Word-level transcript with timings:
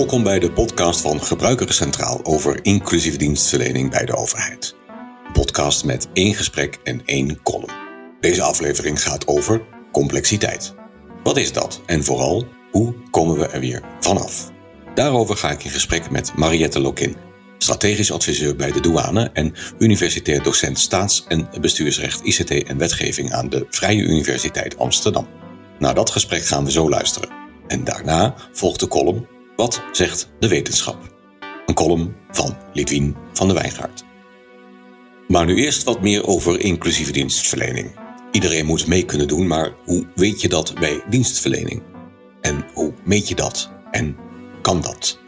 Welkom 0.00 0.22
bij 0.22 0.38
de 0.38 0.52
podcast 0.52 1.00
van 1.00 1.22
Gebruikers 1.22 1.76
Centraal 1.76 2.20
over 2.22 2.58
inclusieve 2.62 3.18
dienstverlening 3.18 3.90
bij 3.90 4.04
de 4.04 4.16
overheid. 4.16 4.76
Podcast 5.32 5.84
met 5.84 6.08
één 6.12 6.34
gesprek 6.34 6.78
en 6.84 7.02
één 7.04 7.42
column. 7.42 7.72
Deze 8.20 8.42
aflevering 8.42 9.02
gaat 9.02 9.26
over 9.26 9.62
complexiteit. 9.92 10.74
Wat 11.22 11.36
is 11.36 11.52
dat 11.52 11.80
en 11.86 12.04
vooral 12.04 12.46
hoe 12.70 12.94
komen 13.10 13.38
we 13.38 13.46
er 13.46 13.60
weer 13.60 13.82
vanaf? 14.00 14.50
Daarover 14.94 15.36
ga 15.36 15.50
ik 15.50 15.64
in 15.64 15.70
gesprek 15.70 16.10
met 16.10 16.36
Mariette 16.36 16.80
Lokin, 16.80 17.16
strategisch 17.58 18.12
adviseur 18.12 18.56
bij 18.56 18.72
de 18.72 18.80
douane 18.80 19.30
en 19.32 19.54
universitair 19.78 20.42
docent 20.42 20.78
staats- 20.78 21.24
en 21.28 21.48
bestuursrecht 21.60 22.20
ICT 22.24 22.50
en 22.50 22.78
wetgeving 22.78 23.32
aan 23.32 23.48
de 23.48 23.66
Vrije 23.70 24.02
Universiteit 24.02 24.78
Amsterdam. 24.78 25.26
Naar 25.78 25.94
dat 25.94 26.10
gesprek 26.10 26.46
gaan 26.46 26.64
we 26.64 26.70
zo 26.70 26.88
luisteren. 26.88 27.28
En 27.66 27.84
daarna 27.84 28.34
volgt 28.52 28.80
de 28.80 28.88
column 28.88 29.38
Wat 29.60 29.82
zegt 29.92 30.28
de 30.38 30.48
wetenschap? 30.48 31.14
Een 31.66 31.74
column 31.74 32.14
van 32.30 32.56
Lidwien 32.72 33.16
van 33.32 33.48
de 33.48 33.54
Wijngaard. 33.54 34.04
Maar 35.28 35.46
nu 35.46 35.56
eerst 35.56 35.84
wat 35.84 36.00
meer 36.00 36.26
over 36.26 36.60
inclusieve 36.60 37.12
dienstverlening. 37.12 37.90
Iedereen 38.30 38.66
moet 38.66 38.86
mee 38.86 39.04
kunnen 39.04 39.28
doen, 39.28 39.46
maar 39.46 39.72
hoe 39.84 40.06
weet 40.14 40.40
je 40.40 40.48
dat 40.48 40.74
bij 40.74 41.02
dienstverlening? 41.08 41.82
En 42.40 42.64
hoe 42.74 42.92
meet 43.04 43.28
je 43.28 43.34
dat? 43.34 43.70
En 43.90 44.16
kan 44.62 44.80
dat? 44.80 45.18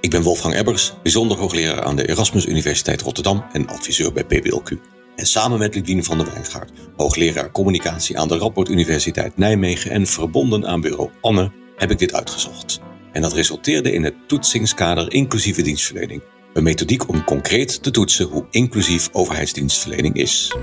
Ik 0.00 0.10
ben 0.10 0.22
Wolfgang 0.22 0.54
Ebbers, 0.54 0.92
bijzonder 1.02 1.36
hoogleraar 1.36 1.82
aan 1.82 1.96
de 1.96 2.08
Erasmus 2.08 2.46
Universiteit 2.46 3.00
Rotterdam 3.00 3.44
en 3.52 3.68
adviseur 3.68 4.12
bij 4.12 4.24
PBLQ. 4.24 4.76
En 5.16 5.26
samen 5.26 5.58
met 5.58 5.74
Lidwien 5.74 6.04
van 6.04 6.18
der 6.18 6.32
Wijngaard, 6.32 6.70
hoogleraar 6.96 7.50
communicatie 7.50 8.18
aan 8.18 8.28
de 8.28 8.38
Radboud 8.38 8.68
Universiteit 8.68 9.36
Nijmegen 9.36 9.90
en 9.90 10.06
verbonden 10.06 10.66
aan 10.66 10.80
bureau 10.80 11.10
Anne, 11.20 11.52
heb 11.76 11.90
ik 11.90 11.98
dit 11.98 12.14
uitgezocht. 12.14 12.80
En 13.12 13.22
dat 13.22 13.32
resulteerde 13.32 13.92
in 13.92 14.04
het 14.04 14.14
toetsingskader 14.26 15.12
inclusieve 15.12 15.62
dienstverlening. 15.62 16.22
Een 16.52 16.62
methodiek 16.62 17.08
om 17.08 17.24
concreet 17.24 17.82
te 17.82 17.90
toetsen 17.90 18.26
hoe 18.26 18.46
inclusief 18.50 19.08
overheidsdienstverlening 19.12 20.16
is. 20.16 20.56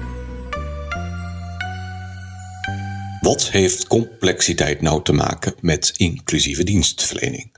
Wat 3.22 3.50
heeft 3.50 3.88
complexiteit 3.88 4.82
nou 4.82 5.04
te 5.04 5.14
maken 5.14 5.54
met 5.62 5.94
inclusieve 5.98 6.64
dienstverlening? 6.64 7.58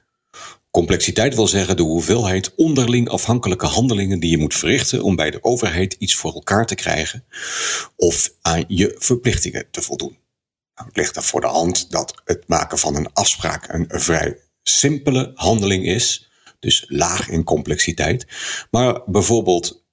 Complexiteit 0.71 1.35
wil 1.35 1.47
zeggen 1.47 1.77
de 1.77 1.83
hoeveelheid 1.83 2.55
onderling 2.55 3.09
afhankelijke 3.09 3.65
handelingen 3.65 4.19
die 4.19 4.29
je 4.29 4.37
moet 4.37 4.55
verrichten 4.55 5.03
om 5.03 5.15
bij 5.15 5.31
de 5.31 5.43
overheid 5.43 5.95
iets 5.99 6.15
voor 6.15 6.33
elkaar 6.33 6.65
te 6.65 6.75
krijgen 6.75 7.25
of 7.95 8.33
aan 8.41 8.63
je 8.67 8.95
verplichtingen 8.97 9.67
te 9.71 9.81
voldoen. 9.81 10.17
Nou, 10.75 10.87
het 10.87 10.97
ligt 10.97 11.15
er 11.15 11.23
voor 11.23 11.41
de 11.41 11.47
hand 11.47 11.91
dat 11.91 12.21
het 12.25 12.43
maken 12.47 12.77
van 12.77 12.95
een 12.95 13.13
afspraak 13.13 13.73
een 13.73 13.85
vrij 13.89 14.37
simpele 14.63 15.31
handeling 15.35 15.85
is, 15.85 16.29
dus 16.59 16.85
laag 16.87 17.29
in 17.29 17.43
complexiteit. 17.43 18.27
Maar 18.71 19.01
bijvoorbeeld 19.05 19.83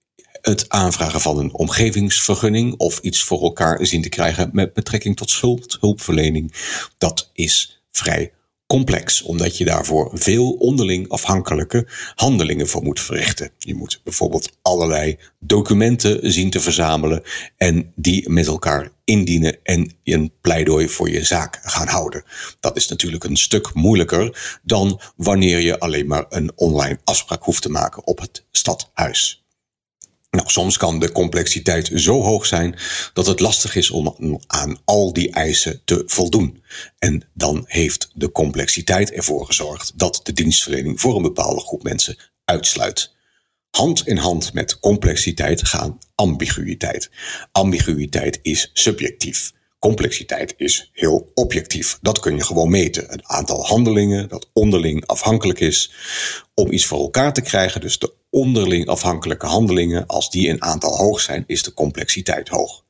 het 0.40 0.68
aanvragen 0.68 1.20
van 1.20 1.38
een 1.38 1.54
omgevingsvergunning 1.54 2.74
of 2.76 2.98
iets 2.98 3.22
voor 3.22 3.42
elkaar 3.42 3.86
zien 3.86 4.02
te 4.02 4.08
krijgen 4.08 4.50
met 4.52 4.72
betrekking 4.72 5.16
tot 5.16 5.30
schuldhulpverlening, 5.30 6.54
dat 6.98 7.30
is 7.32 7.82
vrij 7.90 8.32
complex, 8.68 9.22
omdat 9.22 9.56
je 9.56 9.64
daarvoor 9.64 10.10
veel 10.14 10.52
onderling 10.52 11.08
afhankelijke 11.08 11.86
handelingen 12.14 12.68
voor 12.68 12.82
moet 12.82 13.00
verrichten. 13.00 13.50
Je 13.58 13.74
moet 13.74 14.00
bijvoorbeeld 14.04 14.50
allerlei 14.62 15.18
documenten 15.38 16.32
zien 16.32 16.50
te 16.50 16.60
verzamelen 16.60 17.22
en 17.56 17.92
die 17.94 18.30
met 18.30 18.46
elkaar 18.46 18.90
indienen 19.04 19.58
en 19.62 19.92
een 20.04 20.32
pleidooi 20.40 20.88
voor 20.88 21.10
je 21.10 21.24
zaak 21.24 21.58
gaan 21.62 21.88
houden. 21.88 22.24
Dat 22.60 22.76
is 22.76 22.88
natuurlijk 22.88 23.24
een 23.24 23.36
stuk 23.36 23.74
moeilijker 23.74 24.58
dan 24.62 25.00
wanneer 25.16 25.60
je 25.60 25.78
alleen 25.78 26.06
maar 26.06 26.26
een 26.28 26.52
online 26.54 26.98
afspraak 27.04 27.42
hoeft 27.42 27.62
te 27.62 27.70
maken 27.70 28.06
op 28.06 28.20
het 28.20 28.44
stadhuis. 28.50 29.46
Nou, 30.38 30.50
soms 30.50 30.76
kan 30.76 30.98
de 30.98 31.12
complexiteit 31.12 31.90
zo 31.94 32.22
hoog 32.22 32.46
zijn 32.46 32.74
dat 33.12 33.26
het 33.26 33.40
lastig 33.40 33.74
is 33.74 33.90
om 33.90 34.40
aan 34.46 34.78
al 34.84 35.12
die 35.12 35.30
eisen 35.30 35.80
te 35.84 36.02
voldoen. 36.06 36.62
En 36.98 37.28
dan 37.34 37.64
heeft 37.66 38.10
de 38.14 38.32
complexiteit 38.32 39.12
ervoor 39.12 39.46
gezorgd 39.46 39.92
dat 39.98 40.20
de 40.22 40.32
dienstverlening 40.32 41.00
voor 41.00 41.16
een 41.16 41.22
bepaalde 41.22 41.60
groep 41.60 41.82
mensen 41.82 42.18
uitsluit. 42.44 43.14
Hand 43.70 44.06
in 44.06 44.16
hand 44.16 44.52
met 44.52 44.78
complexiteit 44.78 45.66
gaan 45.66 45.98
ambiguïteit. 46.14 47.10
Ambiguïteit 47.52 48.38
is 48.42 48.70
subjectief. 48.72 49.52
Complexiteit 49.78 50.54
is 50.56 50.90
heel 50.92 51.30
objectief. 51.34 51.98
Dat 52.02 52.18
kun 52.18 52.36
je 52.36 52.44
gewoon 52.44 52.70
meten. 52.70 53.06
Het 53.08 53.24
aantal 53.24 53.66
handelingen 53.66 54.28
dat 54.28 54.50
onderling 54.52 55.06
afhankelijk 55.06 55.60
is 55.60 55.92
om 56.54 56.72
iets 56.72 56.86
voor 56.86 57.00
elkaar 57.00 57.32
te 57.32 57.40
krijgen. 57.40 57.80
Dus 57.80 57.98
de 57.98 58.12
onderling 58.30 58.86
afhankelijke 58.86 59.46
handelingen, 59.46 60.06
als 60.06 60.30
die 60.30 60.46
in 60.46 60.62
aantal 60.62 60.96
hoog 60.96 61.20
zijn, 61.20 61.44
is 61.46 61.62
de 61.62 61.74
complexiteit 61.74 62.48
hoog. 62.48 62.84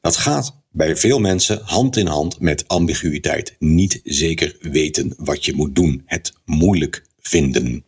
Dat 0.00 0.16
gaat 0.16 0.56
bij 0.70 0.96
veel 0.96 1.18
mensen 1.18 1.60
hand 1.64 1.96
in 1.96 2.06
hand 2.06 2.40
met 2.40 2.68
ambiguïteit. 2.68 3.56
Niet 3.58 4.00
zeker 4.04 4.56
weten 4.60 5.14
wat 5.16 5.44
je 5.44 5.54
moet 5.54 5.74
doen. 5.74 6.02
Het 6.06 6.32
moeilijk 6.44 7.04
vinden. 7.20 7.84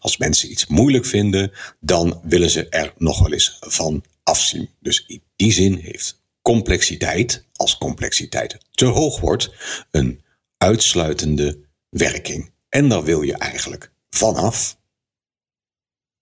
Als 0.00 0.16
mensen 0.16 0.50
iets 0.50 0.66
moeilijk 0.66 1.06
vinden, 1.06 1.52
dan 1.80 2.20
willen 2.22 2.50
ze 2.50 2.68
er 2.68 2.92
nog 2.98 3.18
wel 3.18 3.32
eens 3.32 3.56
van 3.60 4.04
afzien. 4.22 4.68
Dus 4.80 5.04
in 5.06 5.22
die 5.36 5.52
zin 5.52 5.74
heeft 5.76 6.19
complexiteit, 6.50 7.44
als 7.56 7.78
complexiteit 7.78 8.58
te 8.70 8.84
hoog 8.84 9.20
wordt, 9.20 9.50
een 9.90 10.24
uitsluitende 10.56 11.58
werking. 11.88 12.50
En 12.68 12.88
daar 12.88 13.02
wil 13.02 13.22
je 13.22 13.34
eigenlijk 13.34 13.92
vanaf. 14.08 14.76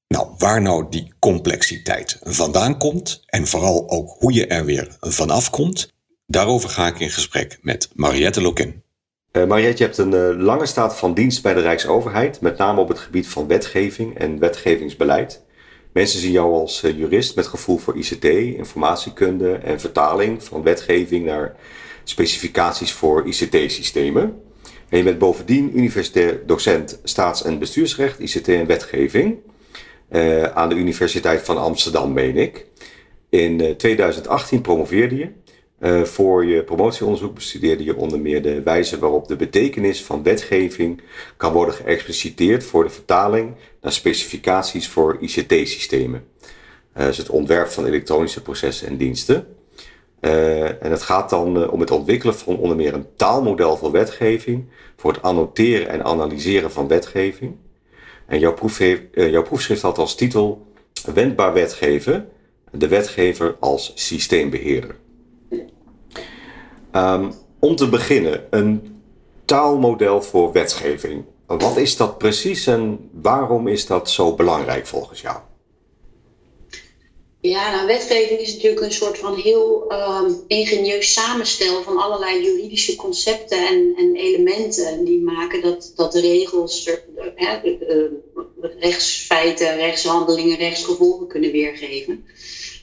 Nou, 0.08 0.28
waar 0.38 0.62
nou 0.62 0.86
die 0.90 1.12
complexiteit 1.18 2.18
vandaan 2.22 2.78
komt 2.78 3.22
en 3.26 3.46
vooral 3.46 3.90
ook 3.90 4.16
hoe 4.18 4.32
je 4.32 4.46
er 4.46 4.64
weer 4.64 4.96
vanaf 5.00 5.50
komt, 5.50 5.92
daarover 6.26 6.68
ga 6.68 6.86
ik 6.86 6.98
in 6.98 7.10
gesprek 7.10 7.58
met 7.60 7.90
Mariette 7.94 8.40
Lokin. 8.40 8.82
Uh, 9.32 9.46
Mariette, 9.46 9.78
je 9.78 9.84
hebt 9.84 9.98
een 9.98 10.14
uh, 10.14 10.44
lange 10.44 10.66
staat 10.66 10.96
van 10.96 11.14
dienst 11.14 11.42
bij 11.42 11.54
de 11.54 11.60
Rijksoverheid, 11.60 12.40
met 12.40 12.58
name 12.58 12.80
op 12.80 12.88
het 12.88 12.98
gebied 12.98 13.28
van 13.28 13.46
wetgeving 13.46 14.18
en 14.18 14.38
wetgevingsbeleid. 14.38 15.46
Mensen 15.92 16.20
zien 16.20 16.32
jou 16.32 16.52
als 16.52 16.82
uh, 16.82 16.98
jurist 16.98 17.36
met 17.36 17.46
gevoel 17.46 17.78
voor 17.78 17.96
ICT, 17.96 18.24
informatiekunde 18.24 19.52
en 19.52 19.80
vertaling 19.80 20.42
van 20.44 20.62
wetgeving 20.62 21.24
naar 21.24 21.56
specificaties 22.04 22.92
voor 22.92 23.26
ICT-systemen. 23.26 24.42
En 24.88 24.98
je 24.98 25.04
bent 25.04 25.18
bovendien 25.18 25.78
universitair 25.78 26.46
docent 26.46 27.00
staats- 27.04 27.42
en 27.42 27.58
bestuursrecht, 27.58 28.18
ICT 28.18 28.48
en 28.48 28.66
wetgeving. 28.66 29.36
Uh, 30.10 30.42
aan 30.42 30.68
de 30.68 30.74
Universiteit 30.74 31.42
van 31.42 31.58
Amsterdam, 31.58 32.12
meen 32.12 32.36
ik. 32.36 32.66
In 33.28 33.60
uh, 33.60 33.70
2018 33.70 34.60
promoveerde 34.60 35.16
je. 35.16 35.28
Voor 36.04 36.44
je 36.46 36.64
promotieonderzoek 36.64 37.34
bestudeerde 37.34 37.84
je 37.84 37.96
onder 37.96 38.20
meer 38.20 38.42
de 38.42 38.62
wijze 38.62 38.98
waarop 38.98 39.28
de 39.28 39.36
betekenis 39.36 40.04
van 40.04 40.22
wetgeving 40.22 41.00
kan 41.36 41.52
worden 41.52 41.74
geëxpliciteerd 41.74 42.64
voor 42.64 42.84
de 42.84 42.90
vertaling 42.90 43.54
naar 43.80 43.92
specificaties 43.92 44.88
voor 44.88 45.16
ICT-systemen. 45.20 46.24
Uh, 46.96 47.04
dus 47.04 47.16
het 47.16 47.30
ontwerp 47.30 47.68
van 47.68 47.86
elektronische 47.86 48.42
processen 48.42 48.88
en 48.88 48.96
diensten. 48.96 49.56
Uh, 50.20 50.82
en 50.82 50.90
het 50.90 51.02
gaat 51.02 51.30
dan 51.30 51.70
om 51.70 51.80
het 51.80 51.90
ontwikkelen 51.90 52.34
van 52.34 52.56
onder 52.56 52.76
meer 52.76 52.94
een 52.94 53.06
taalmodel 53.16 53.76
voor 53.76 53.90
wetgeving, 53.90 54.64
voor 54.96 55.12
het 55.12 55.22
annoteren 55.22 55.88
en 55.88 56.04
analyseren 56.04 56.70
van 56.70 56.88
wetgeving. 56.88 57.56
En 58.26 58.38
jouw, 58.38 58.54
jouw 59.12 59.42
proefschrift 59.42 59.82
had 59.82 59.98
als 59.98 60.14
titel 60.14 60.66
Wendbaar 61.14 61.52
wetgeven, 61.52 62.28
de 62.70 62.88
wetgever 62.88 63.56
als 63.60 63.92
systeembeheerder. 63.94 64.96
Um, 66.92 67.32
om 67.58 67.76
te 67.76 67.88
beginnen, 67.88 68.46
een 68.50 69.00
taalmodel 69.44 70.22
voor 70.22 70.52
wetgeving. 70.52 71.24
Wat 71.56 71.76
is 71.76 71.96
dat 71.96 72.18
precies 72.18 72.66
en 72.66 73.10
waarom 73.12 73.68
is 73.68 73.86
dat 73.86 74.10
zo 74.10 74.34
belangrijk 74.34 74.86
volgens 74.86 75.20
jou? 75.20 75.36
Ja, 77.40 77.70
nou, 77.70 77.86
wetgeving 77.86 78.40
is 78.40 78.54
natuurlijk 78.54 78.82
een 78.82 78.92
soort 78.92 79.18
van 79.18 79.34
heel 79.34 79.92
um, 79.92 80.40
ingenieus 80.46 81.12
samenstel 81.12 81.82
van 81.82 81.96
allerlei 81.96 82.42
juridische 82.42 82.96
concepten 82.96 83.66
en, 83.66 83.94
en 83.96 84.14
elementen 84.14 85.04
die 85.04 85.20
maken 85.20 85.62
dat, 85.62 85.92
dat 85.96 86.14
regels, 86.14 86.84
de, 86.84 88.20
rechtsfeiten, 88.78 89.76
rechtshandelingen, 89.76 90.56
rechtsgevolgen 90.56 91.26
kunnen 91.26 91.52
weergeven. 91.52 92.24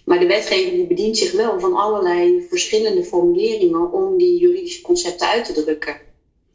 Maar 0.06 0.19
de 0.19 0.27
wetgeving 0.27 0.88
bedient 0.88 1.17
zich 1.17 1.31
wel 1.31 1.59
van 1.59 1.75
allerlei 1.75 2.45
verschillende 2.50 3.03
formuleringen 3.03 3.91
om 3.91 4.17
die 4.17 4.39
juridische 4.39 4.81
concepten 4.81 5.27
uit 5.27 5.45
te 5.45 5.63
drukken. 5.63 6.01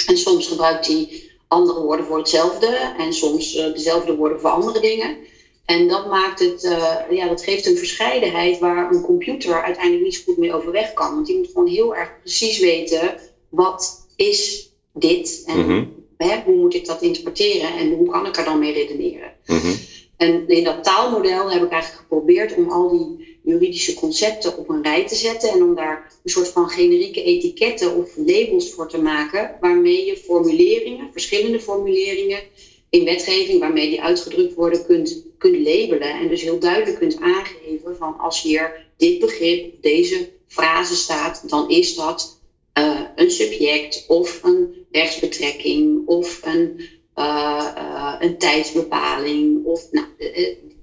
En 0.07 0.19
soms 0.19 0.47
gebruikt 0.47 0.87
hij 0.87 1.30
andere 1.51 1.81
woorden 1.81 2.07
voor 2.07 2.19
hetzelfde 2.19 2.95
en 2.99 3.13
soms 3.13 3.57
uh, 3.57 3.73
dezelfde 3.73 4.17
woorden 4.17 4.41
voor 4.41 4.51
andere 4.51 4.81
dingen. 4.81 5.17
En 5.65 5.89
dat 5.89 6.07
maakt 6.07 6.41
het, 6.41 6.65
uh, 6.65 6.97
ja, 7.11 7.29
dat 7.29 7.43
geeft 7.43 7.67
een 7.67 7.77
verscheidenheid 7.77 8.59
waar 8.59 8.93
een 8.93 9.03
computer 9.03 9.63
uiteindelijk 9.63 10.05
niet 10.05 10.15
zo 10.15 10.23
goed 10.25 10.37
mee 10.37 10.53
overweg 10.53 10.93
kan. 10.93 11.15
Want 11.15 11.27
die 11.27 11.37
moet 11.37 11.51
gewoon 11.53 11.69
heel 11.69 11.95
erg 11.95 12.21
precies 12.21 12.59
weten 12.59 13.19
wat 13.49 14.07
is 14.17 14.71
dit 14.93 15.43
en 15.47 15.57
mm 15.57 15.65
-hmm. 15.65 15.93
hè, 16.17 16.43
hoe 16.45 16.57
moet 16.57 16.75
ik 16.75 16.87
dat 16.87 17.03
interpreteren 17.03 17.77
en 17.77 17.93
hoe 17.93 18.09
kan 18.09 18.27
ik 18.27 18.37
er 18.37 18.45
dan 18.45 18.59
mee 18.59 18.73
redeneren. 18.73 19.33
Mhm. 19.47 19.75
En 20.17 20.49
in 20.49 20.65
dat 20.65 20.85
taalmodel 20.85 21.51
heb 21.51 21.63
ik 21.63 21.71
eigenlijk 21.71 22.03
geprobeerd 22.03 22.55
om 22.55 22.71
al 22.71 22.91
die 22.91 23.20
juridische 23.51 23.95
concepten 23.95 24.57
op 24.57 24.69
een 24.69 24.83
rij 24.83 25.07
te 25.07 25.15
zetten 25.15 25.51
en 25.51 25.63
om 25.63 25.75
daar 25.75 26.13
een 26.23 26.31
soort 26.31 26.49
van 26.49 26.69
generieke 26.69 27.23
etiketten 27.23 27.97
of 27.97 28.17
labels 28.17 28.71
voor 28.71 28.89
te 28.89 28.99
maken, 28.99 29.57
waarmee 29.61 30.05
je 30.05 30.17
formuleringen, 30.17 31.13
verschillende 31.13 31.61
formuleringen 31.61 32.43
in 32.91 33.05
wetgeving, 33.05 33.61
waarmee 33.61 33.89
die 33.89 34.03
uitgedrukt 34.03 34.55
worden, 34.55 34.85
kunt, 34.87 35.23
kunt 35.39 35.57
labelen. 35.57 36.11
En 36.11 36.29
dus 36.29 36.43
heel 36.43 36.59
duidelijk 36.59 36.99
kunt 36.99 37.21
aangeven 37.21 37.97
van 37.97 38.19
als 38.19 38.43
hier 38.43 38.87
dit 38.97 39.19
begrip, 39.19 39.83
deze 39.83 40.29
frase 40.47 40.95
staat, 40.95 41.43
dan 41.49 41.69
is 41.69 41.95
dat 41.95 42.39
uh, 42.79 43.01
een 43.15 43.31
subject 43.31 44.05
of 44.09 44.43
een 44.43 44.87
rechtsbetrekking 44.91 46.07
of 46.07 46.41
een, 46.43 46.81
uh, 47.17 47.73
uh, 47.77 48.15
een 48.19 48.39
tijdsbepaling. 48.39 49.65
Of, 49.65 49.91
nou, 49.91 50.07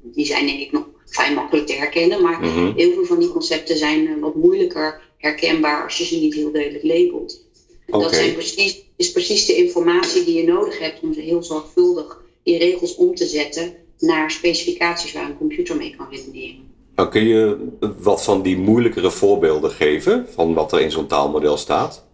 die 0.02 0.26
zijn 0.26 0.46
denk 0.46 0.60
ik 0.60 0.72
nog 0.72 0.86
vrij 1.10 1.34
makkelijk 1.34 1.68
te 1.68 1.74
herkennen, 1.74 2.22
maar 2.22 2.40
Mhm. 2.40 2.72
heel 2.76 2.92
veel 2.94 3.06
van 3.06 3.20
die 3.20 3.30
concepten 3.30 3.78
zijn 3.78 4.20
wat 4.20 4.36
moeilijker 4.36 5.02
herkenbaar 5.18 5.84
als 5.84 5.98
je 5.98 6.06
ze 6.06 6.20
niet 6.20 6.34
heel 6.34 6.52
duidelijk 6.52 6.84
labelt. 6.84 7.46
Dat 7.88 8.16
zijn 8.16 8.34
precies, 8.34 8.84
is 8.96 9.12
precies 9.12 9.46
de 9.46 9.56
informatie 9.56 10.24
die 10.24 10.38
je 10.38 10.44
nodig 10.44 10.80
hebt 10.80 11.00
om 11.02 11.14
ze 11.14 11.20
heel 11.20 11.44
zorgvuldig 11.44 12.22
in 12.44 12.58
regels 12.58 12.96
om 12.96 13.16
te 13.16 13.26
zetten 13.26 13.74
naar 14.00 14.32
specificaties 14.32 15.14
waar 15.14 15.26
een 15.26 15.38
computer 15.38 15.76
mee 15.76 15.96
kan 15.98 16.08
redeneren. 16.12 16.66
Nou, 16.96 17.10
kun 17.10 17.24
je 17.28 17.68
wat 18.02 18.24
van 18.24 18.42
die 18.42 18.58
moeilijkere 18.58 19.12
voorbeelden 19.12 19.72
geven 19.72 20.26
van 20.30 20.54
wat 20.54 20.72
er 20.72 20.82
in 20.82 20.92
zo'n 20.92 21.08
taalmodel 21.08 21.58
staat? 21.58 22.06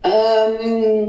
Ehm, 0.00 1.08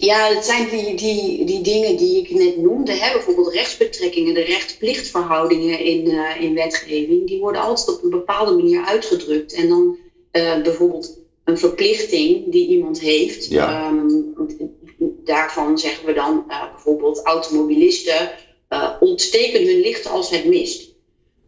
ja, 0.00 0.34
het 0.34 0.44
zijn 0.44 0.68
die, 0.68 0.94
die, 0.94 1.44
die 1.44 1.60
dingen 1.60 1.96
die 1.96 2.18
ik 2.18 2.30
net 2.30 2.56
noemde. 2.56 2.92
Hè? 2.92 3.12
Bijvoorbeeld 3.12 3.52
rechtsbetrekkingen, 3.52 4.34
de 4.34 4.40
rechtsplichtverhoudingen 4.40 5.78
in, 5.78 6.10
eh, 6.10 6.42
in 6.42 6.54
wetgeving. 6.54 7.26
Die 7.26 7.40
worden 7.40 7.60
altijd 7.60 7.96
op 7.96 8.02
een 8.02 8.10
bepaalde 8.10 8.52
manier 8.52 8.84
uitgedrukt. 8.84 9.52
En 9.52 9.68
dan 9.68 9.96
eh, 10.30 10.62
bijvoorbeeld 10.62 11.18
een 11.44 11.58
verplichting 11.58 12.52
die 12.52 12.68
iemand 12.68 13.00
heeft. 13.00 13.46
Ja. 13.46 13.88
Ehm, 13.88 14.08
daarvan 15.24 15.78
zeggen 15.78 16.06
we 16.06 16.12
dan 16.12 16.44
eh, 16.48 16.70
bijvoorbeeld 16.70 17.22
automobilisten 17.22 18.30
ontsteken 19.00 19.66
hun 19.66 19.80
licht 19.80 20.06
als 20.06 20.30
het 20.30 20.44
mist. 20.44 20.88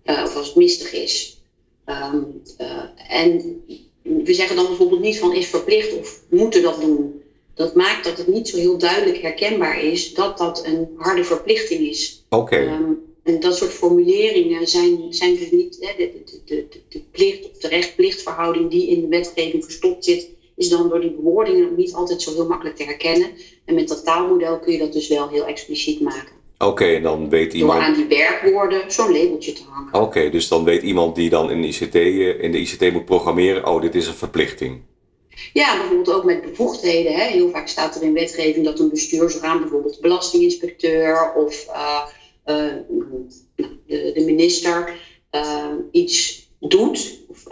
Of 0.04 0.36
als 0.36 0.46
het 0.46 0.56
mistig 0.56 0.92
is. 0.92 1.42
Ehm, 1.84 2.22
eh, 2.56 2.82
en 3.08 3.62
we 4.02 4.34
zeggen 4.34 4.56
dan 4.56 4.66
bijvoorbeeld 4.66 5.00
niet 5.00 5.18
van 5.18 5.34
is 5.34 5.46
verplicht 5.46 5.98
of 5.98 6.20
moeten 6.28 6.62
dat 6.62 6.80
doen. 6.80 7.21
Dat 7.54 7.74
maakt 7.74 8.04
dat 8.04 8.18
het 8.18 8.26
niet 8.26 8.48
zo 8.48 8.56
heel 8.56 8.78
duidelijk 8.78 9.22
herkenbaar 9.22 9.82
is 9.82 10.14
dat 10.14 10.38
dat 10.38 10.66
een 10.66 10.88
harde 10.96 11.24
verplichting 11.24 11.80
is. 11.88 12.24
Oké. 12.28 12.56
Ehm, 12.56 12.92
en 13.22 13.40
dat 13.40 13.56
soort 13.56 13.70
formuleringen 13.70 14.66
zijn, 14.66 15.06
zijn 15.10 15.36
dus 15.36 15.50
niet 15.50 15.76
hè, 15.80 15.92
de, 15.96 16.12
de, 16.44 16.66
de, 16.70 16.80
de, 16.88 17.02
plicht 17.10 17.50
of 17.50 17.58
de 17.58 17.68
recht-plichtverhouding 17.68 18.70
die 18.70 18.88
in 18.88 19.00
de 19.00 19.08
wetgeving 19.08 19.64
verstopt 19.64 20.04
zit, 20.04 20.28
is 20.56 20.68
dan 20.68 20.88
door 20.88 21.00
die 21.00 21.10
bewoordingen 21.10 21.74
niet 21.76 21.94
altijd 21.94 22.22
zo 22.22 22.34
heel 22.34 22.46
makkelijk 22.46 22.76
te 22.76 22.84
herkennen. 22.84 23.28
En 23.64 23.74
met 23.74 23.88
dat 23.88 24.04
taalmodel 24.04 24.58
kun 24.58 24.72
je 24.72 24.78
dat 24.78 24.92
dus 24.92 25.08
wel 25.08 25.28
heel 25.28 25.46
expliciet 25.46 26.00
maken. 26.00 26.40
Oké, 26.58 26.84
en 26.84 27.02
dan 27.02 27.28
weet 27.28 27.50
Door 27.50 27.60
iemand. 27.60 27.80
aan 27.80 27.94
die 27.94 28.06
werkwoorden 28.06 28.92
zo'n 28.92 29.12
labeltje 29.12 29.52
te 29.52 29.62
hangen. 29.68 29.94
Oké, 30.06 30.30
dus 30.30 30.48
dan 30.48 30.64
weet 30.64 30.82
iemand 30.82 31.14
die 31.14 31.30
dan 31.30 31.50
in 31.50 31.62
de, 31.62 31.68
ICT, 31.68 31.94
eh, 31.94 32.42
in 32.42 32.52
de 32.52 32.58
ICT 32.58 32.92
moet 32.92 33.04
programmeren, 33.04 33.66
oh, 33.66 33.80
dit 33.80 33.94
is 33.94 34.06
een 34.06 34.14
verplichting. 34.14 34.80
Ja, 35.52 35.76
bijvoorbeeld 35.76 36.16
ook 36.16 36.24
met 36.24 36.42
bevoegdheden. 36.42 37.12
Hè. 37.12 37.26
Heel 37.26 37.50
vaak 37.50 37.68
staat 37.68 37.96
er 37.96 38.02
in 38.02 38.12
wetgeving 38.12 38.64
dat 38.64 38.78
een 38.78 38.90
bestuursorgaan, 38.90 39.60
bijvoorbeeld 39.60 39.94
de 39.94 40.00
belastinginspecteur 40.00 41.32
of 41.34 41.66
uh, 41.68 42.06
uh, 42.46 42.72
de, 43.54 44.12
de, 44.14 44.22
minister, 44.24 44.94
uh, 45.34 45.66
iets 45.90 46.50
doet 46.60 47.18
of, 47.28 47.46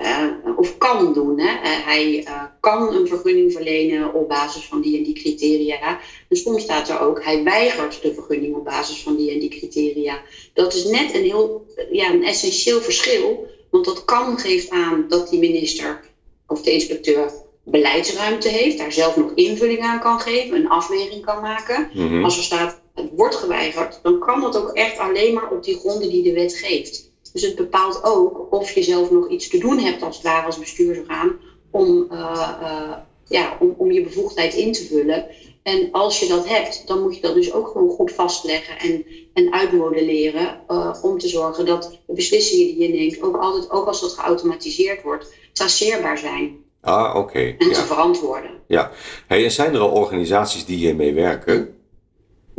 of 0.56 0.78
kan 0.78 1.12
doen. 1.14 1.38
Hè. 1.38 1.68
hij 1.68 2.26
kan 2.60 2.94
een 2.94 3.06
vergunning 3.06 3.52
verlenen 3.52 4.14
op 4.14 4.28
basis 4.28 4.64
van 4.64 4.80
die 4.80 4.96
en 4.96 5.02
die 5.02 5.14
criteria. 5.14 6.00
En 6.28 6.36
soms 6.36 6.62
staat 6.62 6.88
er 6.88 7.00
ook, 7.00 7.24
hij 7.24 7.44
weigert 7.44 8.02
de 8.02 8.14
vergunning 8.14 8.54
op 8.54 8.64
basis 8.64 9.02
van 9.02 9.16
die 9.16 9.30
en 9.30 9.38
die 9.38 9.48
criteria. 9.48 10.22
Dat 10.52 10.74
is 10.74 10.84
net 10.84 11.14
een 11.14 11.24
heel 11.24 11.66
ja, 11.90 12.12
een 12.12 12.24
essentieel 12.24 12.80
verschil. 12.80 13.46
Want 13.70 13.84
dat 13.84 14.04
kan 14.04 14.38
geeft 14.38 14.70
aan 14.70 15.04
dat 15.08 15.30
die 15.30 15.38
minister 15.38 16.00
of 16.46 16.62
de 16.62 16.70
inspecteur 16.70 17.32
beleidsruimte 17.70 18.48
heeft, 18.48 18.78
daar 18.78 18.92
zelf 18.92 19.16
nog 19.16 19.32
invulling 19.34 19.80
aan 19.80 20.00
kan 20.00 20.20
geven, 20.20 20.56
een 20.56 20.68
afweging 20.68 21.24
kan 21.24 21.40
maken. 21.40 21.90
Mm 21.92 22.08
-hmm. 22.08 22.24
Als 22.24 22.36
er 22.36 22.42
staat 22.42 22.80
het 22.94 23.10
wordt 23.16 23.34
geweigerd, 23.34 24.00
dan 24.02 24.18
kan 24.18 24.40
dat 24.40 24.56
ook 24.56 24.70
echt 24.72 24.98
alleen 24.98 25.34
maar 25.34 25.50
op 25.50 25.64
die 25.64 25.78
gronden 25.78 26.10
die 26.10 26.22
de 26.22 26.32
wet 26.32 26.54
geeft. 26.54 27.10
Dus 27.32 27.42
het 27.42 27.54
bepaalt 27.54 28.04
ook 28.04 28.46
of 28.52 28.70
je 28.70 28.82
zelf 28.82 29.10
nog 29.10 29.28
iets 29.28 29.48
te 29.48 29.58
doen 29.58 29.78
hebt 29.78 30.02
als 30.02 30.16
het 30.16 30.24
ware 30.24 30.46
als 30.46 30.58
bestuursorgaan 30.58 31.38
om, 31.70 32.06
uh, 32.12 32.50
uh, 32.62 32.96
ja, 33.28 33.56
om, 33.60 33.74
om 33.76 33.92
je 33.92 34.02
bevoegdheid 34.02 34.54
in 34.54 34.72
te 34.72 34.84
vullen. 34.84 35.26
En 35.62 35.88
als 35.92 36.20
je 36.20 36.28
dat 36.28 36.48
hebt, 36.48 36.86
dan 36.86 37.02
moet 37.02 37.14
je 37.14 37.20
dat 37.20 37.34
dus 37.34 37.52
ook 37.52 37.68
gewoon 37.68 37.90
goed 37.90 38.12
vastleggen 38.12 38.78
en, 38.78 39.06
en 39.34 39.52
uitmodelleren 39.52 40.60
uh, 40.68 40.94
om 41.02 41.18
te 41.18 41.28
zorgen 41.28 41.66
dat 41.66 41.98
de 42.06 42.14
beslissingen 42.14 42.66
die 42.66 42.78
je 42.78 42.88
neemt, 42.88 43.22
ook 43.22 43.36
altijd, 43.36 43.70
ook 43.70 43.86
als 43.86 44.00
dat 44.00 44.12
geautomatiseerd 44.12 45.02
wordt, 45.02 45.34
traceerbaar 45.52 46.18
zijn. 46.18 46.64
Ah, 46.80 47.08
oké. 47.08 47.18
Okay. 47.18 47.56
En 47.58 47.68
ja. 47.68 47.74
te 47.74 47.80
verantwoorden. 47.80 48.50
Ja. 48.66 48.90
Hey, 49.26 49.44
en 49.44 49.50
zijn 49.50 49.74
er 49.74 49.80
al 49.80 49.90
organisaties 49.90 50.64
die 50.64 50.76
hiermee 50.76 51.12
werken? 51.12 51.74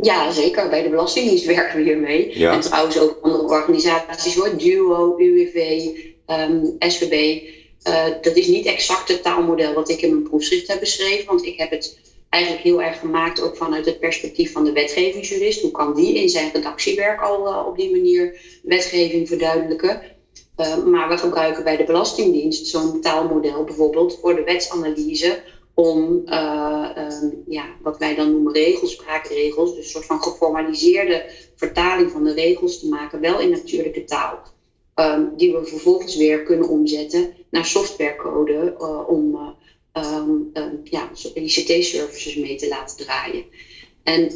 Ja, 0.02 0.30
zeker. 0.30 0.68
Bij 0.68 0.82
de 0.82 0.88
Belastingdienst 0.88 1.44
werken 1.44 1.76
we 1.76 1.82
hiermee. 1.82 2.38
Ja. 2.38 2.52
En 2.52 2.60
trouwens 2.60 2.98
ook 2.98 3.18
andere 3.22 3.42
organisaties 3.42 4.34
hoor. 4.34 4.56
DUO, 4.56 5.16
UWV, 5.18 5.86
um, 6.26 6.76
SVB. 6.78 7.42
Uh, 7.88 8.04
dat 8.20 8.36
is 8.36 8.46
niet 8.46 8.66
exact 8.66 9.08
het 9.08 9.22
taalmodel 9.22 9.74
wat 9.74 9.88
ik 9.88 10.00
in 10.00 10.10
mijn 10.10 10.28
proefschrift 10.28 10.68
heb 10.68 10.80
beschreven. 10.80 11.26
Want 11.26 11.44
ik 11.44 11.58
heb 11.58 11.70
het 11.70 11.98
eigenlijk 12.28 12.64
heel 12.64 12.82
erg 12.82 12.98
gemaakt 12.98 13.42
ook 13.42 13.56
vanuit 13.56 13.86
het 13.86 14.00
perspectief 14.00 14.52
van 14.52 14.64
de 14.64 14.72
wetgevingsjurist. 14.72 15.60
Hoe 15.60 15.70
kan 15.70 15.94
die 15.94 16.14
in 16.14 16.28
zijn 16.28 16.50
redactiewerk 16.52 17.20
al 17.20 17.48
uh, 17.48 17.66
op 17.66 17.76
die 17.76 17.90
manier 17.90 18.40
wetgeving 18.62 19.28
verduidelijken? 19.28 20.02
Uh, 20.56 20.84
maar 20.84 21.08
we 21.08 21.16
gebruiken 21.16 21.64
bij 21.64 21.76
de 21.76 21.84
Belastingdienst 21.84 22.66
zo'n 22.66 23.00
taalmodel 23.00 23.64
bijvoorbeeld 23.64 24.18
voor 24.20 24.34
de 24.34 24.44
wetsanalyse 24.44 25.42
om 25.74 26.22
uh, 26.26 26.90
uh, 26.96 27.32
ja, 27.46 27.64
wat 27.82 27.98
wij 27.98 28.14
dan 28.14 28.30
noemen 28.30 28.52
regelspraakregels, 28.52 29.74
dus 29.74 29.84
een 29.84 29.90
soort 29.90 30.04
van 30.04 30.22
geformaliseerde 30.22 31.30
vertaling 31.56 32.10
van 32.10 32.24
de 32.24 32.32
regels 32.32 32.78
te 32.78 32.88
maken, 32.88 33.20
wel 33.20 33.40
in 33.40 33.50
natuurlijke 33.50 34.04
taal. 34.04 34.42
Um, 34.94 35.32
die 35.36 35.52
we 35.52 35.64
vervolgens 35.64 36.16
weer 36.16 36.42
kunnen 36.42 36.68
omzetten 36.68 37.34
naar 37.50 37.64
softwarecode 37.64 38.74
uh, 38.78 39.08
om 39.08 39.54
um, 39.92 40.50
ja, 40.84 41.10
ICT-services 41.34 42.36
mee 42.36 42.56
te 42.56 42.68
laten 42.68 42.96
draaien. 42.96 43.44
En 44.02 44.32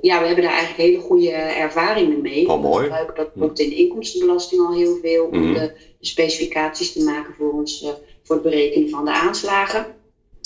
ja, 0.00 0.20
we 0.20 0.26
hebben 0.26 0.44
daar 0.44 0.52
eigenlijk 0.52 0.88
hele 0.88 0.98
goede 0.98 1.30
ervaringen 1.30 2.20
mee. 2.20 2.48
Oh, 2.48 2.62
mooi. 2.62 2.76
We 2.76 2.82
gebruiken 2.82 3.14
dat 3.14 3.32
bijvoorbeeld 3.32 3.60
in 3.60 3.68
de 3.68 3.74
inkomstenbelasting 3.76 4.66
al 4.66 4.74
heel 4.74 4.96
veel 5.02 5.24
om 5.24 5.38
Mhm. 5.38 5.52
de, 5.52 5.72
de 6.00 6.06
specificaties 6.06 6.92
te 6.92 7.02
maken 7.04 7.34
voor 7.38 7.52
ons 7.52 7.82
uh, 7.82 7.88
voor 8.22 8.34
het 8.34 8.44
berekenen 8.44 8.88
van 8.90 9.04
de 9.04 9.10
aanslagen. 9.10 9.86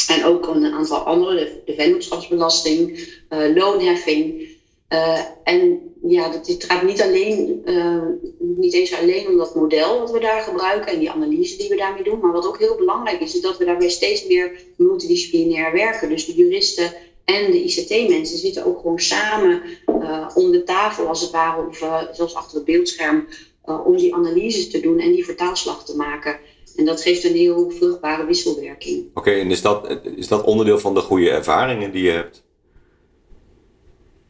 En 0.09 0.25
ook 0.25 0.47
een 0.47 0.65
aantal 0.65 0.99
andere, 0.99 1.35
de, 1.35 1.63
de 1.65 1.75
vennootschapsbelasting, 1.75 3.09
uh, 3.31 3.55
loonheffing. 3.55 4.49
Uh, 4.93 5.19
en 5.45 5.81
ja, 6.03 6.29
dat, 6.31 6.47
dit 6.47 6.65
gaat 6.65 6.83
niet 6.83 7.03
alleen, 7.03 7.63
uh, 7.65 8.03
niet 8.39 8.75
eens 8.75 8.95
alleen 9.01 9.29
om 9.29 9.37
dat 9.37 9.55
model 9.55 9.99
wat 9.99 10.11
we 10.11 10.19
daar 10.21 10.41
gebruiken 10.41 10.93
en 10.93 10.99
die 10.99 11.11
analyse 11.11 11.57
die 11.57 11.69
we 11.69 11.77
daarmee 11.77 12.03
doen. 12.03 12.19
Maar 12.21 12.33
wat 12.33 12.47
ook 12.47 12.59
heel 12.59 12.77
belangrijk 12.77 13.21
is, 13.21 13.35
is 13.35 13.41
dat 13.41 13.59
we 13.59 13.65
daarbij 13.65 13.89
steeds 13.91 14.27
meer 14.27 14.61
multidisciplinair 14.77 15.73
werken. 15.73 16.09
Dus 16.09 16.27
de 16.27 16.35
juristen 16.35 16.93
en 17.35 17.51
de 17.51 17.63
ICT-mensen 17.63 18.39
zitten 18.39 18.67
ook 18.67 18.81
gewoon 18.81 18.99
samen 18.99 19.63
uh, 19.87 20.27
om 20.35 20.51
de 20.51 20.63
tafel, 20.63 21.07
als 21.07 21.21
het 21.21 21.31
ware, 21.31 21.67
of 21.67 21.83
uh, 21.83 22.03
zelfs 22.13 22.35
achter 22.35 22.57
het 22.57 22.65
beeldscherm, 22.65 23.27
uh, 23.67 23.87
om 23.87 23.97
die 23.97 24.15
analyses 24.15 24.71
te 24.71 24.81
doen 24.81 24.99
en 24.99 25.13
die 25.13 25.25
vertaalslag 25.25 25.85
te 25.85 25.97
maken. 25.97 26.39
En 26.77 26.85
dat 26.85 27.03
geeft 27.03 27.25
een 27.25 27.35
heel 27.35 27.71
vruchtbare 27.71 28.27
wisselwerking. 28.27 28.99
Oké, 29.09 29.19
okay, 29.19 29.41
en 29.41 29.51
is 29.51 29.63
dat, 29.63 29.99
is 30.17 30.29
dat 30.29 30.45
onderdeel 30.45 30.79
van 30.79 30.95
de 30.95 31.01
goede 31.01 31.31
ervaringen 31.31 31.93
die 31.93 32.03
je 32.03 32.11
hebt? 32.11 32.43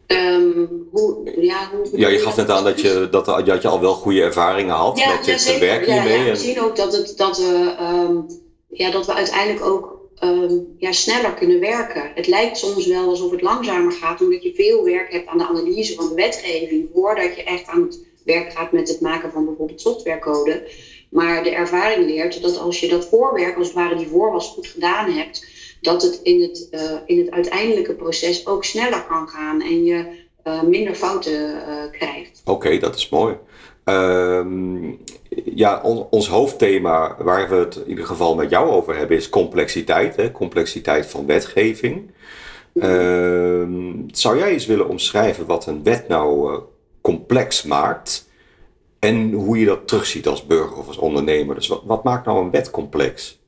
Um, 0.06 0.88
hoe, 0.90 1.32
ja, 1.40 1.70
hoe 1.72 1.98
ja, 2.00 2.08
je 2.08 2.18
gaf 2.18 2.36
net 2.36 2.50
aan 2.50 2.64
dat 2.64 2.80
je, 2.80 3.08
dat, 3.10 3.24
dat 3.24 3.62
je 3.62 3.68
al 3.68 3.80
wel 3.80 3.94
goede 3.94 4.22
ervaringen 4.22 4.74
had 4.74 4.98
ja, 4.98 5.14
met 5.14 5.26
ja, 5.26 5.32
het 5.32 5.40
zeker. 5.40 5.60
werk 5.60 5.86
ja, 5.86 5.92
hiermee. 5.92 6.18
Ja, 6.18 6.24
we 6.24 6.30
en... 6.30 6.36
zien 6.36 6.60
ook 6.60 6.76
dat, 6.76 6.92
het, 6.92 7.14
dat, 7.16 7.38
we, 7.38 7.76
um, 7.80 8.26
ja, 8.68 8.90
dat 8.90 9.06
we 9.06 9.14
uiteindelijk 9.14 9.64
ook 9.64 9.99
um, 10.20 10.74
ja, 10.78 10.92
sneller 10.92 11.34
kunnen 11.34 11.60
werken. 11.60 12.10
Het 12.14 12.26
lijkt 12.26 12.56
soms 12.56 12.86
wel 12.86 13.08
alsof 13.08 13.30
het 13.30 13.42
langzamer 13.42 13.92
gaat, 13.92 14.20
omdat 14.20 14.42
je 14.42 14.54
veel 14.54 14.84
werk 14.84 15.12
hebt 15.12 15.26
aan 15.26 15.38
de 15.38 15.46
analyse 15.46 15.94
van 15.94 16.08
de 16.08 16.14
wetgeving, 16.14 16.88
voordat 16.94 17.36
je 17.36 17.44
echt 17.44 17.66
aan 17.66 17.82
het 17.82 18.04
werk 18.24 18.52
gaat 18.52 18.72
met 18.72 18.88
het 18.88 19.00
maken 19.00 19.32
van 19.32 19.44
bijvoorbeeld 19.44 19.80
softwarecode. 19.80 20.68
Maar 21.10 21.42
de 21.42 21.50
ervaring 21.50 22.06
leert 22.06 22.42
dat 22.42 22.58
als 22.58 22.80
je 22.80 22.88
dat 22.88 23.08
voorwerk, 23.08 23.56
als 23.56 23.66
het 23.66 23.76
ware 23.76 23.96
die 23.96 24.06
voorwas 24.06 24.48
goed 24.48 24.66
gedaan 24.66 25.10
hebt, 25.10 25.46
dat 25.80 26.02
het 26.02 26.20
in 26.22 26.42
het, 26.42 26.68
in 27.06 27.18
het 27.18 27.30
uiteindelijke 27.30 27.94
proces 27.94 28.46
ook 28.46 28.64
sneller 28.64 29.04
kan 29.08 29.28
gaan 29.28 29.62
en 29.62 29.84
je 29.84 30.04
minder 30.64 30.94
fouten 30.94 31.62
krijgt. 31.92 32.42
Oké, 32.44 32.78
dat 32.78 32.96
is 32.96 33.08
mooi. 33.08 33.36
Ehm, 33.84 34.92
ja, 35.54 35.80
ons 36.10 36.28
hoofdthema 36.28 37.16
waar 37.18 37.48
we 37.48 37.54
het 37.54 37.76
in 37.76 37.88
ieder 37.88 38.06
geval 38.06 38.34
met 38.34 38.50
jou 38.50 38.70
over 38.70 38.96
hebben 38.96 39.16
is 39.16 39.28
complexiteit. 39.28 40.16
Hè? 40.16 40.32
Complexiteit 40.32 41.06
van 41.06 41.26
wetgeving. 41.26 42.10
Ehm, 42.74 43.92
zou 44.12 44.38
jij 44.38 44.50
eens 44.50 44.66
willen 44.66 44.88
omschrijven 44.88 45.46
wat 45.46 45.66
een 45.66 45.82
wet 45.82 46.08
nou 46.08 46.52
uh, 46.52 46.58
complex 47.00 47.62
maakt? 47.62 48.28
En 48.98 49.32
hoe 49.32 49.58
je 49.58 49.66
dat 49.66 49.88
terugziet 49.88 50.26
als 50.26 50.46
burger 50.46 50.76
of 50.76 50.86
als 50.86 50.96
ondernemer. 50.96 51.54
Dus 51.54 51.68
wat, 51.84 52.04
maakt 52.04 52.26
nou 52.26 52.44
een 52.44 52.50
wet 52.50 52.70
complex? 52.70 53.38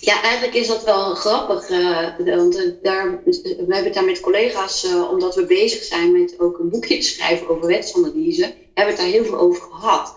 Ja, 0.00 0.22
eigenlijk 0.22 0.54
is 0.54 0.66
dat 0.66 0.84
wel 0.84 1.14
grappig. 1.14 1.70
Uh, 1.70 2.36
want 2.36 2.58
uh, 2.58 2.72
daar, 2.82 3.20
we 3.24 3.64
hebben 3.68 3.84
het 3.84 3.94
daar 3.94 4.04
met 4.04 4.20
collega's, 4.20 4.86
omdat 5.10 5.34
we 5.34 5.46
bezig 5.46 5.82
zijn 5.82 6.20
met 6.20 6.34
ook 6.38 6.58
een 6.58 6.68
boekje 6.68 6.96
te 6.96 7.06
schrijven 7.06 7.48
over 7.48 7.66
wetsanalyse, 7.66 8.42
hebben 8.42 8.54
we 8.74 8.82
het 8.82 8.96
daar 8.96 9.06
heel 9.06 9.24
veel 9.24 9.38
over 9.38 9.62
gehad. 9.62 10.14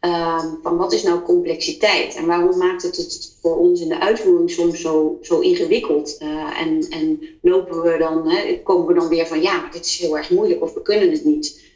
Ehm, 0.00 0.46
van 0.62 0.76
wat 0.76 0.92
is 0.92 1.02
nou 1.02 1.20
complexiteit 1.20 2.14
en 2.14 2.26
waarom 2.26 2.58
maakt 2.58 2.82
het 2.82 2.96
het 2.96 3.36
voor 3.42 3.56
ons 3.56 3.80
in 3.80 3.88
de 3.88 4.00
uitvoering 4.00 4.50
soms 4.50 4.80
zo, 4.80 5.18
zo 5.22 5.40
ingewikkeld? 5.40 6.16
Uh, 6.22 6.60
en, 6.60 6.86
en 6.90 7.20
lopen 7.42 7.82
we 7.82 7.98
dan, 7.98 8.28
hè, 8.28 8.60
komen 8.62 8.86
we 8.86 8.94
dan 8.94 9.08
weer 9.08 9.26
van 9.26 9.42
ja, 9.42 9.68
dit 9.72 9.84
is 9.84 9.98
heel 9.98 10.16
erg 10.16 10.30
moeilijk 10.30 10.62
of 10.62 10.74
we 10.74 10.82
kunnen 10.82 11.10
het 11.10 11.24
niet. 11.24 11.66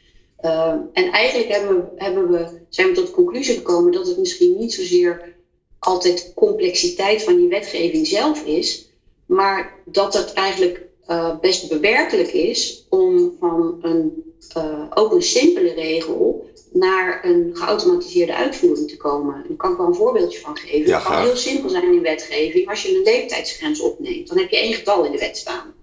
Uh, 0.45 0.75
en 0.93 1.11
eigenlijk 1.11 1.53
hebben 1.53 1.89
hebben 1.97 2.31
we, 2.31 2.47
zijn 2.69 2.89
we 2.89 2.95
tot 2.95 3.07
de 3.07 3.13
conclusie 3.13 3.55
gekomen 3.55 3.93
dat 3.93 4.07
het 4.07 4.19
misschien 4.19 4.59
niet 4.59 4.75
zozeer 4.75 5.35
altijd 5.79 6.33
complexiteit 6.35 7.23
van 7.23 7.37
die 7.37 7.49
wetgeving 7.49 8.07
zelf 8.07 8.45
is, 8.45 8.89
maar 9.27 9.75
dat 9.85 10.15
het 10.15 10.33
eigenlijk 10.33 10.87
uh, 11.09 11.39
best 11.39 11.69
bewerkelijk 11.69 12.33
is 12.33 12.87
om 12.89 13.37
van 13.39 13.79
een, 13.81 14.35
uh, 14.57 14.87
ook 14.95 15.13
een 15.13 15.23
simpele 15.23 15.73
regel 15.73 16.51
naar 16.73 17.25
een 17.25 17.51
geautomatiseerde 17.55 18.35
uitvoering 18.35 18.89
te 18.89 18.97
komen. 18.97 19.45
Daar 19.49 19.57
kan 19.57 19.71
ik 19.71 19.77
wel 19.77 19.87
een 19.87 19.95
voorbeeldje 19.95 20.41
van 20.41 20.57
geven. 20.57 20.95
het 20.95 21.03
kan 21.03 21.21
heel 21.21 21.37
simpel 21.37 21.69
zijn 21.69 21.93
in 21.93 22.03
wetgeving. 22.03 22.69
Als 22.69 22.83
je 22.83 22.97
een 22.97 23.03
leeftijdsgrens 23.03 23.81
opneemt, 23.81 24.29
dan 24.29 24.39
heb 24.39 24.51
je 24.51 24.57
één 24.57 24.75
getal 24.75 25.05
in 25.05 25.13
de 25.13 25.19
wet 25.19 25.37
staan. 25.37 25.75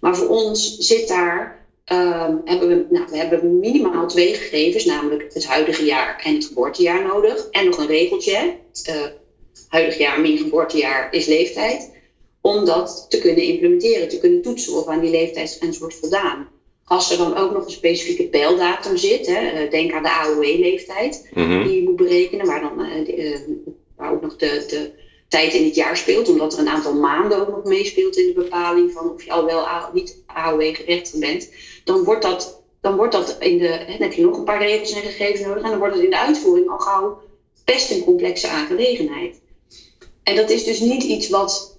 Maar 0.00 0.16
voor 0.16 0.28
ons 0.28 0.76
zit 0.78 1.08
daar, 1.08 1.66
uh, 1.92 2.28
hebben 2.44 2.68
we, 2.68 2.86
nou, 2.90 3.06
we 3.10 3.16
hebben 3.16 3.58
minimaal 3.58 4.08
twee 4.08 4.34
gegevens, 4.34 4.84
namelijk 4.84 5.34
het 5.34 5.46
huidige 5.46 5.84
jaar 5.84 6.20
en 6.24 6.34
het 6.34 6.44
geboortejaar 6.44 7.06
nodig. 7.06 7.48
En 7.50 7.64
nog 7.64 7.78
een 7.78 7.86
regeltje, 7.86 8.56
uh, 8.88 9.04
huidig 9.68 9.98
jaar 9.98 10.20
min 10.20 10.38
geboortejaar 10.38 11.12
is 11.12 11.26
leeftijd. 11.26 11.90
Om 12.40 12.64
dat 12.64 13.06
te 13.08 13.18
kunnen 13.18 13.44
implementeren, 13.44 14.08
te 14.08 14.18
kunnen 14.18 14.42
toetsen 14.42 14.72
of 14.72 14.86
aan 14.86 15.00
die 15.00 15.10
leeftijdsgrens 15.10 15.78
wordt 15.78 15.94
voldaan. 15.94 16.48
Als 16.92 17.10
er 17.10 17.18
dan 17.18 17.36
ook 17.36 17.52
nog 17.52 17.64
een 17.64 17.70
specifieke 17.70 18.28
pijldatum 18.28 18.96
zit, 18.96 19.26
hè, 19.26 19.48
eh, 19.48 19.70
denk 19.70 19.92
aan 19.92 20.02
de 20.02 20.10
AOW-leeftijd, 20.10 21.28
mhm. 21.34 21.62
die 21.62 21.76
je 21.76 21.82
moet 21.82 21.96
berekenen, 21.96 22.46
waar, 22.46 22.60
dan, 22.60 22.86
uh, 23.06 23.36
waar 23.96 24.12
ook 24.12 24.22
nog 24.22 24.36
de, 24.36 24.64
de 24.68 24.90
tijd 25.28 25.54
in 25.54 25.64
het 25.64 25.74
jaar 25.74 25.96
speelt, 25.96 26.28
omdat 26.28 26.52
er 26.52 26.58
een 26.58 26.68
aantal 26.68 26.94
maanden 26.94 27.40
ook 27.40 27.48
nog 27.48 27.64
meespeelt 27.64 28.16
in 28.16 28.26
de 28.26 28.32
bepaling 28.32 28.92
van 28.92 29.10
of 29.10 29.22
je 29.22 29.32
al 29.32 29.44
wel 29.44 29.66
niet 29.92 30.22
AOW-gerechtigd 30.26 31.20
bent, 31.20 31.50
dan 31.84 32.04
wordt 32.04 32.22
dat, 32.22 32.62
dan 32.80 32.96
wordt 32.96 33.12
dat 33.12 33.36
in 33.38 33.58
de, 33.58 33.66
hè, 33.66 33.86
dan 33.86 34.08
heb 34.08 34.12
je 34.12 34.22
nog 34.22 34.36
een 34.36 34.44
paar 34.44 34.62
regels 34.62 34.92
en 34.92 35.02
gegevens 35.02 35.40
nodig 35.40 35.62
en 35.62 35.70
dan 35.70 35.78
wordt 35.78 35.94
het 35.94 36.04
in 36.04 36.10
de 36.10 36.18
uitvoering 36.18 36.70
al 36.70 36.78
gauw 36.78 37.20
best 37.64 37.90
een 37.90 38.04
complexe 38.04 38.48
aangelegenheid. 38.48 39.40
En 40.22 40.36
dat 40.36 40.50
is 40.50 40.64
dus 40.64 40.80
niet 40.80 41.02
iets 41.02 41.28
wat, 41.28 41.76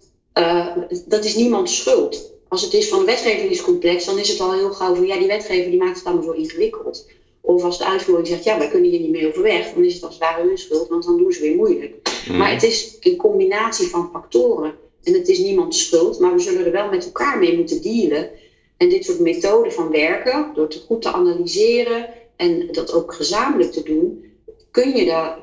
dat 1.06 1.26
is 1.26 1.36
niemands 1.36 1.78
schuld 1.78 2.33
als 2.54 2.62
het 2.62 2.74
is 2.74 2.90
van 2.90 3.00
de 3.00 3.06
wetgeving 3.06 3.50
is 3.50 3.62
complex, 3.62 4.06
dan 4.06 4.20
is 4.20 4.30
het 4.30 4.40
al 4.40 4.54
heel 4.54 4.72
gauw 4.72 4.96
van 4.96 5.06
ja, 5.06 5.18
die 5.18 5.28
wetgever 5.28 5.70
die 5.70 5.80
maakt 5.80 5.98
het 5.98 6.06
allemaal 6.06 6.24
zo 6.24 6.32
ingewikkeld. 6.32 7.08
Of 7.42 7.64
als 7.64 7.78
de 7.78 7.86
uitvoering 7.86 8.28
zegt, 8.28 8.44
ja, 8.44 8.58
wij 8.58 8.68
kunnen 8.68 8.90
hier 8.90 9.00
niet 9.00 9.12
mee 9.12 9.28
overweg, 9.28 9.74
dan 9.74 9.84
is 9.84 9.94
het 9.94 10.04
als 10.04 10.14
het 10.14 10.24
ware 10.24 10.48
hun 10.48 10.58
schuld, 10.58 10.88
want 10.88 11.04
dan 11.04 11.18
doen 11.18 11.32
ze 11.32 11.42
weer 11.42 11.56
moeilijk. 11.56 11.96
Mhm. 12.28 12.38
Maar 12.38 12.52
het 12.52 12.64
is 12.64 12.98
een 13.00 13.16
combinatie 13.16 13.88
van 13.88 14.10
factoren. 14.12 14.74
En 15.04 15.14
het 15.14 15.28
is 15.28 15.40
niemands 15.40 15.86
schuld, 15.86 16.20
maar 16.20 16.34
we 16.34 16.40
zullen 16.40 16.66
er 16.66 16.72
wel 16.72 16.90
met 16.90 17.06
elkaar 17.06 17.38
mee 17.40 17.58
moeten 17.58 17.82
dealen. 17.82 18.30
En 18.78 18.90
dit 18.90 19.06
soort 19.06 19.20
methoden 19.20 19.72
van 19.72 19.92
werken, 19.92 20.52
door 20.54 20.66
het 20.66 20.84
goed 20.88 21.02
te 21.02 21.12
analyseren 21.12 22.10
en 22.36 22.68
dat 22.72 22.94
ook 22.94 23.14
gezamenlijk 23.14 23.72
te 23.72 23.84
doen, 23.84 24.26
kun 24.72 24.96
je 24.96 25.06
daar, 25.06 25.40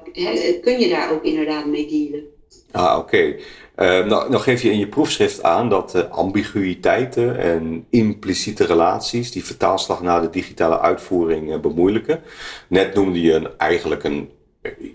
kun 0.63 0.81
je 0.81 0.89
daar 0.89 1.13
ook 1.13 1.25
inderdaad 1.25 1.67
mee 1.67 1.87
dealen. 1.87 2.29
Ah, 2.71 2.99
oké. 2.99 3.37
Nou, 3.81 4.31
nou, 4.31 4.37
geef 4.37 4.63
je 4.63 4.73
in 4.73 4.79
je 4.79 4.89
proefschrift 4.89 5.43
aan 5.43 5.69
dat 5.69 5.95
uh, 5.97 6.03
ambiguïteiten 6.11 7.39
en 7.39 7.87
impliciete 7.91 8.65
relaties 8.65 9.31
die 9.31 9.45
vertaalslag 9.45 10.03
naar 10.03 10.21
de 10.21 10.31
digitale 10.31 10.81
uitvoering 10.81 11.51
uh, 11.51 11.59
bemoeilijken. 11.59 12.21
Net 12.69 12.95
noemde 12.95 13.21
je 13.21 13.33
een, 13.33 13.49
eigenlijk 13.59 14.05
een, 14.05 14.31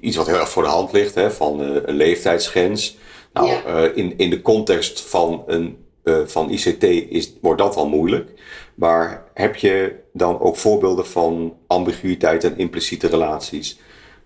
iets 0.01 0.15
wat 0.15 0.27
heel 0.27 0.39
erg 0.39 0.49
voor 0.49 0.63
de 0.63 0.69
hand 0.69 0.91
ligt, 0.91 1.15
hè, 1.15 1.31
van 1.31 1.59
een 1.59 1.95
leeftijdsgrens. 1.95 2.97
Nou, 3.33 3.49
in, 3.95 4.17
in 4.17 4.29
de 4.29 4.41
context 4.41 5.01
van, 5.01 5.43
een, 5.47 5.77
van 6.25 6.49
ICT 6.49 6.83
is, 6.83 7.33
wordt 7.41 7.61
dat 7.61 7.75
al 7.75 7.87
moeilijk. 7.87 8.29
Maar 8.75 9.23
heb 9.33 9.55
je 9.55 9.95
dan 10.13 10.39
ook 10.39 10.55
voorbeelden 10.55 11.07
van 11.07 11.53
ambiguïteit 11.67 12.43
en 12.43 12.57
impliciete 12.57 13.07
relaties 13.07 13.79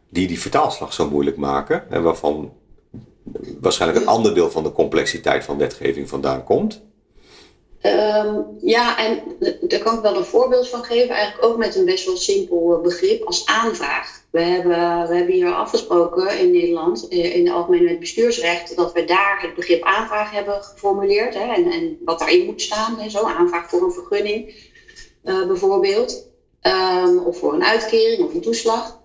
die 0.10 0.28
die 0.28 0.40
vertaalslag 0.40 0.94
zo 0.94 1.10
moeilijk 1.10 1.38
maken 1.38 1.92
en 1.92 2.04
waarvan 2.04 2.52
waarschijnlijk 3.62 4.02
een 4.02 4.08
ander 4.08 4.34
deel 4.34 4.52
van 4.52 4.64
de 4.64 4.72
complexiteit 4.72 5.44
van 5.44 5.58
wetgeving 5.58 6.10
vandaan 6.10 6.44
komt. 6.44 6.82
Um, 7.84 8.46
ja, 8.62 8.98
en 8.98 9.22
daar 9.62 9.80
kan 9.80 9.96
ik 9.96 10.02
wel 10.02 10.18
een 10.18 10.26
voorbeeld 10.26 10.70
van 10.70 10.84
geven. 10.84 11.16
Eigenlijk 11.16 11.52
ook 11.52 11.58
met 11.58 11.76
een 11.76 11.86
best 11.86 12.06
wel 12.06 12.18
simpel 12.18 12.76
eh, 12.76 12.82
begrip 12.82 13.24
als 13.24 13.46
aanvraag. 13.46 14.22
We 14.30 14.42
hebben, 14.42 15.08
we 15.08 15.16
hebben 15.16 15.36
hier 15.36 15.54
afgesproken 15.54 16.40
in 16.40 16.52
Nederland, 16.52 17.08
eh, 17.08 17.36
in 17.36 17.44
de 17.44 17.52
Algemene 17.52 17.98
Bestuursrecht, 17.98 18.76
dat 18.76 18.94
we 18.94 19.06
daar 19.06 19.42
het 19.42 19.56
begrip 19.56 19.84
aanvraag 19.84 20.32
hebben 20.32 20.64
geformuleerd. 20.64 21.34
Hè, 21.34 21.54
en, 21.54 21.72
en 21.72 21.98
wat 22.06 22.20
daarin 22.20 22.46
moet 22.46 22.62
staan. 22.62 23.00
Hè, 23.00 23.10
zo, 23.10 23.24
aanvraag 23.24 23.70
voor 23.70 23.84
een 23.84 23.92
vergunning 23.92 24.72
uh, 25.24 25.48
bijvoorbeeld. 25.48 26.28
Um, 26.62 27.18
of 27.18 27.38
voor 27.38 27.54
een 27.54 27.64
uitkering 27.64 28.26
of 28.26 28.34
een 28.34 28.42
toeslag. 28.42 28.99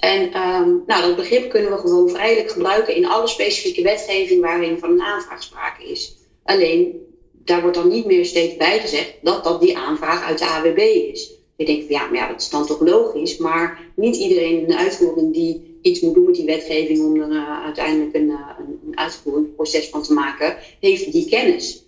En 0.00 0.22
um, 0.22 0.82
nou, 0.86 1.02
dat 1.02 1.16
begrip 1.16 1.50
kunnen 1.50 1.70
we 1.70 1.78
gewoon 1.78 2.08
vrijelijk 2.08 2.50
gebruiken 2.50 2.94
in 2.94 3.06
alle 3.06 3.26
specifieke 3.26 3.82
wetgeving 3.82 4.40
waarin 4.40 4.78
van 4.78 4.90
een 4.90 5.02
aanvraag 5.02 5.42
sprake 5.42 5.84
is. 5.84 6.16
Alleen, 6.44 7.06
daar 7.44 7.60
wordt 7.60 7.76
dan 7.76 7.88
niet 7.88 8.06
meer 8.06 8.24
steeds 8.24 8.56
bij 8.56 8.80
gezegd 8.80 9.14
dat 9.22 9.44
dat 9.44 9.60
die 9.60 9.76
aanvraag 9.76 10.22
uit 10.22 10.38
de 10.38 10.44
AWB 10.44 10.78
is. 11.12 11.32
Je 11.56 11.64
denkt 11.64 11.88
ja, 11.88 12.06
maar 12.06 12.16
ja, 12.16 12.28
dat 12.28 12.40
is 12.40 12.48
dan 12.48 12.66
toch 12.66 12.80
logisch. 12.80 13.36
Maar 13.36 13.92
niet 13.94 14.16
iedereen 14.16 14.60
in 14.60 14.66
de 14.66 14.76
uitvoering 14.76 15.32
die 15.32 15.78
iets 15.82 16.00
moet 16.00 16.14
doen 16.14 16.24
met 16.24 16.34
die 16.34 16.44
wetgeving 16.44 17.04
om 17.04 17.20
er 17.20 17.30
uh, 17.30 17.64
uiteindelijk 17.64 18.14
een, 18.14 18.28
uh, 18.28 18.46
een 18.58 18.98
uitvoeringsproces 18.98 19.88
van 19.88 20.02
te 20.02 20.12
maken, 20.12 20.56
heeft 20.80 21.12
die 21.12 21.28
kennis. 21.28 21.84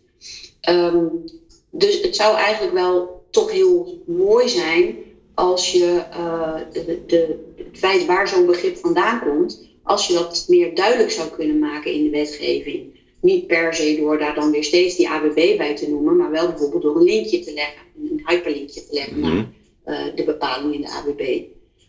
Um, 0.68 1.24
dus 1.70 2.00
het 2.00 2.16
zou 2.16 2.36
eigenlijk 2.36 2.74
wel 2.74 3.22
toch 3.30 3.50
heel 3.50 4.02
mooi 4.06 4.48
zijn 4.48 4.96
als 5.34 5.72
je 5.72 6.02
uh, 6.10 6.54
de, 6.72 7.02
de, 7.06 7.51
het 7.72 7.80
feit 7.80 8.06
waar 8.06 8.28
zo'n 8.28 8.46
begrip 8.46 8.76
vandaan 8.76 9.20
komt, 9.20 9.68
als 9.82 10.06
je 10.06 10.12
dat 10.12 10.44
meer 10.48 10.74
duidelijk 10.74 11.10
zou 11.10 11.28
kunnen 11.28 11.58
maken 11.58 11.92
in 11.92 12.02
de 12.04 12.10
wetgeving. 12.10 13.00
Niet 13.20 13.46
per 13.46 13.74
se 13.74 13.96
door 13.96 14.18
daar 14.18 14.34
dan 14.34 14.50
weer 14.50 14.64
steeds 14.64 14.96
die 14.96 15.08
ABB 15.08 15.34
bij 15.34 15.76
te 15.76 15.88
noemen, 15.88 16.16
maar 16.16 16.30
wel 16.30 16.48
bijvoorbeeld 16.48 16.82
door 16.82 16.96
een 16.96 17.02
linkje 17.02 17.38
te 17.38 17.52
leggen, 17.52 17.82
een 17.96 18.22
hyperlinkje 18.26 18.86
te 18.86 18.92
leggen 18.94 19.20
naar 19.20 19.46
uh, 19.86 20.16
de 20.16 20.24
bepaling 20.24 20.74
in 20.74 20.80
de 20.80 20.90
ABB. 20.90 21.42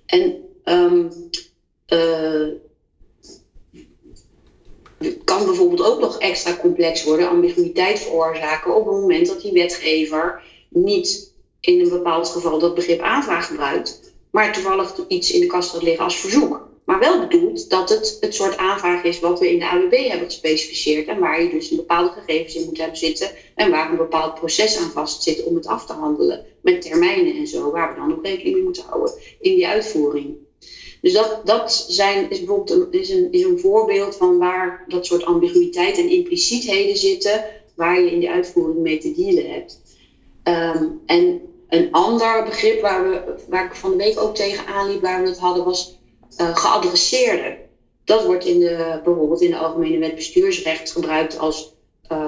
En 0.06 0.44
um, 0.64 1.10
uh, 1.94 2.48
het 4.98 5.18
kan 5.24 5.46
bijvoorbeeld 5.46 5.84
ook 5.84 6.00
nog 6.00 6.20
extra 6.20 6.56
complex 6.56 7.04
worden, 7.04 7.30
ambiguïteit 7.30 8.00
veroorzaken 8.00 8.76
op 8.76 8.86
het 8.86 8.96
moment 8.96 9.28
dat 9.28 9.42
die 9.42 9.52
wetgever 9.52 10.44
niet 10.70 11.34
in 11.60 11.80
een 11.80 11.90
bepaald 11.90 12.28
geval 12.28 12.60
dat 12.60 12.76
begrip 12.76 13.00
aanvraag 13.00 13.48
gebruikt, 13.48 14.03
maar 14.34 14.54
toevallig 14.54 14.96
iets 15.08 15.32
in 15.32 15.40
de 15.40 15.46
kast 15.46 15.72
had 15.72 15.84
liggen 15.84 16.04
als 16.04 16.20
verzoek. 16.20 16.68
Maar 16.84 17.00
wel 17.00 17.20
bedoelt 17.20 17.70
dat 17.70 17.90
het 17.90 18.18
het 18.20 18.36
soort 18.36 18.58
aanvraag 18.58 19.04
is 19.04 19.20
wat 19.20 19.40
we 19.40 19.52
in 19.52 19.60
de 19.60 19.70
AWB 19.70 20.08
hebben 20.08 20.26
gespecificeerd 20.26 21.08
en 21.08 21.20
waar 21.20 21.44
je 21.44 21.50
dus 21.50 21.72
een 21.72 21.78
bepaalde 21.78 22.10
gegevens 22.10 22.56
in 22.56 22.66
moet 22.66 22.78
hebben 22.78 22.98
zitten 22.98 23.30
en 23.56 23.70
waar 23.70 23.90
een 23.90 23.98
bepaald 23.98 24.34
proces 24.34 24.78
aan 24.78 24.92
vast 24.92 25.24
zit 25.24 25.44
om 25.44 25.56
het 25.56 25.68
af 25.68 25.86
te 25.86 25.94
handelen 25.94 26.46
met 26.62 26.82
termijnen 26.82 27.36
en 27.36 27.48
zo, 27.48 27.72
waar 27.72 27.94
we 27.94 28.00
dan 28.00 28.14
ook 28.14 28.26
rekening 28.26 28.56
mee 28.56 28.64
moeten 28.64 28.84
houden 28.84 29.14
in 29.40 29.56
die 29.56 29.68
uitvoering. 29.68 30.36
Dus 31.02 31.14
dat, 31.14 31.42
dat 31.46 31.86
zijn, 31.88 32.30
is 32.30 32.38
bijvoorbeeld 32.38 32.70
een, 32.70 33.00
is 33.00 33.10
een, 33.10 33.32
is 33.32 33.44
een 33.44 33.60
voorbeeld 33.60 34.16
van 34.16 34.38
waar 34.38 34.86
dat 34.88 35.06
soort 35.06 35.26
ambiguïteit 35.26 35.98
en 35.98 36.10
implicietheden 36.10 36.98
zitten, 36.98 37.46
waar 37.76 38.02
je 38.02 38.12
in 38.12 38.20
die 38.20 38.30
uitvoering 38.30 38.80
mee 38.80 38.98
te 38.98 39.14
dealen 39.14 39.52
hebt. 39.52 39.82
Um, 40.44 41.02
en 41.06 41.42
een 41.74 41.92
ander 41.92 42.44
begrip 42.44 42.82
waar, 42.82 43.10
we, 43.10 43.36
waar 43.50 43.66
ik 43.66 43.76
van 43.76 43.92
de 43.92 43.98
week 43.98 44.20
ook 44.20 44.36
tegen 44.36 44.66
aanliep, 44.66 45.02
waar 45.02 45.22
we 45.22 45.30
het 45.30 45.40
hadden, 45.40 45.64
was 45.64 45.98
uh, 46.38 46.56
geadresseerde. 46.56 47.58
Dat 48.04 48.26
wordt 48.26 48.46
in 48.46 48.60
de, 48.60 49.00
bijvoorbeeld 49.04 49.42
in 49.42 49.52
de 49.52 49.58
Algemene 49.58 49.98
Wet 49.98 50.16
Bestuursrecht 50.16 50.92
gebruikt 50.92 51.38
als 51.38 51.72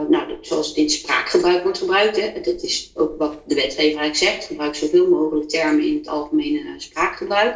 nou, 0.09 0.37
zoals 0.41 0.67
het 0.67 0.77
in 0.77 0.89
spraakgebruik 0.89 1.63
wordt 1.63 1.77
gebruikt. 1.77 2.21
Hè, 2.21 2.41
dat 2.41 2.61
is 2.61 2.91
ook 2.93 3.17
wat 3.17 3.37
de 3.47 3.55
wetgever 3.55 3.99
eigenlijk 3.99 4.15
zegt. 4.15 4.45
Gebruik 4.45 4.75
zoveel 4.75 5.07
mogelijk 5.07 5.49
termen 5.49 5.85
in 5.85 5.95
het 5.95 6.07
algemene 6.07 6.73
spraakgebruik. 6.77 7.55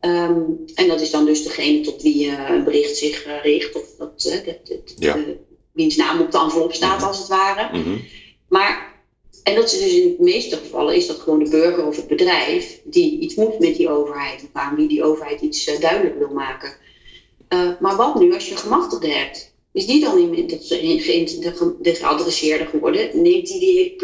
Ehm, 0.00 0.40
en 0.74 0.88
dat 0.88 1.00
is 1.00 1.10
dan 1.10 1.24
dus 1.24 1.42
degene 1.42 1.80
tot 1.80 2.02
wie 2.02 2.30
een 2.30 2.64
bericht 2.64 2.96
zich 2.96 3.42
richt. 3.42 3.74
Of 3.76 3.82
dat, 3.98 4.20
de, 4.20 4.60
de, 4.98 5.36
wiens 5.72 5.96
naam 5.96 6.20
op 6.20 6.30
de 6.30 6.38
envelop 6.38 6.72
staat, 6.74 6.98
mhm. 6.98 7.06
als 7.06 7.18
het 7.18 7.28
ware. 7.28 7.78
Mhm. 7.78 7.96
Maar 8.48 8.89
en 9.42 9.54
dat 9.54 9.72
is 9.72 9.78
dus 9.78 9.94
in 9.94 10.16
de 10.16 10.22
meeste 10.22 10.56
gevallen 10.56 10.94
is 10.94 11.06
dat 11.06 11.18
gewoon 11.18 11.44
de 11.44 11.50
burger 11.50 11.86
of 11.86 11.96
het 11.96 12.06
bedrijf 12.06 12.80
die 12.84 13.18
iets 13.18 13.34
moet 13.34 13.58
met 13.58 13.76
die 13.76 13.88
overheid. 13.88 14.42
Of 14.42 14.48
aan 14.52 14.76
wie 14.76 14.88
die 14.88 15.02
overheid 15.02 15.40
iets 15.40 15.68
uh, 15.68 15.80
duidelijk 15.80 16.18
wil 16.18 16.32
maken. 16.32 16.72
Uh, 17.48 17.70
maar 17.80 17.96
wat 17.96 18.18
nu 18.18 18.34
als 18.34 18.48
je 18.48 18.56
gemachtigde 18.56 19.08
hebt? 19.08 19.52
Is 19.72 19.86
die 19.86 20.00
dan 20.00 20.18
in, 20.18 20.46
de, 20.46 21.76
de 21.80 21.94
geadresseerde 21.94 22.66
geworden? 22.66 23.22
Neemt 23.22 23.46
die 23.46 23.60
die 23.60 23.96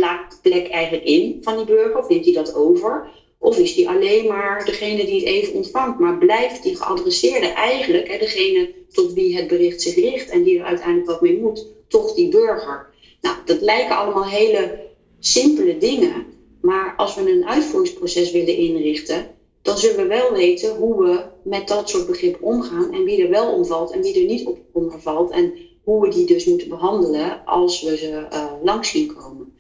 plek 0.43 0.69
eigenlijk 0.69 1.05
in 1.05 1.39
van 1.41 1.57
die 1.57 1.65
burger? 1.65 1.99
Of 1.99 2.09
neemt 2.09 2.25
hij 2.25 2.35
dat 2.35 2.55
over? 2.55 3.09
Of 3.39 3.59
is 3.59 3.75
die 3.75 3.89
alleen 3.89 4.27
maar 4.27 4.65
degene 4.65 5.05
die 5.05 5.19
het 5.21 5.29
even 5.29 5.55
ontvangt? 5.55 5.99
Maar 5.99 6.19
blijft 6.19 6.63
die 6.63 6.77
geadresseerde 6.77 7.47
eigenlijk, 7.47 8.09
hè, 8.09 8.19
degene 8.19 8.75
tot 8.93 9.13
wie 9.13 9.37
het 9.37 9.47
bericht 9.47 9.83
zich 9.83 9.95
richt 9.95 10.31
en 10.31 10.43
die 10.43 10.59
er 10.59 10.65
uiteindelijk 10.65 11.07
wat 11.07 11.21
mee 11.21 11.39
moet, 11.39 11.67
toch 11.89 12.15
die 12.15 12.29
burger? 12.29 12.87
Nou, 13.21 13.37
dat 13.45 13.61
lijken 13.61 13.97
allemaal 13.97 14.27
hele 14.27 14.86
simpele 15.27 15.79
dingen. 15.79 16.27
Maar 16.61 16.95
als 16.97 17.15
we 17.15 17.31
een 17.31 17.47
uitvoeringsproces 17.47 18.33
willen 18.33 18.57
inrichten, 18.57 19.27
dan 19.63 19.79
zullen 19.79 19.97
we 19.97 20.07
wel 20.07 20.33
weten 20.33 20.77
hoe 20.77 21.05
we 21.05 21.25
met 21.43 21.69
dat 21.69 21.89
soort 21.89 22.07
begrippen 22.07 22.43
omgaan 22.43 22.93
en 22.93 23.05
wie 23.05 23.23
er 23.23 23.31
wel 23.31 23.53
omvalt 23.53 23.93
en 23.93 24.03
wie 24.03 24.21
er 24.21 24.27
niet 24.27 24.47
op 24.47 24.59
omvalt 24.73 25.31
en 25.31 25.53
hoe 25.85 26.03
we 26.03 26.09
die 26.09 26.27
dus 26.27 26.45
moeten 26.45 26.69
behandelen 26.69 27.45
als 27.45 27.83
we 27.83 27.97
ze 27.97 28.27
uh, 28.33 28.45
langs 28.63 28.91
zien 28.91 29.15
komen. 29.15 29.57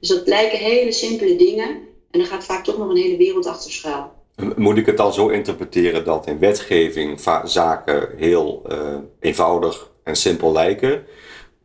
Dus 0.00 0.08
dat 0.08 0.26
lijken 0.26 0.58
hele 0.58 0.92
simpele 0.92 1.36
dingen 1.36 1.78
en 2.10 2.20
er 2.20 2.26
gaat 2.26 2.44
vaak 2.44 2.64
toch 2.64 2.78
nog 2.78 2.90
een 2.90 2.96
hele 2.96 3.16
wereld 3.16 3.46
achter 3.46 3.70
schuil. 3.70 4.10
Moet 4.56 4.76
ik 4.76 4.86
het 4.86 4.96
dan 4.96 5.12
zo 5.12 5.28
interpreteren 5.28 6.04
dat 6.04 6.26
in 6.26 6.38
wetgeving 6.38 7.20
zaken 7.44 8.08
heel 8.16 8.62
uh, 8.70 8.96
eenvoudig 9.20 9.90
en 10.04 10.16
simpel 10.16 10.52
lijken, 10.52 11.04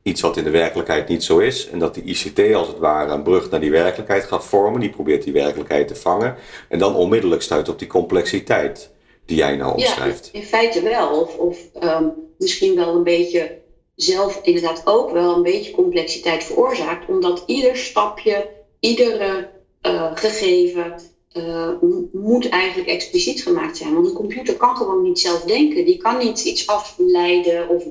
iets 0.03 0.21
wat 0.21 0.37
in 0.37 0.43
de 0.43 0.49
werkelijkheid 0.49 1.07
niet 1.07 1.23
zo 1.23 1.39
is. 1.39 1.69
En 1.69 1.79
dat 1.79 1.93
die 1.93 2.03
ICT 2.03 2.53
als 2.53 2.67
het 2.67 2.77
ware 2.77 3.11
een 3.11 3.23
brug 3.23 3.49
naar 3.49 3.59
die 3.59 3.71
werkelijkheid 3.71 4.23
gaat 4.23 4.45
vormen. 4.45 4.79
Die 4.79 4.89
probeert 4.89 5.23
die 5.23 5.33
werkelijkheid 5.33 5.87
te 5.87 5.95
vangen. 5.95 6.35
En 6.69 6.79
dan 6.79 6.95
onmiddellijk 6.95 7.41
stuit 7.41 7.69
op 7.69 7.79
die 7.79 7.87
complexiteit 7.87 8.89
die 9.25 9.37
jij 9.37 9.55
nou 9.55 9.73
omschrijft. 9.73 10.29
Ja, 10.31 10.39
in 10.39 10.45
feite 10.45 10.81
wel. 10.81 11.21
Of, 11.21 11.37
of 11.37 11.59
um, 11.83 12.11
misschien 12.37 12.75
wel 12.75 12.95
een 12.95 13.03
beetje 13.03 13.57
zelf 13.95 14.39
inderdaad 14.43 14.81
ook 14.85 15.11
wel 15.11 15.35
een 15.35 15.43
beetje 15.43 15.71
complexiteit 15.71 16.43
veroorzaakt. 16.43 17.09
Omdat 17.09 17.43
ieder 17.45 17.77
stapje, 17.77 18.49
iedere 18.79 19.49
uh, 19.81 20.11
gegeven 20.13 20.95
uh, 21.33 21.69
moet 22.11 22.49
eigenlijk 22.49 22.89
expliciet 22.89 23.43
gemaakt 23.43 23.77
zijn. 23.77 23.93
Want 23.93 24.07
een 24.07 24.13
computer 24.13 24.55
kan 24.55 24.75
gewoon 24.75 25.01
niet 25.01 25.19
zelf 25.19 25.41
denken. 25.41 25.85
Die 25.85 25.97
kan 25.97 26.17
niet 26.17 26.43
iets 26.43 26.67
afleiden 26.67 27.69
of 27.69 27.83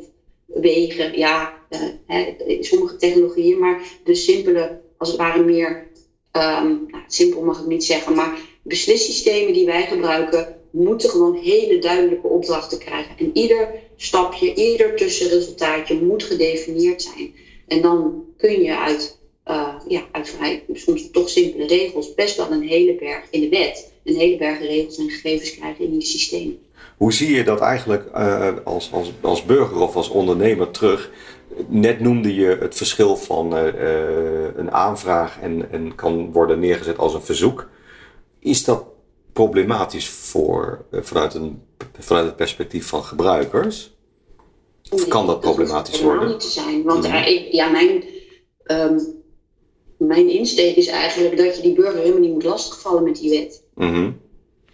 wegen, 0.55 1.19
ja, 1.19 1.59
uh, 2.09 2.61
sommige 2.61 2.97
technologieën, 2.97 3.59
maar 3.59 3.83
de 4.05 4.15
simpele, 4.15 4.81
als 4.97 5.09
het 5.09 5.19
ware 5.19 5.43
meer, 5.43 5.91
um, 6.33 6.87
nou, 6.91 7.03
simpel 7.07 7.43
mag 7.43 7.61
ik 7.61 7.67
niet 7.67 7.85
zeggen, 7.85 8.15
maar 8.15 8.41
beslissystemen 8.63 9.53
die 9.53 9.65
wij 9.65 9.87
gebruiken, 9.87 10.57
moeten 10.71 11.11
gewoon 11.11 11.35
hele 11.35 11.79
duidelijke 11.79 12.27
opdrachten 12.27 12.79
krijgen. 12.79 13.17
En 13.19 13.31
ieder 13.33 13.69
stapje, 13.97 14.55
ieder 14.55 14.97
tussenresultaatje 14.97 16.01
moet 16.01 16.23
gedefinieerd 16.23 17.03
zijn. 17.03 17.35
En 17.67 17.81
dan 17.81 18.25
kun 18.37 18.63
je 18.63 18.79
uit, 18.79 19.19
uh, 19.47 19.75
ja, 19.89 20.07
uit 20.13 20.29
vrij, 20.29 20.65
soms 20.73 21.11
toch 21.11 21.29
simpele 21.29 21.67
regels 21.67 22.15
best 22.15 22.37
wel 22.37 22.51
een 22.51 22.63
hele 22.63 22.95
berg 22.95 23.25
in 23.31 23.41
de 23.41 23.49
wet, 23.49 23.93
een 24.05 24.17
hele 24.17 24.37
berg 24.37 24.59
regels 24.59 24.99
en 24.99 25.11
gegevens 25.11 25.55
krijgen 25.55 25.85
in 25.85 25.91
die 25.91 26.07
systemen. 26.07 26.59
Hoe 27.03 27.13
zie 27.13 27.37
je 27.37 27.45
dat 27.45 27.61
eigenlijk 27.61 28.05
uh, 28.17 28.49
als, 28.65 28.93
als, 28.93 29.13
als 29.21 29.45
burger 29.45 29.81
of 29.81 29.97
als 29.97 30.09
ondernemer 30.09 30.71
terug? 30.71 31.11
Net 31.67 32.01
noemde 32.01 32.35
je 32.35 32.57
het 32.61 32.75
verschil 32.75 33.17
van 33.17 33.57
uh, 33.57 33.65
een 34.57 34.71
aanvraag 34.71 35.41
en, 35.41 35.73
en 35.73 35.95
kan 35.95 36.33
worden 36.33 36.61
neergezet 36.61 36.99
als 36.99 37.15
een 37.15 37.23
verzoek. 37.23 37.69
Is 38.39 38.65
dat 38.65 38.85
problematisch 39.33 40.09
voor, 40.09 40.85
vanuit, 40.93 41.35
een, 41.35 41.63
vanuit 41.99 42.27
het 42.27 42.37
perspectief 42.37 42.87
van 42.87 43.05
gebruikers? 43.05 43.97
Of 44.91 45.09
kan 45.09 45.27
dat 45.27 45.41
problematisch 45.41 45.95
dat 45.95 46.03
worden? 46.03 46.29
niet 46.29 46.41
te 46.41 46.51
zijn, 46.51 46.83
want 46.83 47.09
mm 47.09 47.25
ja, 47.51 47.71
mijn, 47.71 48.05
um, 48.67 49.23
mijn 49.97 50.29
insteek 50.29 50.77
is 50.77 50.87
eigenlijk 50.87 51.37
dat 51.37 51.57
je 51.57 51.63
die 51.63 51.75
burger 51.75 52.01
helemaal 52.01 52.21
niet 52.21 52.33
moet 52.33 52.45
lastigvallen 52.45 53.03
met 53.03 53.17
die 53.17 53.31
wet. 53.31 53.63
Mm 53.75 54.22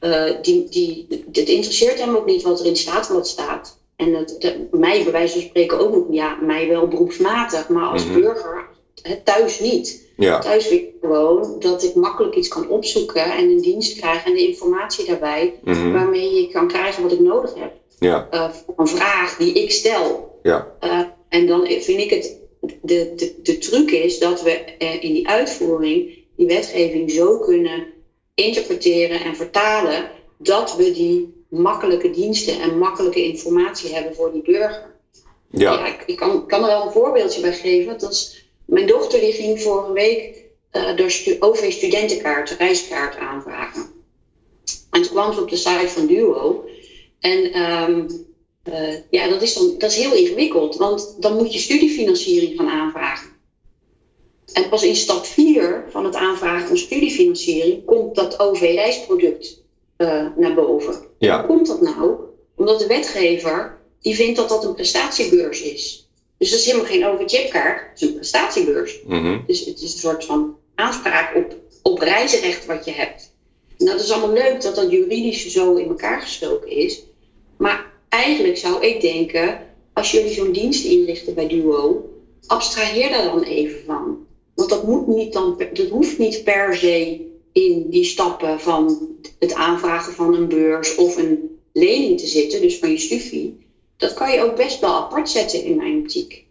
uh, 0.01 0.25
die, 0.43 0.69
die, 0.69 1.07
het 1.33 1.49
interesseert 1.49 2.01
hem 2.01 2.17
ook 2.17 2.27
niet 2.27 2.43
wat 2.43 2.61
er 2.61 2.67
in 2.67 2.77
staat 2.77 3.09
wat 3.09 3.29
staat. 3.29 3.79
En 3.97 4.13
dat, 4.13 4.39
mij 4.71 5.03
bij 5.03 5.13
wijze 5.13 5.33
van 5.33 5.49
spreken 5.49 5.79
ook 5.79 5.95
nog, 5.95 6.05
ja, 6.11 6.39
mij 6.41 6.69
wel 6.69 6.89
beroepsmatig, 6.89 7.69
maar 7.69 7.87
als 7.89 8.05
mhm. 8.05 8.21
burger 8.21 8.67
het 9.03 9.25
thuis 9.25 9.61
niet. 9.61 10.07
Ja. 10.17 10.39
Thuis 10.39 10.69
weet 10.69 10.81
ik 10.81 10.91
gewoon 11.01 11.57
dat 11.59 11.83
ik 11.83 11.95
makkelijk 11.95 12.35
iets 12.35 12.49
kan 12.49 12.69
opzoeken 12.69 13.25
en 13.25 13.49
een 13.49 13.61
dienst 13.61 13.99
krijg 13.99 14.25
en 14.25 14.33
de 14.33 14.47
informatie 14.47 15.07
daarbij, 15.07 15.55
mhm. 15.65 15.93
waarmee 15.93 16.35
je 16.35 16.49
kan 16.49 16.69
krijgen 16.69 17.03
wat 17.03 17.13
ik 17.13 17.21
nodig 17.21 17.55
heb. 17.55 17.73
Ja. 17.99 18.29
Uh, 18.33 18.49
een 18.77 18.89
vraag 18.89 19.37
die 19.37 19.53
ik 19.53 19.71
stel. 19.71 20.39
Ja. 20.43 20.73
Uh, 20.85 21.01
en 21.29 21.47
dan 21.47 21.67
vind 21.67 22.01
ik 22.01 22.11
het, 22.11 22.39
de, 22.61 23.13
de, 23.17 23.35
de 23.43 23.59
truc 23.59 23.91
is 23.91 24.19
dat 24.19 24.43
we 24.43 24.51
in 25.01 25.13
die 25.13 25.29
uitvoering 25.29 26.19
die 26.37 26.47
wetgeving 26.47 27.11
zo 27.11 27.39
kunnen 27.39 27.87
interpreteren 28.39 29.21
en 29.21 29.37
vertalen 29.37 30.11
dat 30.37 30.77
we 30.77 30.93
die 30.93 31.45
makkelijke 31.49 32.11
diensten 32.11 32.61
en 32.61 32.79
makkelijke 32.79 33.25
informatie 33.25 33.95
hebben 33.95 34.15
voor 34.15 34.33
die 34.33 34.43
burger. 34.43 34.95
Ja. 35.51 35.73
ja 35.73 35.87
ik, 35.87 36.03
ik 36.07 36.17
kan, 36.17 36.47
kan, 36.47 36.61
er 36.61 36.67
wel 36.67 36.87
een 36.87 36.93
voorbeeldje 36.93 37.41
bij 37.41 37.53
geven. 37.53 37.99
Dat 37.99 38.13
is, 38.13 38.47
mijn 38.65 38.87
dochter 38.87 39.21
die 39.21 39.33
ging 39.33 39.63
vorige 39.63 39.93
week 39.93 40.45
uh, 40.73 40.97
door 40.97 41.11
stu 41.11 41.37
OV 41.41 41.73
studentenkaart, 41.73 42.51
reiskaart 42.51 43.17
aanvragen. 43.17 43.83
En 44.91 45.03
toen 45.03 45.13
kwam 45.13 45.33
ze 45.33 45.41
op 45.41 45.51
de 45.51 45.57
site 45.57 45.89
van 45.89 46.07
Duo. 46.07 46.65
En 47.21 47.63
um, 47.63 48.07
uh, 48.65 48.95
ja, 49.11 49.29
dat 49.29 49.43
is, 49.43 49.55
dan, 49.55 49.75
dat 49.79 49.91
is 49.91 49.97
heel 49.97 50.15
ingewikkeld, 50.15 50.77
want 50.77 51.17
dan 51.19 51.37
moet 51.37 51.53
je 51.53 51.59
studiefinanciering 51.59 52.57
gaan 52.57 52.69
aanvragen. 52.69 53.28
En 54.53 54.69
pas 54.69 54.83
in 54.83 54.97
stap 54.97 55.25
4 55.25 55.85
van 55.91 56.05
het 56.05 56.15
aanvragen 56.15 56.69
van 56.69 56.77
studiefinanciering 56.77 57.85
komt 57.85 58.15
dat 58.15 58.41
OV-reisproduct 58.41 59.63
uh, 59.99 60.27
naar 60.37 60.55
boven. 60.55 60.95
Ja. 61.19 61.39
Hoe 61.39 61.47
komt 61.47 61.67
dat 61.67 61.81
nou? 61.81 62.15
Omdat 62.55 62.79
de 62.79 62.87
wetgever 62.87 63.79
die 64.01 64.15
vindt 64.15 64.37
dat 64.37 64.49
dat 64.49 64.65
een 64.65 64.75
prestatiebeurs 64.75 65.63
is. 65.63 66.09
Dus 66.39 66.51
dat 66.51 66.59
is 66.59 66.67
helemaal 66.67 66.87
geen 66.87 67.07
OV-chipkaart, 67.07 67.91
het 67.91 68.03
is 68.03 68.09
een 68.09 68.15
prestatiebeurs. 68.15 69.01
Mm 69.07 69.43
Dus 69.47 69.65
het 69.65 69.81
is 69.81 69.93
een 69.93 69.99
soort 69.99 70.25
van 70.25 70.57
aanspraak 70.75 71.37
op, 71.37 71.57
op 71.83 71.99
reizenrecht 71.99 72.67
wat 72.67 72.85
je 72.85 72.93
hebt. 72.93 73.33
En 73.79 73.87
dat 73.87 74.01
is 74.01 74.11
allemaal 74.11 74.33
leuk 74.33 74.63
dat 74.63 74.75
dat 74.75 74.91
juridisch 74.91 75.47
zo 75.47 75.75
in 75.75 75.89
elkaar 75.89 76.21
gestoken 76.21 76.71
is. 76.71 77.03
Maar 77.57 77.93
eigenlijk 78.09 78.57
zou 78.57 78.87
ik 78.87 79.01
denken, 79.01 79.67
als 79.93 80.11
jullie 80.11 80.33
zo'n 80.33 80.53
dienst 80.53 80.85
inrichten 80.85 81.35
bij 81.35 81.49
Duo, 81.49 82.11
abstraheer 82.47 83.11
daar 83.11 83.25
dan 83.25 83.43
even 83.43 83.81
van. 83.87 84.27
Want 84.59 84.71
dat, 84.71 84.83
moet 84.83 85.07
niet 85.07 85.33
dan, 85.33 85.63
dat 85.73 85.89
hoeft 85.89 86.19
niet 86.19 86.45
per 86.45 86.77
se 86.77 87.27
in 87.53 87.91
die 87.91 88.05
stappen 88.05 88.61
van 88.61 89.09
het 89.39 89.55
aanvragen 89.55 90.13
van 90.13 90.35
een 90.35 90.49
beurs 90.49 90.95
of 90.95 91.17
een 91.17 91.59
lening 91.73 92.19
te 92.19 92.27
zitten, 92.27 92.61
dus 92.61 92.79
van 92.79 92.91
je 92.91 92.99
studie. 92.99 93.67
Dat 93.97 94.15
kan 94.15 94.33
je 94.33 94.41
ook 94.41 94.57
best 94.57 94.81
wel 94.81 94.91
apart 94.91 95.31
zetten 95.31 95.65
in 95.65 95.77
mijn 95.77 95.99
optiek. 95.99 96.45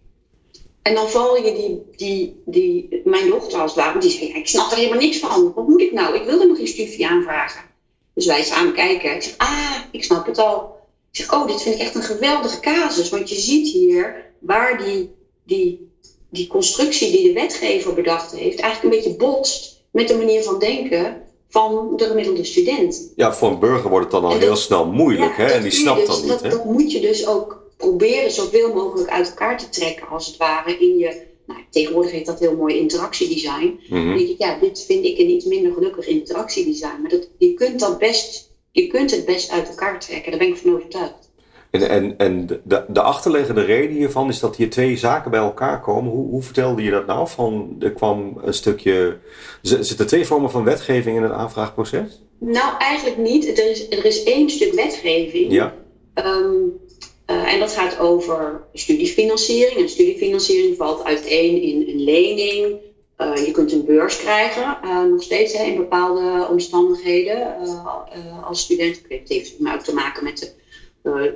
En 0.82 0.96
dan 0.96 1.10
val 1.10 1.44
je 1.44 1.54
die, 1.54 1.82
die, 1.96 2.42
die 2.46 3.02
mijn 3.04 3.30
dochter 3.30 3.60
als 3.60 3.76
ware, 3.76 4.00
die 4.00 4.10
zegt, 4.10 4.36
ik 4.36 4.48
snap 4.48 4.72
er 4.72 4.78
helemaal 4.78 5.00
niks 5.00 5.18
van. 5.18 5.54
Wat 5.56 5.68
moet 5.68 5.82
ik 5.82 5.92
nou? 5.92 6.16
Ik 6.16 6.24
wil 6.24 6.48
nog 6.48 6.58
geen 6.58 6.68
studie 6.68 7.08
aanvragen. 7.08 7.62
Dus 8.14 8.26
wij 8.26 8.44
samen 8.44 8.74
kijken. 8.74 9.16
Ik 9.16 9.22
zeg, 9.22 9.38
ah, 9.38 9.76
ik 9.92 10.04
snap 10.04 10.26
het 10.26 10.38
al. 10.38 10.76
Ik 11.12 11.18
zeg, 11.18 11.34
oh, 11.34 11.48
dit 11.48 11.62
vind 11.62 11.76
ik 11.76 11.82
echt 11.82 11.96
een 11.96 12.02
geweldige 12.02 12.60
casus. 12.60 13.10
Want 13.10 13.30
je 13.30 13.36
ziet 13.36 13.68
hier 13.68 14.32
waar 14.40 14.84
die, 14.86 15.10
die 15.44 15.88
die 16.30 16.48
constructie 16.48 17.12
die 17.12 17.28
de 17.28 17.34
wetgever 17.34 17.94
bedacht 17.94 18.32
heeft, 18.32 18.60
eigenlijk 18.60 18.84
een 18.84 19.02
beetje 19.02 19.18
botst 19.18 19.82
met 19.92 20.08
de 20.08 20.18
manier 20.18 20.44
van 20.44 20.60
denken 20.60 21.22
van 21.50 21.94
de 21.96 22.06
gemiddelde 22.06 22.44
student. 22.44 23.12
Ja, 23.16 23.34
voor 23.34 23.50
een 23.50 23.60
burger 23.60 23.90
wordt 23.90 24.12
het 24.12 24.22
dan 24.22 24.32
al 24.32 24.38
heel 24.38 24.56
snel 24.56 24.86
moeilijk, 24.86 25.38
hè? 25.38 25.46
En 25.46 25.62
die 25.62 25.72
snapt 25.72 26.00
dus, 26.00 26.08
dan 26.08 26.20
niet. 26.20 26.30
Dat, 26.30 26.42
hè? 26.42 26.50
dat 26.50 26.66
moet 26.66 26.92
je 26.92 27.00
dus 27.00 27.28
ook 27.28 27.66
proberen 27.78 28.32
zoveel 28.32 28.74
mogelijk 28.74 29.10
uit 29.10 29.28
elkaar 29.28 29.58
te 29.58 29.70
trekken, 29.70 30.08
als 30.08 30.28
het 30.28 30.38
ware, 30.38 30.78
in 30.78 30.98
je. 30.98 31.26
Nou, 31.46 31.60
tegenwoordig 31.70 32.12
heet 32.12 32.26
dat 32.26 32.40
heel 32.40 32.56
mooi 32.56 32.78
interactiedesign. 32.78 33.66
Mm 33.66 33.80
-hmm. 33.88 34.08
Dan 34.08 34.18
denk 34.18 34.30
ik, 34.30 34.38
ja, 34.38 34.60
dit 34.60 34.84
vind 34.88 35.06
ik 35.06 35.18
een 35.18 35.30
iets 35.30 35.46
minder 35.46 35.74
gelukkig 35.74 36.08
interactiedesign. 36.08 37.02
Maar 37.02 37.10
dat, 37.10 37.30
je 37.38 37.54
kunt 37.54 37.80
dat 37.80 37.98
best, 37.98 38.52
je 38.72 38.88
kunt 38.88 39.12
het 39.12 39.26
best 39.26 39.52
uit 39.52 39.70
elkaar 39.70 40.00
trekken, 40.00 40.32
daar 40.32 40.40
ben 40.40 40.50
ik 40.50 40.58
van 40.58 40.74
overtuigd. 40.74 41.27
En, 41.72 41.90
en, 41.90 42.18
en 42.18 42.48
de, 42.64 42.84
de 42.88 43.02
achterliggende 43.02 43.64
reden 43.64 43.96
hiervan 43.96 44.30
is 44.30 44.40
dat 44.40 44.56
hier 44.56 44.70
twee 44.70 44.98
zaken 44.98 45.32
bij 45.32 45.40
elkaar 45.40 45.82
komen. 45.82 46.12
Hoe, 46.12 46.30
hoe 46.30 46.44
vertelde 46.44 46.84
je 46.84 46.92
dat 46.92 47.06
nou? 47.06 47.28
Van, 47.28 47.76
er 47.80 47.92
kwam 47.92 48.38
een 48.44 48.54
stukje. 48.54 49.18
Zitten 49.62 50.08
twee 50.08 50.26
vormen 50.26 50.52
van 50.52 50.64
wetgeving 50.64 51.18
in 51.18 51.24
het 51.24 51.32
aanvraagproces? 51.32 52.22
Nou, 52.40 52.78
eigenlijk 52.78 53.18
niet. 53.18 53.58
Er 53.60 53.70
is, 53.70 53.90
er 53.90 54.06
is 54.06 54.24
één 54.24 54.50
stuk 54.50 54.74
wetgeving. 54.74 55.52
Ja. 55.52 55.74
Ehm, 56.14 56.54
eh, 57.26 57.54
en 57.54 57.60
dat 57.60 57.72
gaat 57.72 58.00
over 58.00 58.64
studiefinanciering. 58.74 59.80
En 59.80 59.90
studiefinanciering 59.90 60.78
valt 60.78 61.04
uiteen 61.04 61.62
in 61.62 61.90
een 61.90 62.04
lening. 62.04 62.76
Uh, 63.18 63.46
je 63.46 63.52
kunt 63.52 63.72
een 63.72 63.86
beurs 63.86 64.18
krijgen, 64.18 64.78
uh, 64.84 65.04
nog 65.04 65.24
steeds 65.24 65.54
hè, 65.54 65.64
in 65.64 65.76
bepaalde 65.76 66.48
omstandigheden 66.50 67.56
als 68.44 68.62
student. 68.62 69.02
Het 69.10 69.30
heeft 69.30 69.60
maar 69.60 69.76
ook 69.76 69.82
te 69.82 69.94
maken 69.94 70.24
met 70.24 70.38
de 70.38 70.46
eh, 70.46 70.52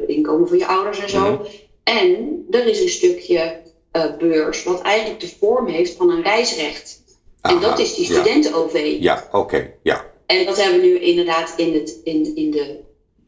inkomen 0.08 0.48
van 0.48 0.58
je 0.58 0.68
ouders 0.68 1.00
en 1.00 1.10
zo. 1.10 1.32
Mhm. 1.32 1.44
En 1.84 2.46
er 2.50 2.68
is 2.68 2.82
een 2.82 2.90
stukje 2.90 3.62
uh, 3.94 4.18
beurs 4.18 4.64
wat 4.64 4.82
eigenlijk 4.82 5.20
de 5.20 5.36
vorm 5.40 5.68
heeft 5.68 5.96
van 5.96 6.10
een 6.10 6.24
reisrecht. 6.24 7.04
en 7.42 7.60
dat 7.60 7.80
is 7.80 7.96
die 7.96 8.06
studenten-OV. 8.06 8.98
Ja, 9.00 9.28
oké, 9.32 9.74
ja. 9.84 10.06
En 10.26 10.46
dat 10.46 10.62
hebben 10.62 10.82
we 10.82 10.88
nu 10.88 11.00
inderdaad 11.00 11.54
in 11.58 11.74
het, 11.74 12.00
in, 12.04 12.36
in 12.36 12.52
de, 12.52 12.80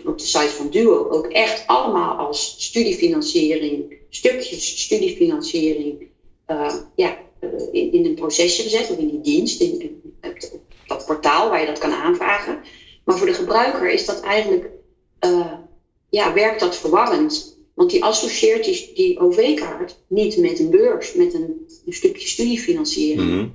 op 0.06 0.18
de 0.18 0.26
site 0.26 0.48
van 0.48 0.70
Duo 0.70 1.10
ook 1.10 1.28
echt 1.28 1.64
allemaal 1.68 2.28
als 2.28 2.56
studiefinanciering, 2.58 3.98
stukjes 4.10 4.82
studiefinanciering, 4.82 6.08
uh, 6.48 6.74
ja, 6.96 7.18
in, 7.72 7.92
in 7.92 8.06
een 8.06 8.16
procesje 8.16 8.62
gezet, 8.62 8.92
of 8.92 8.98
in 8.98 9.10
die 9.10 9.22
dienst, 9.22 9.62
in, 9.62 10.02
dat 10.88 11.06
portaal 11.06 11.50
waar 11.50 11.60
je 11.60 11.66
dat 11.66 11.80
kan 11.80 11.92
aanvragen. 11.92 12.60
Maar 13.04 13.18
voor 13.18 13.28
de 13.28 13.34
gebruiker 13.34 13.92
is 13.92 14.06
dat 14.06 14.22
eigenlijk 14.22 14.70
ja, 16.14 16.34
werkt 16.34 16.60
dat 16.60 16.76
verwarrend. 16.76 17.58
Want 17.74 17.92
die 17.92 18.04
associeert 18.04 18.66
die, 18.66 18.92
die 18.96 19.20
OV-kaart 19.20 19.98
niet 20.08 20.38
met 20.38 20.60
een 20.60 20.70
beurs, 20.70 21.14
met 21.14 21.34
een, 21.34 21.68
een 21.86 21.94
stukje 21.94 22.28
studiefinanciering. 22.28 23.30
Mhm. 23.30 23.48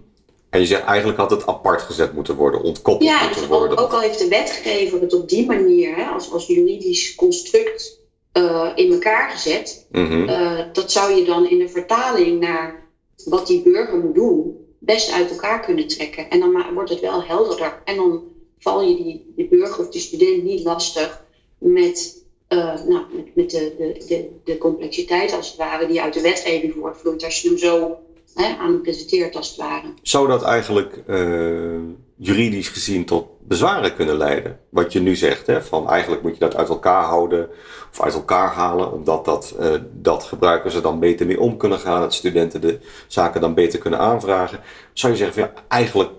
En 0.50 0.60
je 0.60 0.66
zegt 0.66 0.84
eigenlijk 0.84 1.18
had 1.18 1.30
het 1.30 1.46
apart 1.46 1.82
gezet 1.82 2.12
moeten 2.12 2.36
worden, 2.36 2.62
ontkoppeld 2.62 3.10
ja, 3.10 3.22
moeten 3.22 3.40
dus 3.40 3.48
worden. 3.48 3.78
Ook, 3.78 3.92
al 3.92 4.00
heeft 4.00 4.18
de 4.18 4.28
wetgever 4.28 5.00
het 5.00 5.14
op 5.14 5.28
die 5.28 5.46
manier, 5.46 5.96
hè, 5.96 6.04
als, 6.04 6.32
als 6.32 6.46
juridisch 6.46 7.14
construct, 7.14 8.00
uh, 8.32 8.72
in 8.74 8.92
elkaar 8.92 9.30
gezet. 9.30 9.86
Mm 9.90 10.26
dat 10.72 10.92
zou 10.92 11.12
je 11.12 11.24
dan 11.24 11.48
in 11.48 11.58
de 11.58 11.68
vertaling 11.68 12.40
naar 12.40 12.86
wat 13.24 13.46
die 13.46 13.62
burger 13.62 13.98
moet 13.98 14.14
doen, 14.14 14.56
best 14.78 15.12
uit 15.12 15.30
elkaar 15.30 15.60
kunnen 15.60 15.86
trekken. 15.86 16.30
En 16.30 16.40
dan 16.40 16.74
wordt 16.74 16.90
het 16.90 17.00
wel 17.00 17.22
helderder. 17.22 17.82
En 17.84 17.96
dan 17.96 18.22
val 18.58 18.82
je 18.82 18.96
die, 18.96 19.32
die 19.36 19.48
burger 19.48 19.78
of 19.78 19.90
die 19.90 20.00
student 20.00 20.42
niet 20.42 20.64
lastig 20.64 21.24
met 21.58 22.26
uh, 22.48 22.74
nou, 22.88 23.02
met, 23.12 23.34
met 23.34 23.50
de, 23.50 23.94
de, 24.08 24.28
de, 24.44 24.58
complexiteit 24.58 25.32
als 25.32 25.48
het 25.48 25.56
ware 25.56 25.87
die 25.87 26.02
uit 26.02 26.14
de 26.14 26.20
wetgeving 26.20 26.74
voortvloeit, 26.74 27.24
als 27.24 27.40
je 27.40 27.48
hem 27.48 27.58
zo 27.58 27.98
hè, 28.34 28.56
aan 28.56 28.80
presenteert 28.80 29.37
als 29.37 29.48
het 29.48 29.56
ware. 29.56 29.87
Zou 30.02 30.28
dat 30.28 30.42
eigenlijk 30.42 31.02
uh, 31.06 31.78
juridisch 32.16 32.68
gezien 32.68 33.04
tot 33.04 33.26
bezwaren 33.40 33.94
kunnen 33.94 34.16
leiden? 34.16 34.61
Wat 34.68 34.92
je 34.92 35.00
nu 35.00 35.16
zegt, 35.16 35.46
hè, 35.46 35.62
van 35.62 35.88
eigenlijk 35.88 36.22
moet 36.22 36.32
je 36.32 36.38
dat 36.38 36.56
uit 36.56 36.68
elkaar 36.68 37.02
houden 37.02 37.48
of 37.90 38.00
uit 38.00 38.14
elkaar 38.14 38.48
halen, 38.48 38.92
omdat 38.92 39.24
dat, 39.24 39.54
uh, 39.61 39.74
dat 39.92 40.24
gebruikers 40.24 40.74
er 40.74 40.82
dan 40.82 41.00
beter 41.00 41.26
mee 41.26 41.40
om 41.40 41.56
kunnen 41.56 41.78
gaan, 41.78 42.00
dat 42.00 42.14
studenten 42.14 42.61
de 42.61 42.78
zaken 43.06 43.40
dan 43.40 43.54
beter 43.54 43.78
kunnen 43.78 44.00
aanvragen. 44.00 44.61
Zou 44.92 45.12
je 45.12 45.18
zeggen, 45.18 45.42
van, 45.42 45.50
ja, 45.54 45.62
eigenlijk 45.68 46.11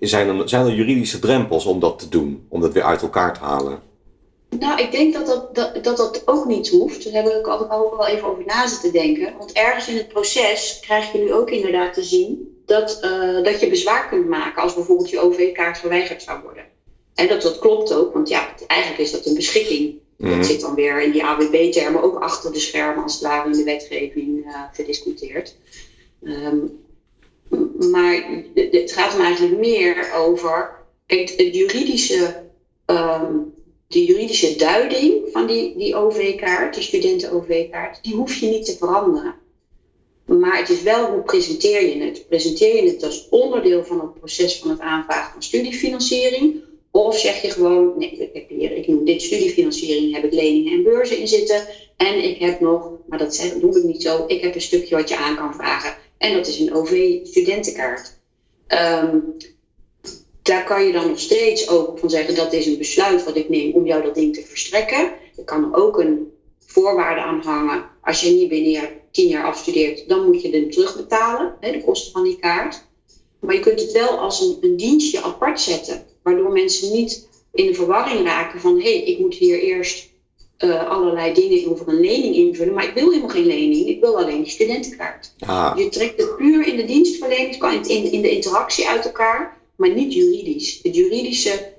zijn, 0.00 0.28
er, 0.28 0.48
zijn 0.48 0.66
er 0.66 0.74
juridische 0.74 1.18
drempels 1.18 1.64
om 1.64 1.80
dat 1.80 1.98
te 1.98 2.08
doen, 2.08 2.46
om 2.48 2.60
dat 2.60 2.72
weer 2.72 2.82
uit 2.82 3.02
elkaar 3.02 3.34
te 3.34 3.40
halen? 3.40 3.92
Nou, 4.58 4.80
ik 4.80 4.90
denk 4.90 5.12
dat 5.12 5.26
dat, 5.26 5.54
dat, 5.54 5.84
dat, 5.84 5.96
dat 5.96 6.22
ook 6.24 6.44
niet 6.44 6.68
hoeft. 6.68 7.04
Daar 7.04 7.22
heb 7.22 7.32
ik 7.32 7.48
ook, 7.48 7.68
wel 7.68 8.06
even 8.06 8.28
over 8.28 8.44
na 8.46 8.66
zitten 8.66 8.92
denken. 8.92 9.34
Want 9.38 9.52
ergens 9.52 9.88
in 9.88 9.96
het 9.96 10.08
proces 10.08 10.78
krijg 10.80 11.12
je 11.12 11.18
nu 11.18 11.32
ook 11.32 11.50
inderdaad 11.50 11.94
te 11.94 12.02
zien 12.02 12.62
dat, 12.66 13.00
uh, 13.04 13.44
dat 13.44 13.60
je 13.60 13.68
bezwaar 13.68 14.08
kunt 14.08 14.28
maken 14.28 14.62
als 14.62 14.74
bijvoorbeeld 14.74 15.10
je 15.10 15.20
OV-kaart 15.20 15.78
verweigerd 15.78 16.22
zou 16.22 16.42
worden. 16.42 16.64
En 17.14 17.28
dat, 17.28 17.42
dat 17.42 17.58
klopt 17.58 17.92
ook, 17.92 18.14
want 18.14 18.28
ja, 18.28 18.54
eigenlijk 18.66 19.00
is 19.00 19.10
dat 19.10 19.26
een 19.26 19.34
beschikking. 19.34 20.02
Dat 20.18 20.30
mhm. 20.30 20.42
zit 20.42 20.60
dan 20.60 20.74
weer 20.74 21.02
in 21.02 21.10
die 21.10 21.24
AWB-termen 21.24 22.02
ook 22.02 22.18
achter 22.18 22.52
de 22.52 22.58
schermen 22.58 23.02
als 23.02 23.12
het 23.12 23.22
ware 23.22 23.50
in 23.50 23.56
de 23.56 23.64
wetgeving 23.64 24.46
uh, 24.46 24.62
gediscuteerd. 24.72 25.56
Um, 26.22 26.82
maar 27.90 28.42
het 28.54 28.92
gaat 28.92 29.16
me 29.16 29.22
eigenlijk 29.22 29.58
meer 29.58 30.12
over 30.16 30.76
kijk, 31.06 31.30
het 31.36 31.54
juridische 31.54 32.42
um, 32.86 33.53
de 33.86 34.04
juridische 34.04 34.56
duiding 34.56 35.28
van 35.32 35.46
die, 35.46 35.76
die 35.76 35.94
OV-kaart, 35.94 36.74
die 36.74 36.82
studenten-OV-kaart, 36.82 37.98
die 38.02 38.14
hoef 38.14 38.34
je 38.34 38.46
niet 38.46 38.64
te 38.64 38.76
veranderen. 38.76 39.34
Maar 40.26 40.58
het 40.58 40.68
is 40.68 40.82
wel 40.82 41.10
hoe 41.10 41.22
presenteer 41.22 41.86
je 41.86 42.04
het. 42.04 42.28
Presenteer 42.28 42.84
je 42.84 42.90
het 42.90 43.02
als 43.02 43.28
onderdeel 43.28 43.84
van 43.84 44.00
het 44.00 44.14
proces 44.14 44.58
van 44.58 44.70
het 44.70 44.80
aanvragen 44.80 45.32
van 45.32 45.42
studiefinanciering? 45.42 46.62
Of 46.90 47.18
zeg 47.18 47.42
je 47.42 47.50
gewoon, 47.50 47.92
nee, 47.98 48.10
ik, 48.10 48.30
heb 48.32 48.48
hier, 48.48 48.76
ik 48.76 48.86
noem 48.86 49.04
dit 49.04 49.22
studiefinanciering, 49.22 50.14
heb 50.14 50.24
ik 50.24 50.32
leningen 50.32 50.72
en 50.72 50.82
beurzen 50.82 51.18
in 51.18 51.28
zitten. 51.28 51.66
En 51.96 52.24
ik 52.24 52.38
heb 52.38 52.60
nog, 52.60 52.90
maar 53.06 53.18
dat 53.18 53.34
zeg, 53.34 53.52
doe 53.52 53.78
ik 53.78 53.82
niet 53.82 54.02
zo, 54.02 54.24
ik 54.26 54.40
heb 54.40 54.54
een 54.54 54.60
stukje 54.60 54.94
wat 54.96 55.08
je 55.08 55.16
aan 55.16 55.36
kan 55.36 55.54
vragen. 55.54 55.96
En 56.18 56.32
dat 56.32 56.46
is 56.46 56.58
een 56.58 56.74
OV-studentenkaart. 56.74 58.18
Um, 58.68 59.36
daar 60.44 60.64
kan 60.64 60.86
je 60.86 60.92
dan 60.92 61.06
nog 61.06 61.18
steeds 61.18 61.68
ook 61.68 61.98
van 61.98 62.10
zeggen 62.10 62.34
dat 62.34 62.52
is 62.52 62.66
een 62.66 62.78
besluit 62.78 63.24
wat 63.24 63.36
ik 63.36 63.48
neem 63.48 63.72
om 63.72 63.86
jou 63.86 64.02
dat 64.02 64.14
ding 64.14 64.34
te 64.34 64.42
verstrekken. 64.42 65.12
Er 65.36 65.44
kan 65.44 65.64
er 65.64 65.78
ook 65.78 65.98
een 65.98 66.32
voorwaarde 66.66 67.20
aan 67.20 67.40
hangen. 67.40 67.84
Als 68.02 68.20
je 68.20 68.30
niet 68.30 68.48
binnen 68.48 68.88
tien 69.10 69.28
jaar 69.28 69.44
afstudeert, 69.44 70.08
dan 70.08 70.26
moet 70.26 70.42
je 70.42 70.50
hem 70.50 70.70
terugbetalen, 70.70 71.54
hè, 71.60 71.72
de 71.72 71.84
kosten 71.84 72.12
van 72.12 72.22
die 72.22 72.38
kaart. 72.38 72.84
Maar 73.40 73.54
je 73.54 73.60
kunt 73.60 73.80
het 73.80 73.92
wel 73.92 74.18
als 74.18 74.40
een, 74.40 74.58
een 74.60 74.76
dienstje 74.76 75.22
apart 75.22 75.60
zetten, 75.60 76.06
waardoor 76.22 76.52
mensen 76.52 76.92
niet 76.92 77.28
in 77.52 77.66
de 77.66 77.74
verwarring 77.74 78.24
raken 78.26 78.60
van 78.60 78.76
hé, 78.76 78.82
hey, 78.82 79.02
ik 79.02 79.18
moet 79.18 79.34
hier 79.34 79.58
eerst 79.58 80.08
uh, 80.58 80.88
allerlei 80.90 81.32
dingen 81.32 81.70
over 81.70 81.88
een 81.88 82.00
lening 82.00 82.34
invullen, 82.34 82.74
maar 82.74 82.84
ik 82.84 82.94
wil 82.94 83.08
helemaal 83.08 83.28
geen 83.28 83.46
lening, 83.46 83.88
ik 83.88 84.00
wil 84.00 84.18
alleen 84.18 84.42
die 84.42 84.50
studentenkaart. 84.50 85.34
Ah. 85.38 85.72
Je 85.76 85.88
trekt 85.88 86.20
het 86.20 86.36
puur 86.36 86.66
in 86.66 86.76
de 86.76 86.84
dienstverlening, 86.84 87.86
in, 87.86 88.12
in 88.12 88.22
de 88.22 88.30
interactie 88.30 88.88
uit 88.88 89.04
elkaar 89.04 89.62
maar 89.76 89.94
niet 89.94 90.14
juridisch. 90.14 90.82
De 90.82 90.90
juridische 90.90 91.72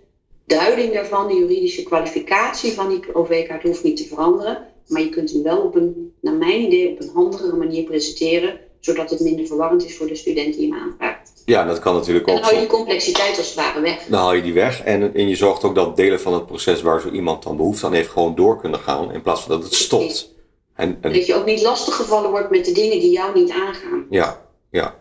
duiding 0.45 0.93
daarvan, 0.93 1.27
de 1.27 1.33
juridische 1.33 1.83
kwalificatie 1.83 2.71
van 2.71 2.89
die 2.89 3.15
OV-kaart 3.15 3.63
hoeft 3.63 3.83
niet 3.83 3.97
te 3.97 4.07
veranderen. 4.07 4.67
Maar 4.87 5.01
je 5.01 5.09
kunt 5.09 5.31
hem 5.31 5.43
wel 5.43 5.57
op 5.57 5.75
een, 5.75 6.13
naar 6.21 6.33
mijn 6.33 6.61
idee, 6.61 6.89
op 6.89 7.01
een 7.01 7.11
handigere 7.13 7.55
manier 7.55 7.83
presenteren, 7.83 8.59
zodat 8.79 9.09
het 9.09 9.19
minder 9.19 9.45
verwarrend 9.45 9.85
is 9.85 9.97
voor 9.97 10.07
de 10.07 10.15
student 10.15 10.55
die 10.55 10.73
hem 10.73 10.81
aanvraagt. 10.81 11.31
Ja, 11.45 11.65
dat 11.65 11.79
kan 11.79 11.93
natuurlijk 11.93 12.27
ook. 12.27 12.35
En 12.35 12.41
dan 12.41 12.49
hou 12.49 12.61
je 12.61 12.67
die 12.67 12.77
complexiteit 12.77 13.37
als 13.37 13.47
het 13.47 13.55
ware 13.55 13.79
weg. 13.79 14.05
Dan 14.09 14.19
haal 14.19 14.33
je 14.33 14.41
die 14.41 14.53
weg 14.53 14.83
en, 14.83 15.13
en 15.13 15.27
je 15.27 15.35
zorgt 15.35 15.63
ook 15.63 15.75
dat 15.75 15.95
delen 15.95 16.19
van 16.19 16.33
het 16.33 16.45
proces 16.45 16.81
waar 16.81 17.01
zo 17.01 17.09
iemand 17.09 17.43
dan 17.43 17.57
behoefte 17.57 17.85
aan 17.85 17.93
heeft, 17.93 18.09
gewoon 18.09 18.35
door 18.35 18.59
kunnen 18.59 18.79
gaan 18.79 19.11
in 19.11 19.21
plaats 19.21 19.41
van 19.41 19.51
dat 19.51 19.63
het 19.63 19.73
stopt. 19.73 20.33
En, 20.75 20.97
en... 21.01 21.13
Dat 21.13 21.25
je 21.25 21.35
ook 21.35 21.45
niet 21.45 21.61
lastiggevallen 21.61 22.29
wordt 22.29 22.49
met 22.49 22.65
de 22.65 22.71
dingen 22.71 22.99
die 22.99 23.11
jou 23.11 23.39
niet 23.39 23.51
aangaan. 23.51 24.05
Ja, 24.09 24.41
ja 24.71 24.95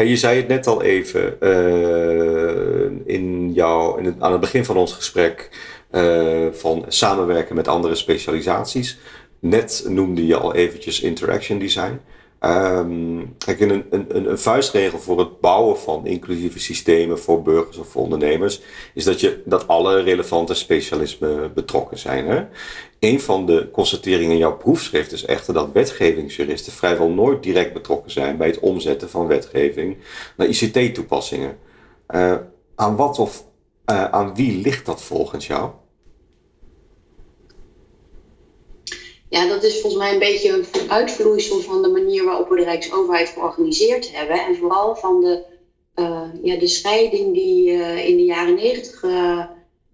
je 0.00 0.16
zei 0.16 0.36
het 0.36 0.48
net 0.48 0.66
al 0.66 0.82
even 0.82 1.36
uh, 1.40 3.14
in 3.14 3.52
jou, 3.52 3.98
in 3.98 4.04
het, 4.04 4.14
aan 4.18 4.32
het 4.32 4.40
begin 4.40 4.64
van 4.64 4.76
ons 4.76 4.92
gesprek 4.92 5.50
uh, 5.92 6.46
van 6.52 6.84
samenwerken 6.88 7.54
met 7.54 7.68
andere 7.68 7.94
specialisaties. 7.94 8.98
Net 9.38 9.84
noemde 9.88 10.26
je 10.26 10.36
al 10.36 10.54
eventjes 10.54 11.00
interaction 11.00 11.58
design. 11.58 12.00
Um, 12.44 13.34
kijk, 13.38 13.60
een, 13.60 13.84
een, 13.90 14.30
een 14.30 14.38
vuistregel 14.38 14.98
voor 14.98 15.18
het 15.18 15.40
bouwen 15.40 15.78
van 15.78 16.06
inclusieve 16.06 16.58
systemen 16.58 17.18
voor 17.18 17.42
burgers 17.42 17.76
of 17.76 17.88
voor 17.88 18.02
ondernemers 18.02 18.60
is 18.94 19.04
dat, 19.04 19.20
je, 19.20 19.42
dat 19.44 19.68
alle 19.68 20.00
relevante 20.02 20.54
specialismen 20.54 21.54
betrokken 21.54 21.98
zijn. 21.98 22.26
Hè? 22.26 22.44
Een 22.98 23.20
van 23.20 23.46
de 23.46 23.68
constateringen 23.72 24.32
in 24.32 24.38
jouw 24.38 24.56
proefschrift 24.56 25.12
is 25.12 25.24
echter 25.24 25.54
dat 25.54 25.72
wetgevingsjuristen 25.72 26.72
vrijwel 26.72 27.08
nooit 27.08 27.42
direct 27.42 27.72
betrokken 27.72 28.10
zijn 28.10 28.36
bij 28.36 28.46
het 28.46 28.58
omzetten 28.58 29.10
van 29.10 29.26
wetgeving 29.26 29.96
naar 30.36 30.46
ICT-toepassingen. 30.46 31.58
Uh, 32.08 32.36
aan 32.74 32.96
wat 32.96 33.18
of 33.18 33.44
uh, 33.90 34.04
aan 34.04 34.34
wie 34.34 34.62
ligt 34.62 34.86
dat 34.86 35.02
volgens 35.02 35.46
jou? 35.46 35.70
Ja, 39.30 39.46
dat 39.46 39.62
is 39.62 39.80
volgens 39.80 40.02
mij 40.02 40.12
een 40.12 40.18
beetje 40.18 40.52
een 40.52 40.90
uitvloeisel 40.90 41.60
van 41.60 41.82
de 41.82 41.88
manier 41.88 42.24
waarop 42.24 42.48
we 42.48 42.56
de 42.56 42.62
Rijksoverheid 42.62 43.28
georganiseerd 43.28 44.12
hebben. 44.12 44.44
En 44.44 44.56
vooral 44.56 44.96
van 44.96 45.20
de, 45.20 45.42
uh, 45.96 46.28
ja, 46.42 46.56
de 46.56 46.66
scheiding 46.66 47.34
die 47.34 47.70
uh, 47.70 48.08
in 48.08 48.16
de 48.16 48.24
jaren 48.24 48.54
negentig 48.54 49.02
uh, 49.02 49.44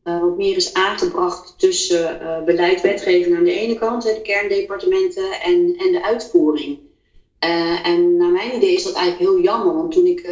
wat 0.02 0.36
meer 0.36 0.56
is 0.56 0.72
aangebracht 0.72 1.54
tussen 1.56 2.18
beleid, 2.44 2.80
wetgeving 2.80 3.36
aan 3.36 3.44
de 3.44 3.50
ene 3.50 3.74
kant, 3.74 4.02
de 4.02 4.20
kerndepartementen, 4.20 5.40
en, 5.40 5.74
en 5.78 5.92
de 5.92 6.02
uitvoering. 6.02 6.78
en 7.82 8.16
naar 8.16 8.30
mijn 8.30 8.54
idee 8.54 8.74
is 8.74 8.82
dat 8.82 8.94
eigenlijk 8.94 9.30
heel 9.30 9.42
jammer, 9.42 9.74
want 9.74 9.92
toen 9.92 10.06
ik 10.06 10.28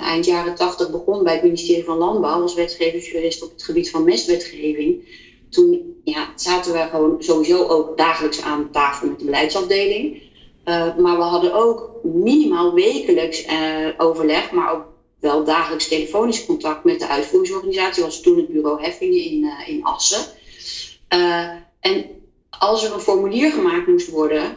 eind 0.00 0.24
jaren 0.24 0.54
tachtig 0.54 0.90
begon 0.90 1.22
bij 1.22 1.32
het 1.32 1.42
ministerie 1.42 1.84
van 1.84 1.96
Landbouw 1.96 2.40
als 2.42 2.54
wetgevingsjurist 2.54 3.42
op 3.42 3.50
het 3.50 3.62
gebied 3.62 3.90
van 3.90 4.04
mestwetgeving 4.04 5.04
toen, 5.50 6.00
ja, 6.04 6.32
zaten 6.34 6.72
we 6.72 6.78
gewoon 6.78 7.16
sowieso 7.18 7.66
ook 7.66 7.96
dagelijks 7.96 8.42
aan 8.42 8.70
tafel 8.70 9.08
met 9.08 9.18
de 9.18 9.24
beleidsafdeling. 9.24 10.22
Uh, 10.64 10.96
maar 10.96 11.16
we 11.16 11.22
hadden 11.22 11.54
ook 11.54 11.90
minimaal 12.02 12.74
wekelijks 12.74 13.46
uh, 13.46 13.88
overleg, 13.96 14.50
maar 14.50 14.72
ook 14.72 14.84
wel 15.20 15.44
dagelijks 15.44 15.88
telefonisch 15.88 16.46
contact 16.46 16.84
met 16.84 16.98
de 16.98 17.08
uitvoeringsorganisatie. 17.08 18.02
was 18.02 18.20
toen 18.20 18.36
het 18.36 18.48
bureau 18.48 18.82
Heffingen 18.82 19.24
in, 19.24 19.44
uh, 19.44 19.68
in 19.68 19.84
Assen. 19.84 20.24
en 21.80 22.06
als 22.58 22.84
er 22.84 22.92
een 22.92 23.00
formulier 23.00 23.50
gemaakt 23.50 23.86
moest 23.86 24.10
worden 24.10 24.56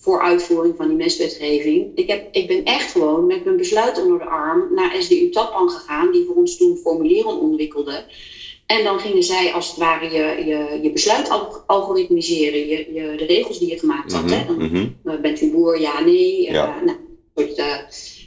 voor 0.00 0.22
uitvoering 0.22 0.76
van 0.76 0.88
die 0.88 0.96
mestwetgeving. 0.96 1.90
Ik, 1.94 2.08
heb, 2.08 2.34
ik 2.34 2.46
ben 2.46 2.64
echt 2.64 2.90
gewoon 2.90 3.26
met 3.26 3.44
mijn 3.44 3.56
besluit 3.56 4.02
onder 4.02 4.18
de 4.18 4.24
arm 4.24 4.74
naar 4.74 5.02
SDU 5.02 5.30
Tappan 5.30 5.70
gegaan, 5.70 6.12
die 6.12 6.24
voor 6.26 6.34
ons 6.34 6.56
toen 6.56 6.76
formulieren 6.76 7.40
ontwikkelde. 7.40 8.04
En 8.70 8.84
dan 8.84 9.00
gingen 9.00 9.22
zij 9.22 9.52
als 9.52 9.68
het 9.68 9.76
ware 9.76 10.10
je, 10.10 10.44
je, 10.44 10.78
je 10.82 10.90
besluit 10.90 11.30
algoritmiseren, 11.66 12.66
je, 12.66 12.92
je, 12.92 13.14
de 13.16 13.24
regels 13.24 13.58
die 13.58 13.68
je 13.68 13.78
gemaakt 13.78 14.12
had. 14.12 14.30
hè? 14.30 14.44
Dan, 14.46 14.60
uh, 15.04 15.20
bent 15.20 15.40
u 15.40 15.50
boer, 15.50 15.80
ja, 15.80 16.00
nee. 16.00 16.46
Uh, 16.46 16.52
ja. 16.52 16.80
Nou, 16.84 16.96
soort 17.34 17.58
uh, 17.58 17.76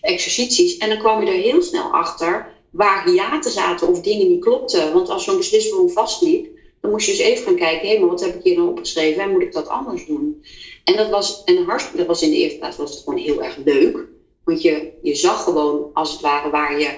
exercities. 0.02 0.78
En 0.78 0.90
dan 0.90 0.98
kwam 0.98 1.24
je 1.24 1.32
er 1.32 1.42
heel 1.42 1.62
snel 1.62 1.84
achter 1.84 2.52
waar 2.70 3.10
hiaten 3.10 3.52
zaten 3.52 3.88
of 3.88 4.02
dingen 4.02 4.28
niet 4.28 4.42
klopten. 4.42 4.94
Want 4.94 5.10
als 5.10 5.24
zo'n 5.24 5.38
beslissing 5.38 5.92
vastliep, 5.92 6.48
dan 6.82 6.92
moest 6.92 7.06
je 7.06 7.12
eens 7.12 7.22
even 7.22 7.46
gaan 7.46 7.56
kijken, 7.56 7.90
hé, 7.90 8.00
maar 8.00 8.10
wat 8.10 8.22
heb 8.22 8.36
ik 8.36 8.44
hier 8.44 8.56
nou 8.56 8.70
opgeschreven 8.70 9.24
en 9.24 9.32
moet 9.32 9.42
ik 9.42 9.54
dat 9.54 9.68
anders 9.68 10.06
doen? 10.06 10.44
En 10.84 10.96
dat 10.96 11.10
was, 11.10 11.44
en 11.44 11.64
hartstikke, 11.66 11.98
dat 11.98 12.08
was 12.08 12.22
in 12.22 12.30
de 12.30 12.38
eerste 12.38 12.58
plaats 12.58 12.78
was 12.78 12.92
het 12.92 13.04
gewoon 13.04 13.20
heel 13.20 13.44
erg 13.44 13.58
leuk. 13.66 14.08
Want 14.44 14.62
je, 14.62 14.92
je 15.02 15.16
zag 15.16 15.44
gewoon 15.44 15.90
als 15.94 16.12
het 16.12 16.22
ware 16.22 16.50
waar 16.50 16.80
je, 16.80 16.90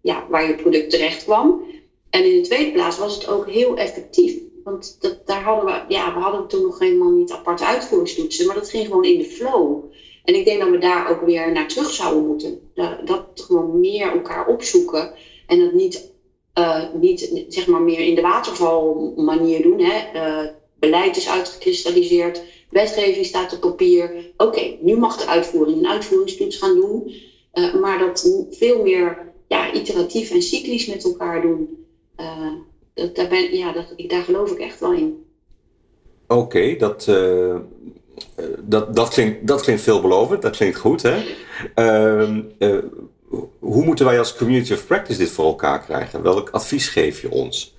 ja, 0.00 0.26
waar 0.30 0.48
je 0.48 0.54
product 0.54 0.90
terecht 0.90 1.24
kwam. 1.24 1.72
En 2.14 2.24
in 2.24 2.42
de 2.42 2.48
tweede 2.48 2.72
plaats 2.72 2.98
was 2.98 3.14
het 3.14 3.28
ook 3.28 3.48
heel 3.48 3.76
effectief. 3.76 4.38
Want 4.64 4.96
dat, 5.00 5.26
daar 5.26 5.42
hadden 5.42 5.64
we, 5.64 5.94
ja, 5.94 6.14
we 6.14 6.20
hadden 6.20 6.48
toen 6.48 6.62
nog 6.62 6.78
helemaal 6.78 7.10
niet 7.10 7.32
aparte 7.32 7.64
uitvoeringstoetsen, 7.64 8.46
maar 8.46 8.54
dat 8.54 8.70
ging 8.70 8.86
gewoon 8.86 9.04
in 9.04 9.18
de 9.18 9.24
flow. 9.24 9.84
En 10.24 10.34
ik 10.34 10.44
denk 10.44 10.60
dat 10.60 10.70
we 10.70 10.78
daar 10.78 11.10
ook 11.10 11.20
weer 11.20 11.52
naar 11.52 11.68
terug 11.68 11.90
zouden 11.90 12.26
moeten. 12.26 12.60
Dat, 13.04 13.26
gewoon 13.34 13.80
meer 13.80 14.12
elkaar 14.12 14.46
opzoeken 14.46 15.12
en 15.46 15.58
dat 15.58 15.72
niet, 15.72 16.12
uh, 16.58 16.84
niet 16.92 17.44
zeg 17.48 17.66
maar 17.66 17.82
meer 17.82 18.00
in 18.00 18.14
de 18.14 18.20
watervalmanier 18.20 19.62
doen. 19.62 19.80
Hè. 19.80 20.02
Uh, 20.14 20.50
beleid 20.78 21.16
is 21.16 21.28
uitgekristalliseerd, 21.28 22.42
wetgeving 22.70 23.26
staat 23.26 23.54
op 23.54 23.60
papier. 23.60 24.32
Oké, 24.36 24.76
nu 24.80 24.96
mag 24.96 25.16
de 25.16 25.26
uitvoering 25.26 25.78
een 25.78 25.88
uitvoeringstoets 25.88 26.56
gaan 26.56 26.74
doen. 26.74 27.14
Uh, 27.54 27.74
maar 27.74 27.98
dat 27.98 28.46
veel 28.50 28.82
meer 28.82 29.32
ja, 29.48 29.72
iteratief 29.72 30.30
en 30.30 30.42
cyclisch 30.42 30.86
met 30.86 31.04
elkaar 31.04 31.42
doen. 31.42 31.83
Uh, 32.16 32.52
dat, 32.94 33.14
daar, 33.14 33.28
ben, 33.28 33.56
ja, 33.56 33.72
dat, 33.72 33.94
daar 33.96 34.22
geloof 34.22 34.50
ik 34.50 34.58
echt 34.58 34.80
wel 34.80 34.92
in. 34.92 35.24
Oké, 36.26 36.76
dat, 36.76 37.06
uh, 37.06 37.56
dat, 38.58 38.96
dat, 38.96 39.08
klinkt, 39.08 39.46
dat 39.46 39.62
klinkt 39.62 39.82
veelbelovend, 39.82 40.42
dat 40.42 40.56
klinkt 40.56 40.76
goed. 40.76 41.02
Hè? 41.02 41.22
Uh, 41.76 42.78
hoe 43.58 43.84
moeten 43.84 44.04
wij 44.04 44.18
als 44.18 44.36
community 44.36 44.72
of 44.72 44.86
practice 44.86 45.18
dit 45.18 45.30
voor 45.30 45.44
elkaar 45.44 45.84
krijgen? 45.84 46.22
Welk 46.22 46.50
advies 46.50 46.88
geef 46.88 47.20
je 47.20 47.30
ons? 47.30 47.76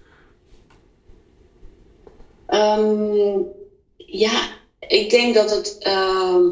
Um, 2.50 3.46
ja, 3.96 4.50
ik 4.80 5.10
denk 5.10 5.36
dat 5.36 5.56
het 5.56 5.78
ehm, 5.80 6.44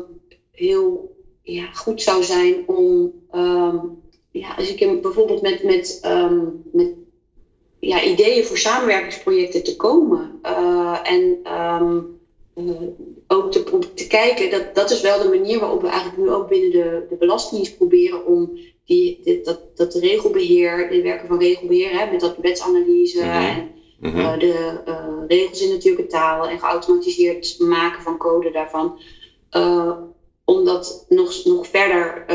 heel 0.51 1.15
ja, 1.41 1.71
goed 1.73 2.01
zou 2.01 2.23
zijn 2.23 2.67
om, 2.67 3.11
um, 3.35 4.01
ja, 4.31 4.55
als 4.55 4.73
ik 4.73 5.01
bijvoorbeeld 5.01 5.41
met, 5.41 5.63
met, 5.63 5.99
met 6.71 6.93
ja, 7.83 8.03
ideeën 8.03 8.45
voor 8.45 8.57
samenwerkingsprojecten 8.57 9.63
te 9.63 9.75
komen. 9.75 10.39
Uh, 10.43 10.99
en 11.03 11.39
um, 11.81 12.19
uh, 12.57 12.81
ook 13.27 13.51
te, 13.51 13.79
te 13.93 14.07
kijken, 14.07 14.49
dat, 14.49 14.75
dat 14.75 14.91
is 14.91 15.01
wel 15.01 15.21
de 15.21 15.29
manier 15.29 15.59
waarop 15.59 15.81
we 15.81 15.87
eigenlijk 15.87 16.21
nu 16.21 16.29
ook 16.29 16.47
binnen 16.47 16.71
de, 16.71 17.05
de 17.09 17.15
Belastingdienst 17.15 17.77
proberen 17.77 18.25
om 18.25 18.57
die, 18.85 19.19
dit, 19.23 19.45
dat, 19.45 19.59
dat 19.75 19.91
de 19.91 19.99
regelbeheer, 19.99 20.89
de 20.89 21.01
werken 21.01 21.27
van 21.27 21.39
regelbeheer, 21.39 21.99
hè, 21.99 22.11
met 22.11 22.19
dat 22.19 22.37
wetsanalyse 22.41 23.23
mm 23.23 23.29
-hmm. 23.29 23.41
en 23.41 23.71
mm 23.99 24.11
-hmm. 24.11 24.19
uh, 24.19 24.39
de 24.39 25.25
regels 25.27 25.61
in 25.61 25.69
natuurlijke 25.69 26.11
taal 26.11 26.47
en 26.47 26.59
geautomatiseerd 26.59 27.59
maken 27.59 28.01
van 28.01 28.17
code 28.17 28.51
daarvan. 28.51 28.99
om 30.45 30.65
dat 30.65 31.05
nog, 31.09 31.45
nog 31.45 31.67
verder 31.67 32.25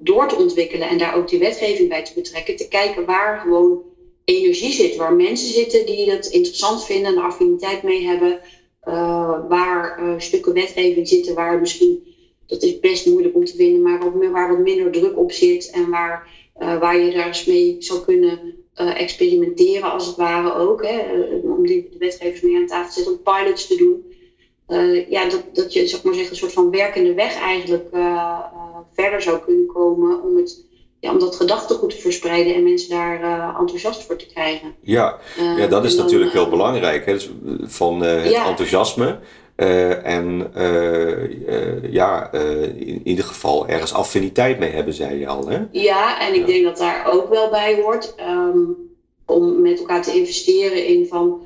door 0.00 0.28
te 0.28 0.36
ontwikkelen 0.36 0.88
en 0.88 0.98
daar 0.98 1.16
ook 1.16 1.28
die 1.28 1.38
wetgeving 1.38 1.88
bij 1.88 2.04
te 2.04 2.14
betrekken. 2.14 2.56
Te 2.56 2.68
kijken 2.68 3.04
waar 3.04 3.40
gewoon 3.40 3.82
energie 4.28 4.72
zit, 4.72 4.96
waar 4.96 5.14
mensen 5.14 5.52
zitten 5.52 5.86
die 5.86 6.10
het 6.10 6.26
interessant 6.26 6.84
vinden 6.84 7.12
en 7.12 7.18
er 7.18 7.24
affiniteit 7.24 7.82
mee 7.82 8.06
hebben, 8.06 8.40
uh, 8.88 9.48
waar 9.48 10.02
uh, 10.02 10.14
stukken 10.18 10.52
wetgeving 10.52 11.08
zitten 11.08 11.34
waar 11.34 11.60
misschien, 11.60 12.14
dat 12.46 12.62
is 12.62 12.80
best 12.80 13.06
moeilijk 13.06 13.34
om 13.34 13.44
te 13.44 13.56
vinden, 13.56 13.82
maar 13.82 13.98
wat, 13.98 14.30
waar 14.30 14.48
wat 14.48 14.58
minder 14.58 14.90
druk 14.90 15.18
op 15.18 15.32
zit 15.32 15.70
en 15.70 15.90
waar, 15.90 16.28
uh, 16.60 16.80
waar 16.80 16.98
je 16.98 17.12
daar 17.12 17.26
eens 17.26 17.44
mee 17.44 17.76
zou 17.78 18.00
kunnen 18.00 18.56
experimenteren 18.74 19.92
als 19.92 20.06
het 20.06 20.16
ware 20.16 20.54
ook, 20.54 20.86
hè, 20.86 21.00
om 21.42 21.66
die, 21.66 21.88
de 21.90 21.98
wetgevers 21.98 22.40
mee 22.40 22.56
aan 22.56 22.66
tafel 22.66 22.88
te 22.88 22.92
zetten, 22.92 23.12
om 23.12 23.34
pilots 23.34 23.66
te 23.66 23.76
doen. 23.76 24.12
ja, 25.08 25.28
dat, 25.28 25.44
dat 25.52 25.72
je 25.72 25.86
zeg 25.86 26.02
maar 26.02 26.14
zeggen, 26.14 26.32
een 26.32 26.38
soort 26.38 26.52
van 26.52 26.70
werkende 26.70 27.14
weg 27.14 27.40
eigenlijk 27.40 27.88
verder 28.92 29.22
zou 29.22 29.38
kunnen 29.38 29.66
komen 29.66 30.22
om 30.22 30.36
het 30.36 30.67
ja, 31.00 31.12
om 31.12 31.18
dat 31.18 31.36
gedachtegoed 31.36 31.90
te 31.90 31.96
verspreiden 31.96 32.54
en 32.54 32.62
mensen 32.62 32.90
daar 32.90 33.20
uh, 33.20 33.56
enthousiast 33.58 34.02
voor 34.02 34.16
te 34.16 34.26
krijgen. 34.26 34.74
Ja, 34.80 35.18
uh, 35.38 35.58
ja 35.58 35.66
dat 35.66 35.84
is 35.84 35.96
natuurlijk 35.96 36.32
heel 36.32 36.48
belangrijk. 36.48 37.06
Hè? 37.06 37.12
Dus 37.12 37.30
van 37.62 38.00
het 38.00 38.30
ja. 38.30 38.48
enthousiasme. 38.48 39.18
en 40.02 40.52
ja, 41.90 42.32
in 42.76 43.00
ieder 43.04 43.24
geval 43.24 43.68
ergens 43.68 43.94
affiniteit 43.94 44.58
mee 44.58 44.70
hebben, 44.70 44.94
zei 44.94 45.18
je 45.18 45.26
al. 45.26 45.48
Hè? 45.48 45.58
Ja, 45.70 46.20
en 46.20 46.34
ik 46.34 46.40
ja. 46.40 46.46
denk 46.46 46.64
dat 46.64 46.78
daar 46.78 47.12
ook 47.12 47.28
wel 47.28 47.50
bij 47.50 47.80
hoort 47.82 48.14
um, 48.20 48.76
om 49.26 49.60
met 49.60 49.78
elkaar 49.78 50.02
te 50.02 50.14
investeren 50.14 50.86
in, 50.86 51.06
van, 51.06 51.42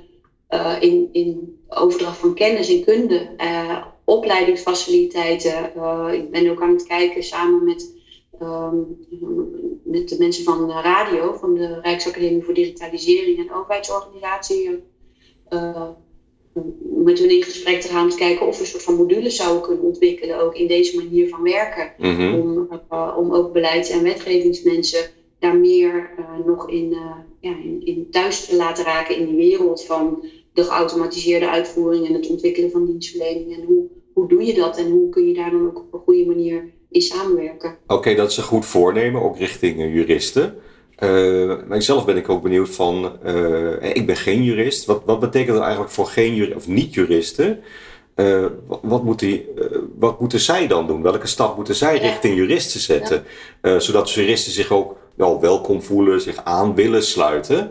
in, 0.81 1.09
in 1.12 1.61
overdracht 1.69 2.19
van 2.19 2.35
kennis 2.35 2.69
en 2.69 2.85
kunde, 2.85 3.29
opleidingsfaciliteiten. 4.05 5.73
ik 6.12 6.31
ben 6.31 6.51
ook 6.51 6.62
aan 6.62 6.75
het 6.75 6.87
kijken 6.87 7.23
samen 7.23 7.65
met 7.65 8.02
um, 8.42 8.98
met 9.83 10.09
de 10.09 10.16
mensen 10.18 10.44
van 10.44 10.66
de 10.66 10.72
radio, 10.72 11.33
van 11.33 11.55
de 11.55 11.81
Rijksacademie 11.81 12.42
voor 12.42 12.55
Digitalisering 12.55 13.38
en 13.38 13.55
Overheidsorganisatie, 13.55 14.83
uh, 15.48 15.88
met 16.83 17.18
hun 17.18 17.31
in 17.31 17.42
gesprek 17.42 17.81
te 17.81 17.88
gaan 17.88 18.05
om 18.05 18.11
te 18.11 18.16
kijken 18.16 18.46
of 18.46 18.55
we 18.55 18.61
een 18.61 18.66
soort 18.66 18.83
van 18.83 18.94
modules 18.94 19.37
zouden 19.37 19.62
kunnen 19.62 19.85
ontwikkelen, 19.85 20.40
ook 20.40 20.55
in 20.55 20.66
deze 20.66 20.96
manier 20.96 21.28
van 21.28 21.42
werken. 21.42 21.92
Mm 21.98 22.16
-hmm. 22.16 22.40
om, 22.40 22.68
uh, 22.92 23.16
om 23.18 23.33
ook 23.33 23.52
beleids- 23.52 23.90
en 23.90 24.02
wetgevingsmensen 24.02 25.11
daar 25.38 25.57
meer 25.57 26.11
uh, 26.18 26.46
nog 26.46 26.68
in, 26.68 26.96
ja, 27.40 27.57
in, 27.57 27.85
in, 27.85 28.07
thuis 28.11 28.46
te 28.46 28.57
laten 28.57 28.85
raken 28.85 29.16
in 29.16 29.26
die 29.26 29.37
wereld 29.37 29.85
van 29.85 30.24
de 30.52 30.62
geautomatiseerde 30.62 31.48
uitvoering 31.48 32.07
en 32.07 32.14
het 32.14 32.28
ontwikkelen 32.28 32.70
van 32.70 32.87
dienstverlening. 32.87 33.57
En 33.57 33.64
hoe, 33.64 33.87
hoe 34.12 34.28
doe 34.28 34.44
je 34.44 34.55
dat 34.55 34.78
en 34.78 34.90
hoe 34.90 35.09
kun 35.09 35.26
je 35.28 35.35
daar 35.35 35.50
dan 35.50 35.66
ook 35.66 35.78
op 35.78 35.92
een 35.92 36.00
goede 36.00 36.26
manier 36.26 36.72
in 36.92 37.02
samenwerken. 37.02 37.76
Oké, 37.83 37.94
okay, 37.94 38.14
dat 38.14 38.31
is 38.31 38.37
een 38.37 38.42
goed 38.42 38.66
voornemen, 38.66 39.22
ook 39.22 39.38
richting 39.38 39.81
uh, 39.81 39.94
juristen. 39.94 40.55
Uh, 40.98 41.55
maar 41.68 41.83
zelf 41.83 42.05
ben 42.05 42.16
ik 42.16 42.28
ook 42.28 42.42
benieuwd 42.42 42.68
van, 42.68 43.18
uh, 43.26 43.94
ik 43.94 44.07
ben 44.07 44.16
geen 44.16 44.42
jurist. 44.42 44.85
Wat, 44.85 45.02
wat 45.05 45.20
betekent 45.20 45.52
dat 45.52 45.62
eigenlijk 45.62 45.92
voor 45.92 46.07
geen 46.07 46.35
jurist 46.35 46.57
of 46.57 46.68
niet-juristen? 46.68 47.61
Uh, 48.16 48.46
wat, 48.66 48.81
wat, 48.83 49.05
moet 49.05 49.18
die, 49.18 49.48
wat 49.98 50.20
moeten 50.20 50.40
zij 50.40 50.66
dan 50.66 50.87
doen? 50.87 51.02
Welke 51.02 51.26
stap 51.26 51.57
moeten 51.57 51.74
zij 51.74 51.94
ja. 51.94 52.00
richting 52.00 52.37
juristen 52.37 52.81
zetten? 52.81 53.24
Ja. 53.62 53.78
zodat 53.78 54.11
juristen 54.11 54.52
zich 54.52 54.70
ook 54.70 54.96
wel 55.14 55.40
welkom 55.40 55.83
voelen, 55.83 56.20
zich 56.20 56.44
aan 56.44 56.74
willen 56.74 57.02
sluiten. 57.02 57.70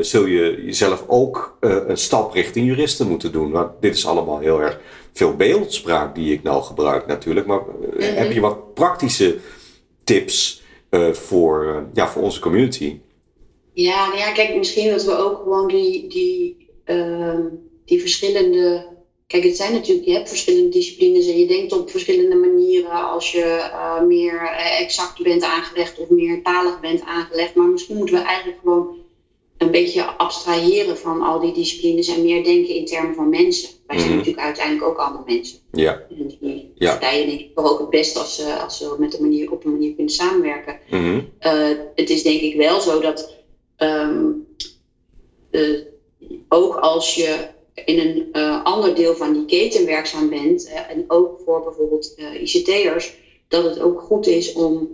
Zul 0.00 0.26
je 0.26 0.62
jezelf 0.64 1.04
ook 1.06 1.56
een 1.60 1.98
stap 1.98 2.32
richting 2.32 2.66
juristen 2.66 3.08
moeten 3.08 3.32
doen? 3.32 3.50
Want 3.50 3.70
dit 3.80 3.94
is 3.94 4.06
allemaal 4.06 4.38
heel 4.38 4.60
erg 4.62 4.80
veel 5.12 5.36
beeldspraak 5.36 6.14
die 6.14 6.32
ik 6.32 6.42
nou 6.42 6.62
gebruik 6.62 7.06
natuurlijk. 7.06 7.46
Maar 7.46 7.60
mm 7.60 7.90
-hmm. 7.90 8.00
heb 8.00 8.32
je 8.32 8.40
wat 8.40 8.74
praktische 8.74 9.38
tips 10.04 10.62
uh, 10.90 11.12
voor, 11.12 11.86
ja, 11.94 12.08
voor 12.08 12.22
onze 12.22 12.40
community? 12.40 12.98
Ja, 13.72 14.06
nou 14.06 14.18
ja, 14.18 14.32
kijk, 14.32 14.56
misschien 14.56 14.90
dat 14.90 15.04
we 15.04 15.16
ook 15.16 15.36
gewoon 15.36 15.68
die, 15.68 16.08
die, 16.08 16.68
uh, 16.86 17.38
die 17.84 18.00
verschillende. 18.00 18.88
Kijk, 19.26 19.44
het 19.44 19.56
zijn 19.56 19.72
natuurlijk, 19.72 20.06
je 20.06 20.12
hebt 20.12 20.28
verschillende 20.28 20.68
disciplines 20.68 21.26
en 21.26 21.38
je 21.38 21.46
denkt 21.46 21.72
op 21.72 21.90
verschillende 21.90 22.36
manieren 22.36 23.10
als 23.10 23.32
je 23.32 23.70
meer 24.06 24.40
exact 24.78 25.22
bent 25.22 25.42
aangelegd 25.42 25.98
of 25.98 26.08
meer 26.08 26.42
talig 26.42 26.80
bent 26.80 27.02
aangelegd. 27.02 27.54
Maar 27.54 27.66
misschien 27.66 27.96
moeten 27.96 28.14
we 28.14 28.22
eigenlijk 28.22 28.58
gewoon 28.62 28.96
een 29.60 29.70
beetje 29.70 30.04
abstraheren 30.04 30.98
van 30.98 31.22
al 31.22 31.40
die 31.40 31.52
disciplines 31.52 32.08
en 32.08 32.22
meer 32.22 32.44
denken 32.44 32.74
in 32.74 32.86
termen 32.86 33.14
van 33.14 33.28
mensen. 33.28 33.68
Wij 33.86 33.98
zijn 33.98 33.98
mm 33.98 34.06
-hmm. 34.06 34.16
natuurlijk 34.16 34.46
uiteindelijk 34.46 34.86
ook 34.86 34.98
allemaal 34.98 35.24
mensen. 35.26 35.58
Ja. 35.72 36.02
En 36.18 36.36
die 36.40 36.72
ja. 36.74 36.90
partijen 36.90 37.26
denk 37.28 37.40
ik 37.40 37.50
ook 37.54 37.78
het 37.78 37.90
best 37.90 38.16
als 38.16 38.34
ze, 38.34 38.58
als 38.62 38.78
ze 38.78 38.96
met 38.98 39.14
een 39.14 39.22
manier, 39.22 39.52
op 39.52 39.64
een 39.64 39.70
manier 39.70 39.94
kunnen 39.94 40.12
samenwerken. 40.12 40.78
Mm 40.90 41.00
-hmm. 41.00 41.28
uh, 41.40 41.78
het 41.94 42.10
is 42.10 42.22
denk 42.22 42.40
ik 42.40 42.56
wel 42.56 42.80
zo 42.80 43.00
dat 43.00 43.34
um, 43.78 44.46
uh, 45.50 45.80
ook 46.48 46.74
als 46.74 47.14
je 47.14 47.48
in 47.84 47.98
een 47.98 48.28
uh, 48.32 48.64
ander 48.64 48.94
deel 48.94 49.14
van 49.14 49.32
die 49.32 49.44
keten 49.44 49.86
werkzaam 49.86 50.28
bent, 50.28 50.72
en 50.88 51.04
ook 51.08 51.40
voor 51.44 51.62
bijvoorbeeld 51.62 52.14
ICT'ers, 52.40 53.14
dat 53.48 53.64
het 53.64 53.80
ook 53.80 54.00
goed 54.00 54.26
is 54.26 54.52
om, 54.52 54.88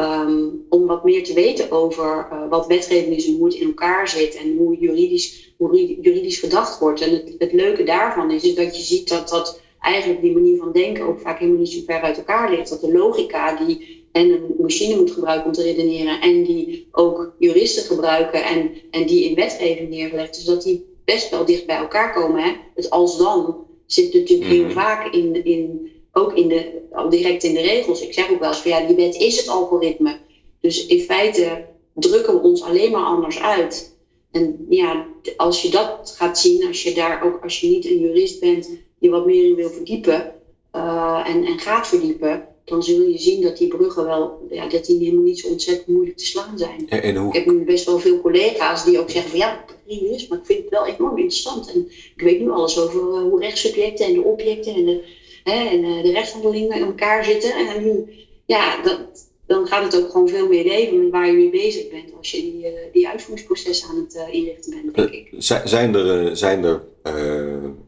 um, 0.00 0.66
om 0.68 0.86
wat 0.86 1.04
meer 1.04 1.24
te 1.24 1.34
weten 1.34 1.70
over 1.70 2.28
wat 2.48 2.66
wetgeving 2.66 3.16
is 3.16 3.26
en 3.26 3.36
hoe 3.36 3.44
het 3.44 3.54
in 3.54 3.66
elkaar 3.66 4.08
zit 4.08 4.36
en 4.36 4.56
hoe 4.56 4.76
juridisch, 4.78 5.54
hoe 5.56 6.00
juridisch 6.00 6.38
gedacht 6.38 6.78
wordt. 6.78 7.00
En 7.00 7.10
het, 7.10 7.34
het 7.38 7.52
leuke 7.52 7.84
daarvan 7.84 8.30
is, 8.30 8.42
is 8.42 8.54
dat 8.54 8.76
je 8.76 8.82
ziet 8.82 9.08
dat 9.08 9.28
dat 9.28 9.60
eigenlijk 9.80 10.20
die 10.20 10.32
manier 10.32 10.58
van 10.58 10.72
denken 10.72 11.06
ook 11.06 11.20
vaak 11.20 11.38
helemaal 11.38 11.60
niet 11.60 11.70
zo 11.70 11.80
ver 11.86 12.00
uit 12.00 12.16
elkaar 12.16 12.50
ligt. 12.50 12.68
Dat 12.68 12.80
de 12.80 12.92
logica 12.92 13.64
die 13.64 14.04
en 14.12 14.30
een 14.30 14.54
machine 14.58 14.96
moet 14.96 15.10
gebruiken 15.10 15.46
om 15.46 15.52
te 15.52 15.62
redeneren 15.62 16.20
en 16.20 16.42
die 16.42 16.88
ook 16.92 17.34
juristen 17.38 17.82
gebruiken 17.82 18.44
en, 18.44 18.70
en 18.90 19.06
die 19.06 19.28
in 19.28 19.34
wetgeving 19.34 19.88
neergelegd 19.88 20.36
is, 20.36 20.44
dat 20.44 20.62
die 20.62 20.86
best 21.04 21.30
wel 21.30 21.44
dicht 21.44 21.66
bij 21.66 21.76
elkaar 21.76 22.12
komen. 22.12 22.42
Hè? 22.42 22.52
Het 22.74 22.90
als 22.90 23.18
dan 23.18 23.66
zit 23.86 24.14
natuurlijk 24.14 24.50
heel 24.50 24.64
mhm. 24.64 24.72
vaak 24.72 25.12
in, 25.12 25.44
in, 25.44 25.89
ook 26.12 26.34
in 26.34 26.48
de, 26.48 26.80
al 26.92 27.08
direct 27.08 27.42
in 27.42 27.54
de 27.54 27.60
regels. 27.60 28.00
Ik 28.00 28.12
zeg 28.12 28.30
ook 28.30 28.40
wel 28.40 28.48
eens 28.48 28.58
van 28.58 28.70
ja, 28.70 28.86
die 28.86 28.96
wet 28.96 29.14
is 29.14 29.36
het 29.36 29.48
algoritme. 29.48 30.18
Dus 30.60 30.86
in 30.86 31.00
feite 31.00 31.64
drukken 31.94 32.34
we 32.34 32.40
ons 32.40 32.62
alleen 32.62 32.90
maar 32.90 33.04
anders 33.04 33.40
uit. 33.40 33.96
En 34.30 34.66
ja, 34.68 35.06
als 35.36 35.62
je 35.62 35.70
dat 35.70 36.14
gaat 36.16 36.38
zien, 36.38 36.66
als 36.66 36.82
je 36.82 36.94
daar 36.94 37.24
ook, 37.24 37.42
als 37.42 37.60
je 37.60 37.68
niet 37.68 37.84
een 37.84 38.00
jurist 38.00 38.40
bent, 38.40 38.70
je 38.98 39.10
wat 39.10 39.26
meer 39.26 39.44
in 39.44 39.54
wil 39.54 39.70
verdiepen 39.70 40.34
uh, 40.76 41.24
en, 41.26 41.44
en 41.44 41.58
gaat 41.58 41.86
verdiepen, 41.86 42.46
dan 42.64 42.82
zul 42.82 43.00
je 43.02 43.18
zien 43.18 43.42
dat 43.42 43.56
die 43.56 43.68
bruggen 43.68 44.04
wel, 44.04 44.46
ja, 44.50 44.68
dat 44.68 44.84
die 44.84 44.98
helemaal 44.98 45.24
niet 45.24 45.38
zo 45.38 45.48
ontzettend 45.48 45.86
moeilijk 45.86 46.16
te 46.16 46.26
slaan 46.26 46.58
zijn. 46.58 46.88
En, 46.88 47.16
hoe... 47.16 47.28
Ik 47.28 47.34
heb 47.34 47.46
nu 47.46 47.64
best 47.64 47.84
wel 47.84 47.98
veel 47.98 48.20
collega's 48.20 48.84
die 48.84 48.98
ook 48.98 49.10
zeggen 49.10 49.30
van 49.30 49.38
ja, 49.38 49.64
is, 49.86 50.28
maar 50.28 50.38
ik 50.38 50.46
vind 50.46 50.60
het 50.60 50.70
wel 50.70 50.86
enorm 50.86 51.18
interessant. 51.18 51.72
En 51.72 51.90
ik 52.16 52.22
weet 52.22 52.40
nu 52.40 52.50
alles 52.50 52.78
over 52.78 53.00
uh, 53.00 53.22
hoe 53.22 53.40
rechtssubjecten 53.40 54.06
en 54.06 54.12
de 54.12 54.22
objecten 54.22 54.74
en 54.74 54.84
de, 54.84 55.04
hè, 55.44 55.68
en, 55.68 55.84
uh, 55.84 56.02
de 56.02 56.12
rechtshandelingen 56.12 56.76
in 56.76 56.84
elkaar 56.84 57.24
zitten. 57.24 57.52
En 57.54 57.82
nu, 57.82 58.10
ja, 58.46 58.82
dat, 58.82 59.00
dan 59.46 59.66
gaat 59.66 59.92
het 59.92 60.02
ook 60.02 60.10
gewoon 60.10 60.28
veel 60.28 60.48
meer 60.48 60.64
leven 60.64 61.02
met 61.02 61.10
waar 61.10 61.26
je 61.26 61.32
mee 61.32 61.50
bezig 61.50 61.90
bent 61.90 62.16
als 62.16 62.30
je 62.30 62.40
die, 62.40 62.64
uh, 62.64 62.72
die 62.92 63.08
uitvoeringsprocessen 63.08 63.88
aan 63.88 63.96
het 63.96 64.26
inrichten 64.30 64.70
bent, 64.70 64.94
denk 64.94 65.10
ik. 65.10 65.28
Zijn 65.64 65.94
er, 65.94 66.36
zijn 66.36 66.64
er 66.64 66.82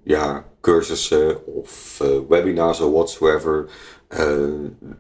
ja, 0.05 0.47
cursussen 0.61 1.47
of 1.47 2.03
webinars 2.29 2.81
of 2.81 2.93
whatsoever 2.93 3.71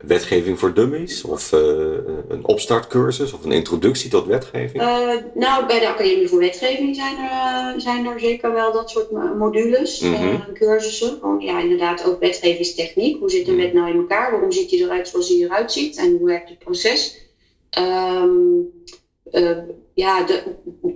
wetgeving 0.00 0.58
voor 0.58 0.74
dummies 0.74 1.24
of 1.24 1.52
uh, 1.52 1.60
een 2.28 2.44
opstartcursus 2.44 3.32
of 3.32 3.44
een 3.44 3.52
introductie 3.52 4.10
tot 4.10 4.26
wetgeving? 4.26 4.82
Uh, 4.82 5.14
nou, 5.34 5.66
bij 5.66 5.80
de 5.80 5.88
Academie 5.88 6.28
voor 6.28 6.38
Wetgeving 6.38 6.96
zijn 6.96 7.16
er, 7.18 7.80
zijn 7.80 8.06
er 8.06 8.20
zeker 8.20 8.52
wel 8.52 8.72
dat 8.72 8.90
soort 8.90 9.10
modules, 9.38 10.00
mm 10.00 10.14
-hmm. 10.14 10.44
cursussen. 10.54 11.18
Ja, 11.38 11.60
inderdaad 11.60 12.04
ook 12.04 12.20
wetgevingstechniek. 12.20 13.18
Hoe 13.18 13.30
zit 13.30 13.48
een 13.48 13.56
wet 13.56 13.72
nou 13.72 13.90
in 13.90 13.96
elkaar? 13.96 14.30
Waarom 14.30 14.52
ziet 14.52 14.70
hij 14.70 14.80
eruit 14.80 15.08
zoals 15.08 15.28
hij 15.28 15.38
eruit 15.38 15.72
ziet? 15.72 15.96
En 15.96 16.16
hoe 16.16 16.26
werkt 16.26 16.48
het 16.48 16.58
proces? 16.58 17.20
Um, 17.78 18.72
ja, 19.94 20.22
de, 20.22 20.42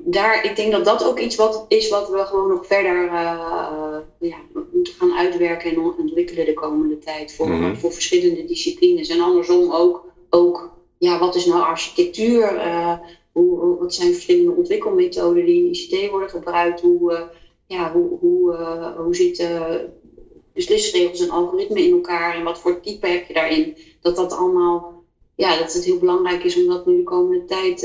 daar, 0.05 0.44
ik 0.44 0.57
denk 0.57 0.72
dat 0.72 0.85
dat 0.85 1.05
ook 1.05 1.18
iets 1.18 1.37
wat 1.37 1.64
is 1.68 1.88
wat 1.88 2.09
we 2.09 2.18
gewoon 2.18 2.49
nog 2.49 2.66
verder 2.66 3.05
uh, 3.05 3.99
ja, 4.20 4.37
moeten 4.72 4.92
gaan 4.92 5.12
uitwerken 5.12 5.70
en 5.70 5.94
ontwikkelen 5.99 6.44
de 6.44 6.55
komende 6.55 6.99
tijd 6.99 7.35
voor, 7.35 7.49
mhm. 7.49 7.75
voor 7.75 7.92
verschillende 7.92 8.44
disciplines. 8.44 9.09
En 9.09 9.20
andersom 9.20 9.72
ook, 9.72 10.05
ook 10.31 10.70
ja, 10.99 11.18
wat 11.18 11.35
is 11.35 11.46
nou 11.46 11.62
architectuur? 11.62 12.55
Uh, 12.55 12.99
hoe, 13.33 13.79
wat 13.79 13.94
zijn 13.94 14.12
verschillende 14.12 14.53
ontwikkelmethoden 14.53 15.44
die 15.44 15.64
in 15.64 15.70
ICT 15.70 16.11
worden 16.11 16.31
gebruikt? 16.31 16.81
Hoe, 16.81 17.12
uh, 17.12 17.20
ja, 17.66 17.92
hoe, 17.92 18.18
hoe, 18.18 18.55
hoe 18.96 19.14
zitten 19.14 19.92
beslisregels 20.53 21.20
en 21.20 21.31
algoritmen 21.31 21.85
in 21.85 21.92
elkaar 21.92 22.35
en 22.35 22.44
wat 22.44 22.59
voor 22.59 22.81
type 22.81 23.07
heb 23.07 23.27
je 23.27 23.35
daarin? 23.35 23.77
Dat 24.01 24.16
dat 24.16 24.33
allemaal, 24.33 24.96
ja, 25.37 25.59
dat 25.59 25.72
het 25.72 25.85
heel 25.85 25.99
belangrijk 25.99 26.44
is 26.44 26.57
om 26.57 26.66
dat 26.66 26.87
nu 26.87 26.96
de 26.96 27.03
komende 27.03 27.44
tijd 27.44 27.81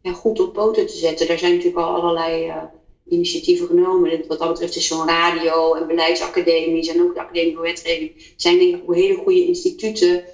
ja, 0.00 0.12
goed 0.12 0.40
op 0.40 0.52
poten 0.52 0.86
te 0.86 0.96
zetten. 0.96 1.26
Daar 1.26 1.38
zijn 1.38 1.52
natuurlijk 1.52 1.86
al 1.86 1.94
allerlei 1.94 2.46
uh, 2.46 2.56
initiatieven 3.08 3.66
genomen. 3.66 4.24
Wat 4.28 4.38
dat 4.38 4.48
betreft 4.48 4.76
is 4.76 4.86
zo'n 4.86 5.06
radio 5.06 5.74
en 5.74 5.86
beleidsacademies 5.86 6.88
en 6.88 7.02
ook 7.02 7.14
de 7.14 7.20
Academie 7.20 7.54
voor 7.54 7.62
Wetgeving 7.62 8.32
zijn 8.36 8.58
denk 8.58 8.74
ik 8.74 8.82
hele 8.86 9.16
goede 9.16 9.46
instituten 9.46 10.24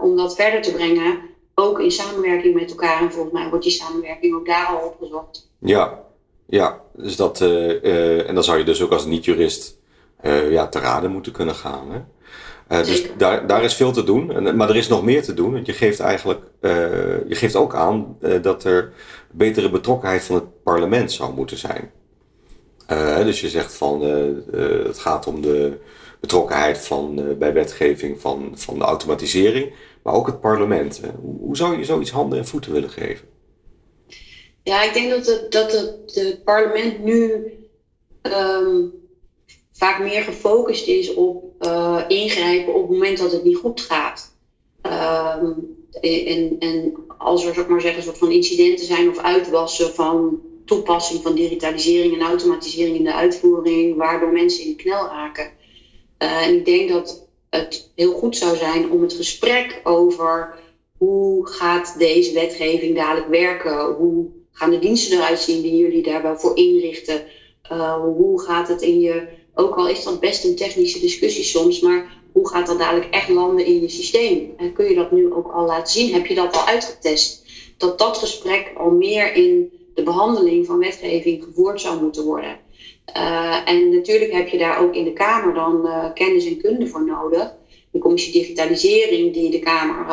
om 0.00 0.16
dat 0.16 0.34
verder 0.34 0.62
te 0.62 0.72
brengen. 0.72 1.20
Ook 1.54 1.80
in 1.80 1.90
samenwerking 1.90 2.54
met 2.54 2.70
elkaar. 2.70 3.02
En 3.02 3.12
volgens 3.12 3.34
mij 3.34 3.48
wordt 3.48 3.64
die 3.64 3.72
samenwerking 3.72 4.34
ook 4.34 4.46
daar 4.46 4.66
al 4.66 4.86
opgezocht. 4.86 5.50
Ja, 5.58 6.04
ja. 6.46 6.82
Dus 6.92 7.16
dat, 7.16 7.40
en 7.40 8.34
dan 8.34 8.44
zou 8.44 8.58
je 8.58 8.64
dus 8.64 8.82
ook 8.82 8.92
als 8.92 9.06
niet-jurist 9.06 9.78
ja, 10.48 10.68
te 10.68 10.78
raden 10.78 11.10
moeten 11.10 11.32
kunnen 11.32 11.54
gaan. 11.54 11.90
Hè? 11.90 11.98
Uh, 12.68 12.84
dus 12.84 13.06
daar, 13.16 13.46
daar 13.46 13.64
is 13.64 13.74
veel 13.74 13.92
te 13.92 14.04
doen. 14.04 14.32
En, 14.32 14.56
maar 14.56 14.68
er 14.68 14.76
is 14.76 14.88
nog 14.88 15.04
meer 15.04 15.22
te 15.22 15.34
doen. 15.34 15.52
Want 15.52 15.66
je 15.66 15.72
geeft 15.72 16.00
eigenlijk, 16.00 16.40
uh, 16.60 16.70
je 17.28 17.34
geeft 17.34 17.56
ook 17.56 17.74
aan 17.74 18.16
uh, 18.20 18.42
dat 18.42 18.64
er 18.64 18.92
betere 19.30 19.70
betrokkenheid 19.70 20.24
van 20.24 20.34
het 20.34 20.62
parlement 20.62 21.12
zou 21.12 21.34
moeten 21.34 21.56
zijn. 21.56 21.90
dus 23.24 23.40
je 23.40 23.48
zegt 23.48 23.74
van 23.74 24.00
het 24.86 24.98
gaat 24.98 25.26
om 25.26 25.42
de 25.42 25.78
betrokkenheid 26.20 26.78
van, 26.78 27.36
bij 27.38 27.52
wetgeving 27.52 28.20
van, 28.20 28.52
van 28.54 28.78
de 28.78 28.84
automatisering, 28.84 29.72
maar 30.02 30.14
ook 30.14 30.26
het 30.26 30.40
parlement. 30.40 31.00
Hoe, 31.20 31.38
hoe, 31.38 31.56
zou 31.56 31.78
je 31.78 31.84
zoiets 31.84 32.10
handen 32.10 32.38
en 32.38 32.46
voeten 32.46 32.72
willen 32.72 32.90
geven? 32.90 33.28
Ja, 34.62 34.82
ik 34.82 34.92
denk 34.94 35.10
dat 35.10 35.26
het, 35.26 35.52
dat 35.52 35.72
het, 35.72 36.14
het 36.14 36.44
parlement 36.44 37.04
nu 37.04 37.44
um, 38.22 38.92
vaak 39.76 39.98
meer 39.98 40.22
gefocust 40.22 40.86
is 40.86 41.14
op 41.14 41.44
uh, 41.60 42.04
ingrijpen 42.08 42.74
op 42.74 42.82
het 42.82 42.90
moment 42.90 43.18
dat 43.18 43.32
het 43.32 43.44
niet 43.44 43.56
goed 43.56 43.80
gaat. 43.80 44.34
Um, 44.82 45.76
en, 46.00 46.56
en 46.58 46.94
als 47.18 47.44
er, 47.44 47.54
zeg 47.54 47.66
maar 47.68 47.80
zeggen, 47.80 48.02
soort 48.02 48.18
van 48.18 48.30
incidenten 48.30 48.86
zijn 48.86 49.08
of 49.08 49.18
uitwassen 49.18 49.94
van 49.94 50.40
toepassing 50.64 51.22
van 51.22 51.34
digitalisering 51.34 52.14
en 52.14 52.26
automatisering 52.26 52.96
in 52.96 53.04
de 53.04 53.14
uitvoering, 53.14 53.96
waardoor 53.96 54.32
mensen 54.32 54.64
in 54.64 54.70
de 54.70 54.76
knel 54.76 55.06
raken. 55.06 55.50
Uh, 56.18 56.46
en 56.46 56.54
ik 56.54 56.64
denk 56.64 56.88
dat 56.88 57.28
het 57.50 57.90
heel 57.94 58.12
goed 58.12 58.36
zou 58.36 58.56
zijn 58.56 58.90
om 58.90 59.02
het 59.02 59.12
gesprek 59.12 59.80
over 59.84 60.54
hoe 60.98 61.46
gaat 61.48 61.94
deze 61.98 62.32
wetgeving 62.32 62.96
dadelijk 62.96 63.28
werken, 63.28 63.94
hoe 63.94 64.26
gaan 64.52 64.70
de 64.70 64.78
diensten 64.78 65.18
eruit 65.18 65.40
zien 65.40 65.62
die 65.62 65.76
jullie 65.76 66.02
daarbij 66.02 66.36
voor 66.36 66.56
inrichten, 66.56 67.24
uh, 67.72 68.02
hoe 68.02 68.40
gaat 68.40 68.68
het 68.68 68.82
in 68.82 69.00
je 69.00 69.28
ook 69.58 69.76
al 69.76 69.88
is 69.88 70.04
dat 70.04 70.20
best 70.20 70.44
een 70.44 70.54
technische 70.54 71.00
discussie 71.00 71.44
soms, 71.44 71.80
maar 71.80 72.22
hoe 72.32 72.48
gaat 72.48 72.66
dat 72.66 72.78
dadelijk 72.78 73.10
echt 73.10 73.28
landen 73.28 73.64
in 73.64 73.80
je 73.80 73.88
systeem? 73.88 74.54
En 74.56 74.72
kun 74.72 74.88
je 74.88 74.94
dat 74.94 75.12
nu 75.12 75.32
ook 75.32 75.52
al 75.52 75.64
laten 75.64 75.92
zien? 75.92 76.12
Heb 76.12 76.26
je 76.26 76.34
dat 76.34 76.56
al 76.56 76.64
uitgetest? 76.64 77.44
Dat 77.76 77.98
dat 77.98 78.18
gesprek 78.18 78.72
al 78.76 78.90
meer 78.90 79.34
in 79.34 79.70
de 79.94 80.02
behandeling 80.02 80.66
van 80.66 80.78
wetgeving 80.78 81.42
gevoerd 81.42 81.80
zou 81.80 82.02
moeten 82.02 82.24
worden. 82.24 82.58
Uh, 83.16 83.68
en 83.68 83.88
natuurlijk 83.90 84.32
heb 84.32 84.48
je 84.48 84.56
daar 84.56 84.78
ook 84.80 84.94
in 84.94 85.04
de 85.04 85.12
Kamer 85.12 85.54
dan 85.54 85.86
uh, 85.86 86.04
kennis 86.14 86.46
en 86.46 86.60
kunde 86.60 86.86
voor 86.86 87.04
nodig. 87.04 87.52
De 87.90 87.98
commissie 87.98 88.32
digitalisering 88.32 89.32
die 89.32 89.50
de 89.50 89.58
Kamer 89.58 90.06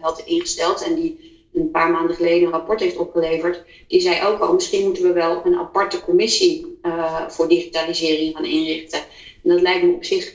had 0.00 0.22
ingesteld 0.24 0.82
en 0.82 0.94
die 0.94 1.31
een 1.52 1.70
paar 1.70 1.90
maanden 1.90 2.16
geleden 2.16 2.42
een 2.42 2.52
rapport 2.52 2.80
heeft 2.80 2.96
opgeleverd, 2.96 3.64
die 3.88 4.00
zei 4.00 4.26
ook 4.26 4.38
al, 4.38 4.52
misschien 4.52 4.84
moeten 4.84 5.02
we 5.02 5.12
wel 5.12 5.40
een 5.44 5.56
aparte 5.56 6.00
commissie 6.00 6.78
uh, 6.82 7.28
voor 7.28 7.48
digitalisering 7.48 8.36
gaan 8.36 8.44
inrichten. 8.44 8.98
En 9.42 9.50
dat 9.50 9.60
lijkt 9.60 9.82
me 9.84 9.92
op 9.92 10.04
zich 10.04 10.34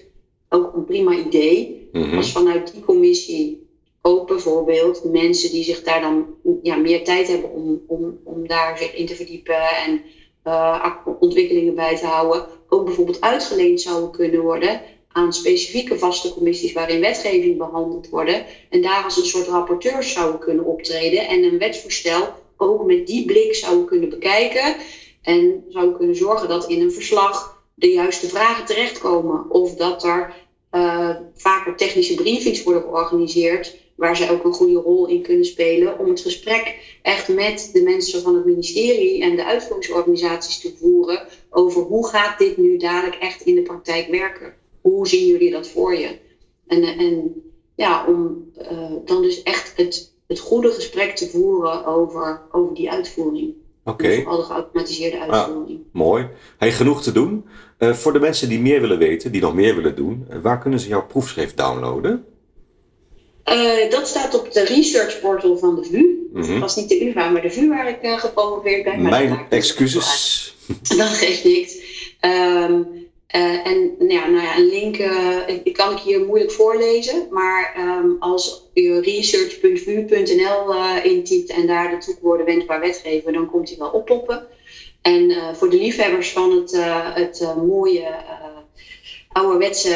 ook 0.50 0.74
een 0.74 0.86
prima 0.86 1.16
idee. 1.16 1.90
Mm 1.92 2.02
-hmm. 2.02 2.18
Als 2.18 2.32
vanuit 2.32 2.74
die 2.74 2.84
commissie 2.84 3.68
ook 4.02 4.28
bijvoorbeeld 4.28 5.04
mensen 5.04 5.52
die 5.52 5.64
zich 5.64 5.84
daar 5.84 6.02
dan 6.02 6.26
ja, 6.62 6.76
meer 6.76 7.04
tijd 7.04 7.28
hebben 7.28 7.52
om, 7.52 7.82
om, 7.88 8.20
om 8.24 8.48
daar 8.48 8.78
zich 8.78 8.96
in 8.96 9.06
te 9.06 9.16
verdiepen 9.16 9.70
en 9.86 10.02
uh, 10.46 10.96
ontwikkelingen 11.20 11.76
bij 11.76 11.96
te 11.96 12.06
houden, 12.06 12.48
ook 12.70 12.86
bijvoorbeeld 12.86 13.22
uitgeleend 13.22 13.82
zouden 13.82 14.12
kunnen 14.12 14.42
worden 14.42 14.82
aan 15.18 15.34
specifieke 15.34 15.98
vaste 15.98 16.34
commissies 16.34 16.74
waarin 16.74 17.00
wetgeving 17.00 17.58
behandeld 17.58 18.10
worden. 18.10 18.46
En 18.70 18.82
daar 18.82 19.04
als 19.04 19.18
een 19.18 19.26
soort 19.26 19.48
rapporteurs 19.48 20.14
zouden 20.14 20.40
kunnen 20.40 20.66
optreden 20.66 21.28
en 21.28 21.44
een 21.44 21.58
wetsvoorstel 21.58 22.34
ook 22.58 22.86
met 22.86 23.08
die 23.08 23.26
blik 23.26 23.56
zouden 23.56 23.86
kunnen 23.86 24.10
bekijken. 24.10 24.76
En 25.22 25.66
zouden 25.70 25.98
kunnen 25.98 26.16
zorgen 26.16 26.48
dat 26.48 26.70
in 26.70 26.82
een 26.82 26.92
verslag 26.92 27.64
de 27.74 27.92
juiste 27.92 28.28
vragen 28.28 28.66
terechtkomen. 28.66 29.50
Of 29.50 29.76
dat 29.76 30.04
er 30.04 30.34
uh, 30.72 31.16
vaker 31.36 31.76
technische 31.76 32.16
briefings 32.16 32.64
worden 32.64 32.82
georganiseerd. 32.82 33.76
Waar 33.96 34.16
zij 34.16 34.32
ook 34.32 34.44
een 34.44 34.54
goede 34.54 34.80
rol 34.80 35.08
in 35.08 35.22
kunnen 35.22 35.46
spelen. 35.46 36.00
Om 36.00 36.10
het 36.10 36.22
gesprek 36.22 36.98
echt 37.02 37.28
met 37.28 37.70
de 37.74 37.82
mensen 37.82 38.22
van 38.22 38.36
het 38.36 38.46
ministerie 38.46 39.22
en 39.22 39.36
de 39.36 39.46
uitvoeringsorganisaties 39.46 40.60
te 40.60 40.76
voeren. 40.80 41.28
Over 41.50 41.82
hoe 41.82 42.08
gaat 42.08 42.38
dit 42.38 42.58
nu 42.58 42.78
dadelijk 42.78 43.16
echt 43.16 43.42
in 43.42 43.56
de 43.56 43.62
praktijk 43.62 44.08
werken 44.08 44.66
hoe 44.90 45.08
zien 45.08 45.28
jullie 45.28 45.52
dat 45.52 45.68
voor 45.68 45.96
je? 45.96 46.18
En, 46.68 46.84
en 46.84 47.42
ja, 47.76 48.06
om 48.08 48.52
uh, 48.62 48.92
dan 49.06 49.22
dus 49.22 49.44
echt 49.44 49.74
het, 49.76 50.14
het 50.28 50.40
goede 50.40 50.72
gesprek 50.72 51.16
te 51.16 51.30
voeren 51.30 51.86
over, 51.86 52.42
over 52.52 52.76
die 52.76 52.92
uitvoering. 52.92 53.54
Oké. 53.84 54.24
Al 54.26 54.38
de 54.38 54.44
geautomatiseerde 54.44 55.20
uitvoering. 55.20 55.80
Ah, 55.80 55.94
mooi. 55.94 56.28
Hij 56.58 56.72
genoeg 56.72 57.04
te 57.04 57.12
doen. 57.12 57.46
Uh, 57.80 57.94
voor 57.94 58.14
de 58.14 58.20
mensen 58.20 58.50
die 58.50 58.60
meer 58.60 58.82
willen 58.82 58.98
weten, 58.98 59.32
die 59.32 59.42
nog 59.42 59.54
meer 59.54 59.76
willen 59.76 59.96
doen, 59.96 60.28
uh, 60.30 60.38
waar 60.42 60.60
kunnen 60.60 60.80
ze 60.80 60.88
jouw 60.88 61.06
proefschrift 61.06 61.58
downloaden? 61.58 62.26
Uh, 63.46 63.90
dat 63.90 64.08
staat 64.08 64.40
op 64.40 64.52
de 64.52 64.64
research 64.64 65.20
portal 65.20 65.58
van 65.58 65.76
de 65.76 65.84
VU. 65.84 65.98
Mm 65.98 66.42
-hmm. 66.42 66.52
Dat 66.52 66.60
was 66.60 66.76
niet 66.76 66.90
de 66.90 67.06
UvA, 67.06 67.30
maar 67.30 67.42
de 67.42 67.52
VU 67.52 67.68
waar 67.68 67.90
ik 67.90 68.20
gepromoveerd 68.20 68.84
ben. 68.84 69.02
Mijn 69.02 69.40
excuses. 69.50 70.56
Dat 70.98 71.08
geeft 71.08 71.44
niks. 71.44 71.76
Um, 72.22 73.07
uh, 73.36 73.68
en 73.68 73.96
nou 73.98 74.12
ja, 74.12 74.28
nou 74.28 74.44
ja, 74.44 74.58
een 74.58 74.70
link 74.70 74.98
ik 75.64 75.74
kan 75.74 75.92
ik 75.92 76.00
hier 76.00 76.26
moeilijk 76.26 76.52
voorlezen, 76.52 77.28
maar 77.32 77.76
um, 77.80 78.16
als 78.20 78.70
je 78.74 79.00
research.vu.nl 79.00 80.74
uh, 80.74 81.06
intypt 81.06 81.50
en 81.50 81.68
daar 81.68 81.90
de 81.90 81.98
toewoorden 81.98 82.46
wensbaar 82.46 82.80
wetgeven, 82.80 83.34
dan 83.34 83.50
komt 83.50 83.70
hij 83.70 83.78
wel 83.78 83.90
oppoppen. 83.90 84.48
En 85.02 85.56
voor 85.56 85.70
de 85.70 85.78
liefhebbers 85.78 86.32
van 86.32 86.52
het, 86.52 86.78
het 87.14 87.56
mooie 87.68 88.16
ouderwetse 89.32 89.96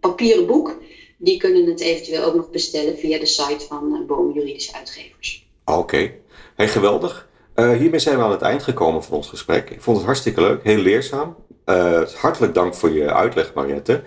papieren 0.00 0.46
boek, 0.46 0.76
die 1.16 1.38
kunnen 1.38 1.66
het 1.66 1.80
eventueel 1.80 2.24
ook 2.24 2.34
nog 2.34 2.50
bestellen 2.50 2.98
via 2.98 3.18
de 3.18 3.26
site 3.26 3.66
van 3.68 4.04
Boom 4.06 4.32
Juridische 4.32 4.74
Uitgevers. 4.74 5.46
Oké, 5.64 5.78
okay. 5.78 6.20
hey, 6.54 6.68
geweldig. 6.68 7.27
Hiermee 7.58 8.00
zijn 8.00 8.16
we 8.16 8.22
aan 8.22 8.30
het 8.30 8.42
eind 8.42 8.62
gekomen 8.62 9.04
van 9.04 9.16
ons 9.16 9.28
gesprek. 9.28 9.70
Ik 9.70 9.82
vond 9.82 9.96
het 9.96 10.06
hartstikke 10.06 10.40
leuk, 10.40 10.60
heel 10.62 10.78
leerzaam. 10.78 11.36
Uh, 11.66 12.00
hartelijk 12.16 12.54
dank 12.54 12.74
voor 12.74 12.90
je 12.90 13.12
uitleg, 13.12 13.54
Mariette. 13.54 14.02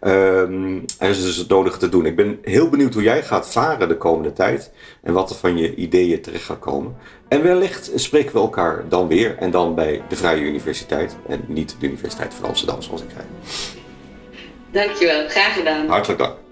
Um, 0.00 0.84
en 0.98 1.10
is 1.10 1.22
dus 1.22 1.36
het 1.36 1.48
nodig 1.48 1.76
te 1.76 1.88
doen. 1.88 2.06
Ik 2.06 2.16
ben 2.16 2.38
heel 2.42 2.68
benieuwd 2.68 2.94
hoe 2.94 3.02
jij 3.02 3.22
gaat 3.22 3.52
varen 3.52 3.88
de 3.88 3.96
komende 3.96 4.32
tijd. 4.32 4.72
En 5.02 5.12
wat 5.12 5.30
er 5.30 5.36
van 5.36 5.56
je 5.56 5.74
ideeën 5.74 6.22
terecht 6.22 6.44
gaat 6.44 6.58
komen. 6.58 6.96
En 7.28 7.42
wellicht 7.42 7.90
spreken 7.94 8.32
we 8.32 8.38
elkaar 8.38 8.84
dan 8.88 9.08
weer. 9.08 9.36
En 9.38 9.50
dan 9.50 9.74
bij 9.74 10.02
de 10.08 10.16
Vrije 10.16 10.40
Universiteit. 10.40 11.16
En 11.28 11.44
niet 11.46 11.76
de 11.80 11.86
Universiteit 11.86 12.34
van 12.34 12.48
Amsterdam, 12.48 12.82
zoals 12.82 13.02
ik 13.02 13.08
zei. 13.10 13.24
Dankjewel, 14.70 15.28
graag 15.28 15.54
gedaan. 15.54 15.88
Hartelijk 15.88 16.18
dank. 16.18 16.45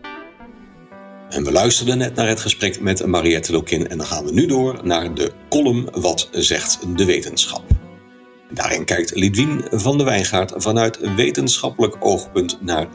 En 1.34 1.44
we 1.44 1.52
luisterden 1.52 1.98
net 1.98 2.14
naar 2.14 2.28
het 2.28 2.40
gesprek 2.40 2.80
met 2.80 3.06
Mariette 3.06 3.52
Lokin. 3.52 3.88
En 3.88 3.98
dan 3.98 4.06
gaan 4.06 4.24
we 4.24 4.32
nu 4.32 4.46
door 4.46 4.80
naar 4.82 5.14
de 5.14 5.32
column 5.48 5.88
Wat 5.92 6.28
zegt 6.32 6.78
de 6.96 7.04
wetenschap? 7.04 7.62
Daarin 8.50 8.84
kijkt 8.84 9.14
Lidwien 9.14 9.64
van 9.70 9.98
de 9.98 10.04
Wijngaard 10.04 10.52
vanuit 10.56 11.14
wetenschappelijk 11.16 11.96
oogpunt 12.00 12.58
naar 12.60 12.88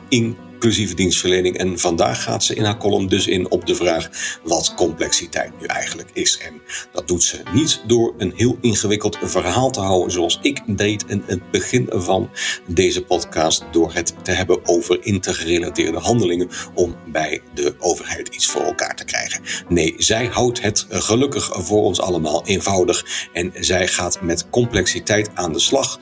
inclusieve 0.59 0.95
dienstverlening. 0.95 1.57
En 1.57 1.79
vandaag 1.79 2.23
gaat 2.23 2.43
ze 2.43 2.55
in 2.55 2.63
haar 2.63 2.77
column 2.77 3.07
dus 3.07 3.27
in 3.27 3.51
op 3.51 3.65
de 3.65 3.75
vraag 3.75 4.09
wat 4.43 4.73
complexiteit 4.75 5.59
nu 5.59 5.65
eigenlijk 5.65 6.09
is. 6.13 6.37
En 6.37 6.61
dat 6.91 7.07
doet 7.07 7.23
ze 7.23 7.41
niet 7.53 7.81
door 7.87 8.13
een 8.17 8.33
heel 8.35 8.57
ingewikkeld 8.61 9.17
verhaal 9.21 9.71
te 9.71 9.79
houden 9.79 10.11
zoals 10.11 10.39
ik 10.41 10.61
deed 10.67 11.03
in 11.07 11.23
het 11.25 11.51
begin 11.51 11.85
van 11.89 12.29
deze 12.67 13.03
podcast. 13.03 13.63
Door 13.71 13.93
het 13.93 14.13
te 14.23 14.31
hebben 14.31 14.59
over 14.65 14.97
intergerelateerde 15.05 15.97
handelingen 15.99 16.49
om 16.73 16.95
bij 17.11 17.41
de 17.53 17.75
overheid 17.79 18.27
iets 18.27 18.45
voor 18.45 18.61
elkaar 18.61 18.95
te 18.95 19.05
krijgen. 19.05 19.41
Nee, 19.67 19.95
zij 19.97 20.25
houdt 20.25 20.61
het 20.61 20.85
gelukkig 20.89 21.49
voor 21.53 21.83
ons 21.83 22.01
allemaal 22.01 22.45
eenvoudig. 22.45 23.27
En 23.33 23.53
zij 23.59 23.87
gaat 23.87 24.21
met 24.21 24.49
complexiteit 24.49 25.29
aan 25.33 25.53
de 25.53 25.59
slag 25.59 25.99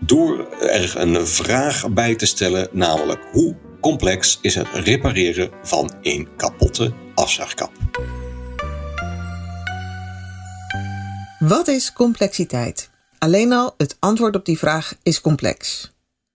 door 0.00 0.48
er 0.60 0.94
een 0.96 1.26
vraag 1.26 1.92
bij 1.92 2.14
te 2.14 2.26
stellen, 2.26 2.68
namelijk 2.72 3.20
hoe 3.32 3.56
complex 3.80 4.38
is 4.40 4.54
het 4.54 4.68
repareren 4.72 5.50
van 5.62 5.94
een 6.02 6.28
kapotte 6.36 6.92
afzuigkap. 7.14 7.72
Wat 11.38 11.68
is 11.68 11.92
complexiteit? 11.92 12.90
Alleen 13.18 13.52
al 13.52 13.74
het 13.76 13.96
antwoord 13.98 14.36
op 14.36 14.44
die 14.44 14.58
vraag 14.58 14.94
is 15.02 15.20
complex. 15.20 15.92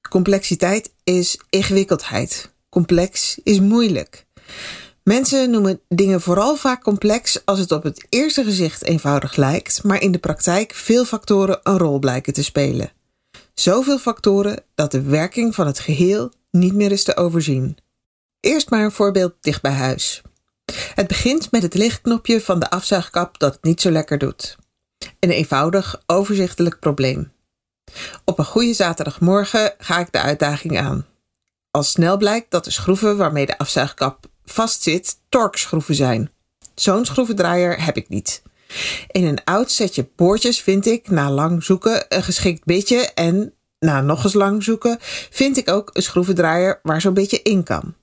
Complexiteit 0.10 0.92
is 1.04 1.40
ingewikkeldheid. 1.50 2.52
Complex 2.70 3.40
is 3.44 3.60
moeilijk. 3.60 4.26
Mensen 5.04 5.50
noemen 5.50 5.82
dingen 5.88 6.22
vooral 6.22 6.56
vaak 6.56 6.84
complex 6.84 7.46
als 7.46 7.60
het 7.60 7.72
op 7.72 7.84
het 7.84 8.06
eerste 8.10 8.44
gezicht 8.44 8.84
eenvoudig 8.84 9.36
lijkt, 9.36 9.84
maar 9.84 10.02
in 10.02 10.12
de 10.12 10.20
praktijk 10.20 10.74
veel 10.74 11.06
factoren 11.06 11.60
een 11.64 11.78
rol 11.78 12.00
blijken 12.00 12.34
te 12.34 12.44
spelen. 12.44 12.92
Zoveel 13.60 13.98
factoren 13.98 14.64
dat 14.76 14.92
de 14.92 15.02
werking 15.02 15.56
van 15.56 15.68
het 15.68 15.80
geheel 15.80 16.32
niet 16.52 16.74
meer 16.74 16.92
is 16.92 17.04
te 17.04 17.16
overzien. 17.16 17.78
Eerst 18.40 18.70
maar 18.70 18.84
een 18.84 18.92
voorbeeld 18.92 19.34
dicht 19.42 19.62
bij 19.62 19.72
huis. 19.72 20.22
Het 20.96 21.08
begint 21.08 21.52
met 21.52 21.62
het 21.62 21.74
lichtknopje 21.74 22.42
van 22.42 22.60
de 22.60 22.70
afzuigkap 22.70 23.40
dat 23.40 23.54
het 23.54 23.64
niet 23.64 23.82
zo 23.82 23.92
lekker 23.92 24.18
doet. 24.18 24.58
Een 25.20 25.30
eenvoudig, 25.30 26.04
overzichtelijk 26.06 26.80
probleem. 26.80 27.32
Op 28.26 28.40
een 28.40 28.46
goede 28.46 28.74
zaterdagmorgen 28.74 29.74
ga 29.78 30.00
ik 30.00 30.12
de 30.12 30.22
uitdaging 30.22 30.80
aan. 30.80 31.06
Al 31.72 31.84
snel 31.84 32.18
blijkt 32.18 32.52
dat 32.52 32.64
de 32.64 32.72
schroeven 32.72 33.18
waarmee 33.18 33.46
de 33.46 33.58
afzuigkap 33.58 34.26
vastzit 34.46 35.20
torkschroeven 35.30 35.96
zijn. 35.96 36.32
Zo'n 36.76 37.06
schroevendraaier 37.06 37.84
heb 37.84 37.98
ik 37.98 38.10
niet. 38.10 38.42
In 39.12 39.26
een 39.26 39.44
oud 39.44 39.72
setje 39.72 40.08
boordjes 40.16 40.62
vind 40.62 40.86
ik, 40.86 41.10
na 41.10 41.32
lang 41.32 41.64
zoeken, 41.64 42.06
een 42.10 42.24
geschikt 42.24 42.66
bitje 42.66 43.12
en 43.14 43.54
na 43.80 44.02
nog 44.02 44.24
eens 44.24 44.34
lang 44.34 44.64
zoeken 44.64 44.98
vind 45.30 45.58
ik 45.58 45.70
ook 45.70 45.90
een 45.94 46.02
schroevendraaier 46.02 46.80
waar 46.84 47.02
zo'n 47.02 47.14
beetje 47.14 47.42
in 47.42 47.64
kan. 47.64 47.94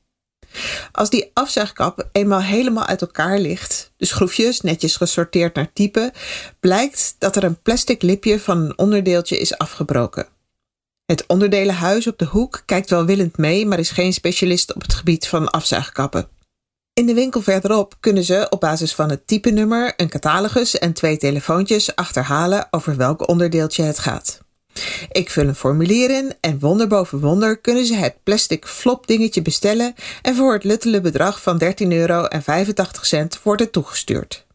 Als 0.93 1.11
die 1.11 1.31
afzuigkap 1.33 2.09
eenmaal 2.12 2.43
helemaal 2.43 2.87
uit 2.87 3.01
elkaar 3.01 3.39
ligt, 3.39 3.93
de 3.97 4.07
schroefjes 4.07 4.61
netjes 4.61 4.97
gesorteerd 4.97 5.55
naar 5.55 5.73
type, 5.73 6.12
blijkt 6.61 7.17
dat 7.19 7.37
er 7.37 7.45
een 7.45 7.62
plastic 7.62 8.03
lipje 8.03 8.41
van 8.41 8.59
een 8.59 8.79
onderdeeltje 8.79 9.39
is 9.39 9.59
afgebroken. 9.59 10.27
Het 11.07 11.25
onderdelenhuis 11.27 12.07
op 12.07 12.19
de 12.19 12.25
hoek 12.25 12.62
kijkt 12.64 12.91
welwillend 12.91 13.37
mee, 13.37 13.67
maar 13.67 13.79
is 13.79 13.91
geen 13.91 14.12
specialist 14.12 14.75
op 14.75 14.83
het 14.83 14.95
gebied 14.95 15.29
van 15.29 15.51
afzuigkappen. 15.51 16.29
In 17.01 17.07
de 17.07 17.14
winkel 17.14 17.40
verderop 17.40 17.94
kunnen 18.01 18.24
ze 18.24 18.47
op 18.51 18.61
basis 18.61 18.94
van 18.94 19.11
het 19.11 19.26
typenummer, 19.26 19.92
een 19.97 20.09
catalogus 20.09 20.78
en 20.78 20.92
twee 20.92 21.16
telefoontjes 21.16 21.97
achterhalen 21.97 22.66
over 22.70 22.97
welk 22.97 23.28
onderdeeltje 23.28 23.82
het 23.82 23.99
gaat. 23.99 24.40
Ik 25.12 25.30
vul 25.30 25.49
een 25.49 25.55
formulier 25.55 26.11
in 26.11 26.34
en 26.40 26.59
wonder 26.59 26.86
boven 26.86 27.20
wonder 27.20 27.59
kunnen 27.59 27.86
ze 27.86 27.94
het 27.94 28.14
plastic 28.22 28.66
flop 28.66 29.07
dingetje 29.07 29.42
bestellen 29.42 29.94
en 30.22 30.34
voor 30.34 30.53
het 30.53 30.64
luttele 30.64 31.01
bedrag 31.01 31.42
van 31.42 31.62
13,85 31.62 31.68
euro 31.88 32.28
wordt 33.42 33.62
het 33.62 33.72
toegestuurd. 33.72 34.45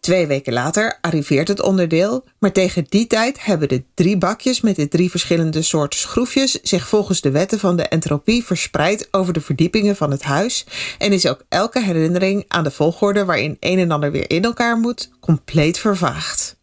Twee 0.00 0.26
weken 0.26 0.52
later 0.52 0.98
arriveert 1.00 1.48
het 1.48 1.62
onderdeel, 1.62 2.24
maar 2.38 2.52
tegen 2.52 2.86
die 2.88 3.06
tijd 3.06 3.44
hebben 3.44 3.68
de 3.68 3.84
drie 3.94 4.18
bakjes 4.18 4.60
met 4.60 4.76
de 4.76 4.88
drie 4.88 5.10
verschillende 5.10 5.62
soorten 5.62 5.98
schroefjes 5.98 6.60
zich 6.62 6.88
volgens 6.88 7.20
de 7.20 7.30
wetten 7.30 7.58
van 7.58 7.76
de 7.76 7.82
entropie 7.88 8.44
verspreid 8.44 9.08
over 9.10 9.32
de 9.32 9.40
verdiepingen 9.40 9.96
van 9.96 10.10
het 10.10 10.22
huis 10.22 10.66
en 10.98 11.12
is 11.12 11.26
ook 11.26 11.44
elke 11.48 11.82
herinnering 11.82 12.44
aan 12.48 12.64
de 12.64 12.70
volgorde 12.70 13.24
waarin 13.24 13.56
een 13.60 13.78
en 13.78 13.90
ander 13.90 14.10
weer 14.10 14.30
in 14.30 14.44
elkaar 14.44 14.76
moet 14.76 15.10
compleet 15.20 15.78
vervaagd. 15.78 16.56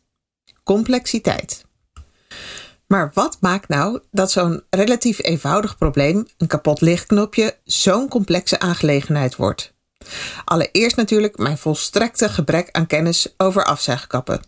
Complexiteit. 0.63 1.65
Maar 2.87 3.11
wat 3.13 3.37
maakt 3.39 3.67
nou 3.67 3.99
dat 4.11 4.31
zo'n 4.31 4.63
relatief 4.69 5.23
eenvoudig 5.23 5.77
probleem, 5.77 6.27
een 6.37 6.47
kapot 6.47 6.81
lichtknopje, 6.81 7.57
zo'n 7.63 8.07
complexe 8.07 8.59
aangelegenheid 8.59 9.35
wordt? 9.35 9.73
Allereerst 10.45 10.95
natuurlijk 10.95 11.37
mijn 11.37 11.57
volstrekte 11.57 12.29
gebrek 12.29 12.69
aan 12.71 12.87
kennis 12.87 13.33
over 13.37 13.63
afzuigkappen. 13.63 14.41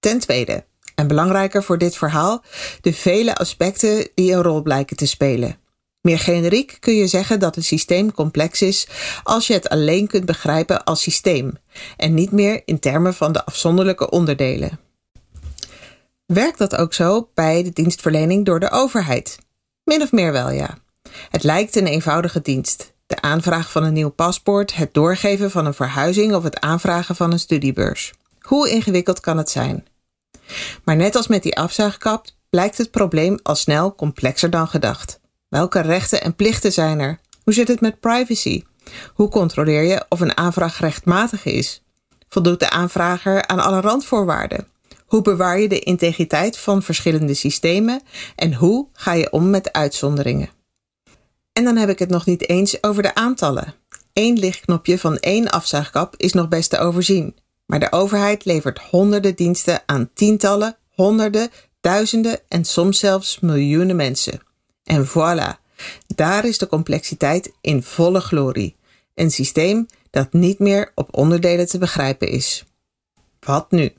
Ten 0.00 0.18
tweede, 0.18 0.64
en 0.94 1.06
belangrijker 1.06 1.62
voor 1.62 1.78
dit 1.78 1.96
verhaal, 1.96 2.44
de 2.80 2.92
vele 2.92 3.34
aspecten 3.34 4.08
die 4.14 4.32
een 4.32 4.42
rol 4.42 4.62
blijken 4.62 4.96
te 4.96 5.06
spelen. 5.06 5.58
Meer 6.00 6.18
generiek 6.18 6.76
kun 6.80 6.94
je 6.94 7.06
zeggen 7.06 7.40
dat 7.40 7.56
een 7.56 7.64
systeem 7.64 8.12
complex 8.12 8.62
is 8.62 8.88
als 9.22 9.46
je 9.46 9.52
het 9.52 9.68
alleen 9.68 10.06
kunt 10.06 10.24
begrijpen 10.24 10.84
als 10.84 11.02
systeem 11.02 11.52
en 11.96 12.14
niet 12.14 12.32
meer 12.32 12.62
in 12.64 12.78
termen 12.78 13.14
van 13.14 13.32
de 13.32 13.44
afzonderlijke 13.44 14.10
onderdelen. 14.10 14.78
Werkt 16.26 16.58
dat 16.58 16.76
ook 16.76 16.94
zo 16.94 17.30
bij 17.34 17.62
de 17.62 17.70
dienstverlening 17.70 18.44
door 18.44 18.60
de 18.60 18.70
overheid? 18.70 19.38
Min 19.84 20.02
of 20.02 20.12
meer 20.12 20.32
wel 20.32 20.50
ja. 20.50 20.78
Het 21.30 21.42
lijkt 21.42 21.76
een 21.76 21.86
eenvoudige 21.86 22.40
dienst. 22.42 22.93
De 23.06 23.20
aanvraag 23.20 23.70
van 23.70 23.82
een 23.82 23.92
nieuw 23.92 24.10
paspoort, 24.10 24.74
het 24.74 24.94
doorgeven 24.94 25.50
van 25.50 25.66
een 25.66 25.74
verhuizing 25.74 26.34
of 26.34 26.42
het 26.42 26.60
aanvragen 26.60 27.16
van 27.16 27.32
een 27.32 27.38
studiebeurs. 27.38 28.12
Hoe 28.40 28.70
ingewikkeld 28.70 29.20
kan 29.20 29.36
het 29.36 29.50
zijn? 29.50 29.86
Maar 30.84 30.96
net 30.96 31.16
als 31.16 31.26
met 31.26 31.42
die 31.42 31.56
afzuigkap 31.56 32.26
blijkt 32.50 32.78
het 32.78 32.90
probleem 32.90 33.38
al 33.42 33.54
snel 33.54 33.94
complexer 33.94 34.50
dan 34.50 34.68
gedacht. 34.68 35.20
Welke 35.48 35.80
rechten 35.80 36.22
en 36.22 36.34
plichten 36.34 36.72
zijn 36.72 37.00
er? 37.00 37.18
Hoe 37.42 37.54
zit 37.54 37.68
het 37.68 37.80
met 37.80 38.00
privacy? 38.00 38.62
Hoe 39.14 39.28
controleer 39.28 39.82
je 39.82 40.04
of 40.08 40.20
een 40.20 40.36
aanvraag 40.36 40.78
rechtmatig 40.78 41.44
is? 41.44 41.82
Voldoet 42.28 42.60
de 42.60 42.70
aanvrager 42.70 43.46
aan 43.46 43.60
alle 43.60 43.80
randvoorwaarden? 43.80 44.66
Hoe 45.06 45.22
bewaar 45.22 45.58
je 45.58 45.68
de 45.68 45.78
integriteit 45.78 46.58
van 46.58 46.82
verschillende 46.82 47.34
systemen 47.34 48.02
en 48.36 48.54
hoe 48.54 48.88
ga 48.92 49.12
je 49.12 49.30
om 49.30 49.50
met 49.50 49.72
uitzonderingen? 49.72 50.48
En 51.54 51.64
dan 51.64 51.76
heb 51.76 51.88
ik 51.88 51.98
het 51.98 52.10
nog 52.10 52.26
niet 52.26 52.48
eens 52.48 52.82
over 52.82 53.02
de 53.02 53.14
aantallen. 53.14 53.74
Eén 54.12 54.38
lichtknopje 54.38 54.98
van 54.98 55.18
één 55.18 55.50
afzuigkap 55.50 56.14
is 56.16 56.32
nog 56.32 56.48
best 56.48 56.70
te 56.70 56.78
overzien. 56.78 57.36
Maar 57.66 57.80
de 57.80 57.92
overheid 57.92 58.44
levert 58.44 58.78
honderden 58.78 59.34
diensten 59.34 59.82
aan 59.86 60.10
tientallen, 60.14 60.76
honderden, 60.90 61.50
duizenden 61.80 62.40
en 62.48 62.64
soms 62.64 62.98
zelfs 62.98 63.40
miljoenen 63.40 63.96
mensen. 63.96 64.40
En 64.84 65.08
voilà, 65.08 65.60
daar 66.06 66.44
is 66.44 66.58
de 66.58 66.66
complexiteit 66.66 67.52
in 67.60 67.82
volle 67.82 68.20
glorie. 68.20 68.76
Een 69.14 69.30
systeem 69.30 69.86
dat 70.10 70.32
niet 70.32 70.58
meer 70.58 70.92
op 70.94 71.16
onderdelen 71.16 71.68
te 71.68 71.78
begrijpen 71.78 72.28
is. 72.28 72.64
Wat 73.40 73.70
nu? 73.70 73.92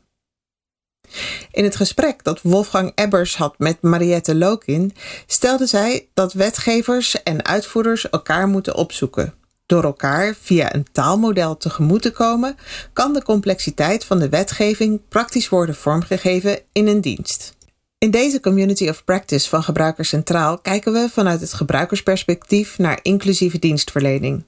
In 1.52 1.64
het 1.64 1.76
gesprek 1.76 2.24
dat 2.24 2.42
Wolfgang 2.42 2.92
Ebbers 2.96 3.38
had 3.38 3.56
met 3.58 3.82
Mariette 3.82 4.36
Lokin, 4.36 4.94
stelde 5.26 5.66
zij 5.66 6.08
dat 6.14 6.34
wetgevers 6.34 7.24
en 7.24 7.46
uitvoerders 7.46 8.10
elkaar 8.10 8.48
moeten 8.48 8.76
opzoeken. 8.76 9.34
Door 9.66 9.84
elkaar 9.84 10.36
via 10.42 10.74
een 10.76 10.86
taalmodel 10.92 11.58
tegemoet 11.58 12.02
te 12.02 12.12
komen, 12.12 12.58
kan 12.94 13.14
de 13.14 13.24
complexiteit 13.24 14.06
van 14.06 14.20
de 14.20 14.30
wetgeving 14.30 15.02
praktisch 15.10 15.50
worden 15.50 15.76
vormgegeven 15.76 16.60
in 16.72 16.88
een 16.88 17.02
dienst. 17.02 17.54
In 17.98 18.12
deze 18.12 18.40
Community 18.40 18.90
of 18.90 19.04
Practice 19.04 19.50
van 19.50 19.64
Gebruikers 19.64 20.10
Centraal 20.10 20.58
kijken 20.58 20.94
we 20.94 21.10
vanuit 21.12 21.42
het 21.42 21.54
gebruikersperspectief 21.54 22.78
naar 22.78 23.00
inclusieve 23.02 23.60
dienstverlening. 23.60 24.44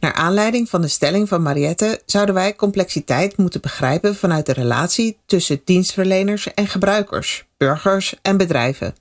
Naar 0.00 0.12
aanleiding 0.12 0.68
van 0.68 0.80
de 0.80 0.88
stelling 0.88 1.28
van 1.28 1.42
Mariette 1.42 2.02
zouden 2.06 2.34
wij 2.34 2.54
complexiteit 2.56 3.36
moeten 3.36 3.60
begrijpen 3.60 4.16
vanuit 4.16 4.46
de 4.46 4.52
relatie 4.52 5.18
tussen 5.26 5.60
dienstverleners 5.64 6.54
en 6.54 6.66
gebruikers, 6.66 7.44
burgers 7.56 8.14
en 8.22 8.36
bedrijven. 8.36 8.94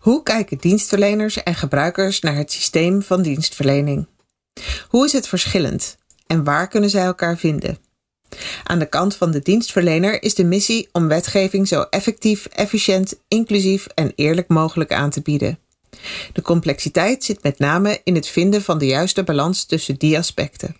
Hoe 0.00 0.22
kijken 0.22 0.58
dienstverleners 0.58 1.42
en 1.42 1.54
gebruikers 1.54 2.20
naar 2.20 2.34
het 2.34 2.52
systeem 2.52 3.02
van 3.02 3.22
dienstverlening? 3.22 4.06
Hoe 4.88 5.04
is 5.04 5.12
het 5.12 5.28
verschillend 5.28 5.96
en 6.26 6.44
waar 6.44 6.68
kunnen 6.68 6.90
zij 6.90 7.04
elkaar 7.04 7.36
vinden? 7.36 7.78
Aan 8.64 8.78
de 8.78 8.86
kant 8.86 9.16
van 9.16 9.30
de 9.30 9.40
dienstverlener 9.40 10.22
is 10.22 10.34
de 10.34 10.44
missie 10.44 10.88
om 10.92 11.08
wetgeving 11.08 11.68
zo 11.68 11.80
effectief, 11.80 12.46
efficiënt, 12.46 13.20
inclusief 13.28 13.86
en 13.86 14.12
eerlijk 14.14 14.48
mogelijk 14.48 14.92
aan 14.92 15.10
te 15.10 15.20
bieden. 15.20 15.58
De 16.32 16.42
complexiteit 16.42 17.24
zit 17.24 17.42
met 17.42 17.58
name 17.58 18.00
in 18.04 18.14
het 18.14 18.28
vinden 18.28 18.62
van 18.62 18.78
de 18.78 18.86
juiste 18.86 19.22
balans 19.22 19.64
tussen 19.64 19.96
die 19.96 20.18
aspecten. 20.18 20.76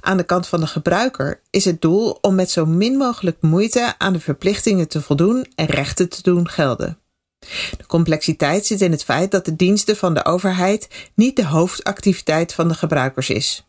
Aan 0.00 0.16
de 0.16 0.24
kant 0.24 0.46
van 0.46 0.60
de 0.60 0.66
gebruiker 0.66 1.40
is 1.50 1.64
het 1.64 1.80
doel 1.80 2.18
om 2.20 2.34
met 2.34 2.50
zo 2.50 2.66
min 2.66 2.96
mogelijk 2.96 3.36
moeite 3.40 3.94
aan 3.98 4.12
de 4.12 4.20
verplichtingen 4.20 4.88
te 4.88 5.02
voldoen 5.02 5.46
en 5.54 5.66
rechten 5.66 6.08
te 6.08 6.22
doen 6.22 6.48
gelden. 6.48 6.98
De 7.76 7.86
complexiteit 7.86 8.66
zit 8.66 8.80
in 8.80 8.90
het 8.90 9.04
feit 9.04 9.30
dat 9.30 9.44
de 9.44 9.56
diensten 9.56 9.96
van 9.96 10.14
de 10.14 10.24
overheid 10.24 10.88
niet 11.14 11.36
de 11.36 11.46
hoofdactiviteit 11.46 12.54
van 12.54 12.68
de 12.68 12.74
gebruikers 12.74 13.30
is. 13.30 13.66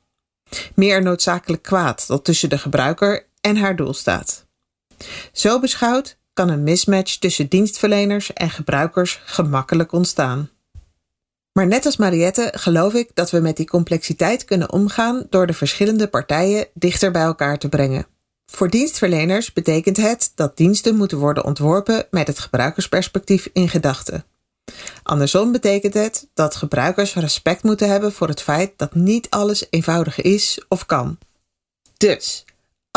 Meer 0.75 1.01
noodzakelijk 1.01 1.63
kwaad 1.63 2.07
dat 2.07 2.25
tussen 2.25 2.49
de 2.49 2.57
gebruiker 2.57 3.27
en 3.41 3.57
haar 3.57 3.75
doel 3.75 3.93
staat. 3.93 4.45
Zo 5.31 5.59
beschouwd 5.59 6.17
kan 6.39 6.49
een 6.49 6.63
mismatch 6.63 7.15
tussen 7.15 7.47
dienstverleners 7.47 8.33
en 8.33 8.49
gebruikers 8.49 9.21
gemakkelijk 9.25 9.91
ontstaan. 9.91 10.49
Maar 11.51 11.67
net 11.67 11.85
als 11.85 11.97
Mariette 11.97 12.51
geloof 12.55 12.93
ik 12.93 13.11
dat 13.13 13.31
we 13.31 13.39
met 13.39 13.57
die 13.57 13.67
complexiteit 13.67 14.45
kunnen 14.45 14.71
omgaan 14.71 15.27
door 15.29 15.47
de 15.47 15.53
verschillende 15.53 16.07
partijen 16.07 16.67
dichter 16.73 17.11
bij 17.11 17.21
elkaar 17.21 17.57
te 17.57 17.69
brengen. 17.69 18.07
Voor 18.45 18.69
dienstverleners 18.69 19.53
betekent 19.53 19.97
het 19.97 20.31
dat 20.35 20.57
diensten 20.57 20.95
moeten 20.95 21.17
worden 21.17 21.45
ontworpen 21.45 22.07
met 22.11 22.27
het 22.27 22.39
gebruikersperspectief 22.39 23.49
in 23.53 23.69
gedachten. 23.69 24.25
Andersom 25.03 25.51
betekent 25.51 25.93
het 25.93 26.27
dat 26.33 26.55
gebruikers 26.55 27.13
respect 27.13 27.63
moeten 27.63 27.89
hebben 27.89 28.13
voor 28.13 28.27
het 28.27 28.41
feit 28.41 28.73
dat 28.77 28.95
niet 28.95 29.29
alles 29.29 29.67
eenvoudig 29.69 30.21
is 30.21 30.65
of 30.67 30.85
kan. 30.85 31.17
Dus, 31.97 32.45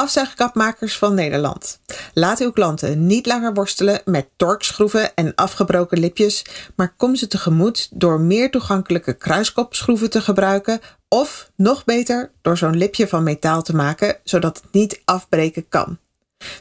Afzuigkapmakers 0.03 0.99
van 0.99 1.15
Nederland. 1.15 1.81
Laat 2.15 2.41
uw 2.41 2.53
klanten 2.53 3.07
niet 3.07 3.27
langer 3.27 3.55
worstelen 3.55 4.01
met 4.05 4.29
torkschroeven 4.37 5.15
en 5.15 5.35
afgebroken 5.35 5.99
lipjes, 5.99 6.45
maar 6.77 6.95
kom 6.97 7.17
ze 7.17 7.27
tegemoet 7.27 7.89
door 7.91 8.21
meer 8.21 8.51
toegankelijke 8.51 9.13
kruiskopschroeven 9.13 10.11
te 10.11 10.21
gebruiken 10.21 10.81
of, 11.09 11.51
nog 11.57 11.85
beter, 11.85 12.31
door 12.41 12.59
zo'n 12.59 12.77
lipje 12.77 13.09
van 13.09 13.23
metaal 13.23 13.63
te 13.63 13.75
maken 13.75 14.17
zodat 14.25 14.61
het 14.63 14.73
niet 14.73 15.03
afbreken 15.05 15.69
kan. 15.69 15.99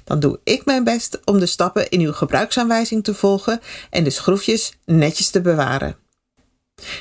Dan 0.03 0.19
doe 0.19 0.39
ik 0.43 0.65
mijn 0.65 0.83
best 0.83 1.19
om 1.25 1.39
de 1.39 1.45
stappen 1.45 1.89
in 1.89 1.99
uw 1.99 2.13
gebruiksaanwijzing 2.13 3.03
te 3.03 3.13
volgen 3.13 3.61
en 3.89 4.03
de 4.03 4.09
schroefjes 4.09 4.77
netjes 4.85 5.29
te 5.29 5.41
bewaren. 5.41 5.95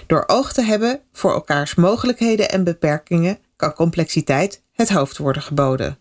Door 0.07 0.25
oog 0.27 0.53
te 0.53 0.63
hebben 0.63 1.01
voor 1.13 1.33
elkaars 1.33 1.75
mogelijkheden 1.75 2.51
en 2.51 2.65
beperkingen 2.65 3.39
kan 3.57 3.75
complexiteit 3.75 4.63
het 4.81 4.91
hoofd 4.91 5.19
worden 5.19 5.43
geboden. 5.43 5.99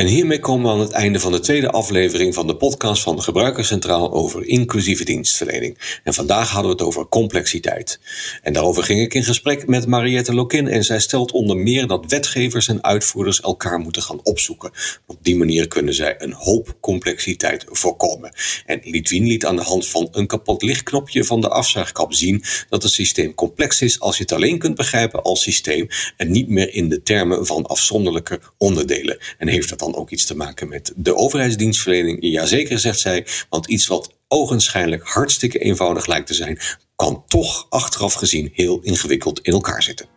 En 0.00 0.06
hiermee 0.06 0.38
komen 0.38 0.66
we 0.66 0.72
aan 0.72 0.80
het 0.80 0.90
einde 0.90 1.20
van 1.20 1.32
de 1.32 1.40
tweede 1.40 1.70
aflevering 1.70 2.34
van 2.34 2.46
de 2.46 2.56
podcast 2.56 3.02
van 3.02 3.22
Gebruikerscentraal 3.22 4.12
over 4.12 4.46
inclusieve 4.46 5.04
dienstverlening. 5.04 6.00
En 6.04 6.14
vandaag 6.14 6.50
hadden 6.50 6.70
we 6.70 6.76
het 6.76 6.86
over 6.86 7.08
complexiteit. 7.08 8.00
En 8.42 8.52
daarover 8.52 8.82
ging 8.82 9.00
ik 9.00 9.14
in 9.14 9.24
gesprek 9.24 9.66
met 9.66 9.86
Mariette 9.86 10.34
Lokin 10.34 10.68
en 10.68 10.84
zij 10.84 11.00
stelt 11.00 11.32
onder 11.32 11.56
meer 11.56 11.86
dat 11.86 12.10
wetgevers 12.10 12.68
en 12.68 12.84
uitvoerders 12.84 13.40
elkaar 13.40 13.78
moeten 13.78 14.02
gaan 14.02 14.20
opzoeken. 14.22 14.70
Op 15.06 15.16
die 15.22 15.36
manier 15.36 15.68
kunnen 15.68 15.94
zij 15.94 16.14
een 16.18 16.32
hoop 16.32 16.76
complexiteit 16.80 17.64
voorkomen. 17.68 18.32
En 18.66 18.80
Litwin 18.82 19.26
liet 19.26 19.46
aan 19.46 19.56
de 19.56 19.62
hand 19.62 19.86
van 19.86 20.08
een 20.12 20.26
kapot 20.26 20.62
lichtknopje 20.62 21.24
van 21.24 21.40
de 21.40 21.48
afzuigkap 21.48 22.14
zien 22.14 22.42
dat 22.68 22.82
het 22.82 22.92
systeem 22.92 23.34
complex 23.34 23.82
is 23.82 24.00
als 24.00 24.16
je 24.16 24.22
het 24.22 24.32
alleen 24.32 24.58
kunt 24.58 24.74
begrijpen 24.74 25.22
als 25.22 25.42
systeem 25.42 25.88
en 26.16 26.30
niet 26.30 26.48
meer 26.48 26.74
in 26.74 26.88
de 26.88 27.02
termen 27.02 27.46
van 27.46 27.66
afzonderlijke 27.66 28.40
onderdelen. 28.58 29.18
En 29.38 29.48
heeft 29.48 29.68
dat 29.68 29.78
dan 29.78 29.88
ook 29.94 30.10
iets 30.10 30.26
te 30.26 30.36
maken 30.36 30.68
met 30.68 30.92
de 30.96 31.16
overheidsdienstverlening? 31.16 32.18
Jazeker, 32.20 32.78
zegt 32.78 33.00
zij, 33.00 33.26
want 33.48 33.66
iets 33.66 33.86
wat 33.86 34.14
ogenschijnlijk 34.28 35.02
hartstikke 35.08 35.58
eenvoudig 35.58 36.06
lijkt 36.06 36.26
te 36.26 36.34
zijn, 36.34 36.58
kan 36.96 37.24
toch 37.26 37.66
achteraf 37.68 38.14
gezien 38.14 38.50
heel 38.52 38.80
ingewikkeld 38.82 39.40
in 39.40 39.52
elkaar 39.52 39.82
zitten. 39.82 40.08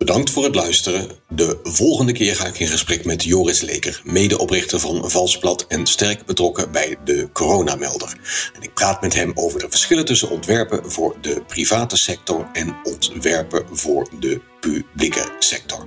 Bedankt 0.00 0.30
voor 0.30 0.44
het 0.44 0.54
luisteren. 0.54 1.10
De 1.28 1.58
volgende 1.62 2.12
keer 2.12 2.36
ga 2.36 2.46
ik 2.46 2.58
in 2.58 2.66
gesprek 2.66 3.04
met 3.04 3.24
Joris 3.24 3.60
Leker, 3.60 4.00
medeoprichter 4.04 4.80
van 4.80 5.10
Valsblad 5.10 5.66
en 5.68 5.86
sterk 5.86 6.26
betrokken 6.26 6.72
bij 6.72 6.96
de 7.04 7.28
coronamelder. 7.32 8.16
En 8.54 8.62
ik 8.62 8.74
praat 8.74 9.00
met 9.00 9.14
hem 9.14 9.32
over 9.34 9.60
de 9.60 9.66
verschillen 9.70 10.04
tussen 10.04 10.30
ontwerpen 10.30 10.90
voor 10.90 11.16
de 11.20 11.42
private 11.46 11.96
sector 11.96 12.48
en 12.52 12.76
ontwerpen 12.82 13.66
voor 13.70 14.08
de 14.20 14.40
publieke 14.60 15.36
sector. 15.38 15.86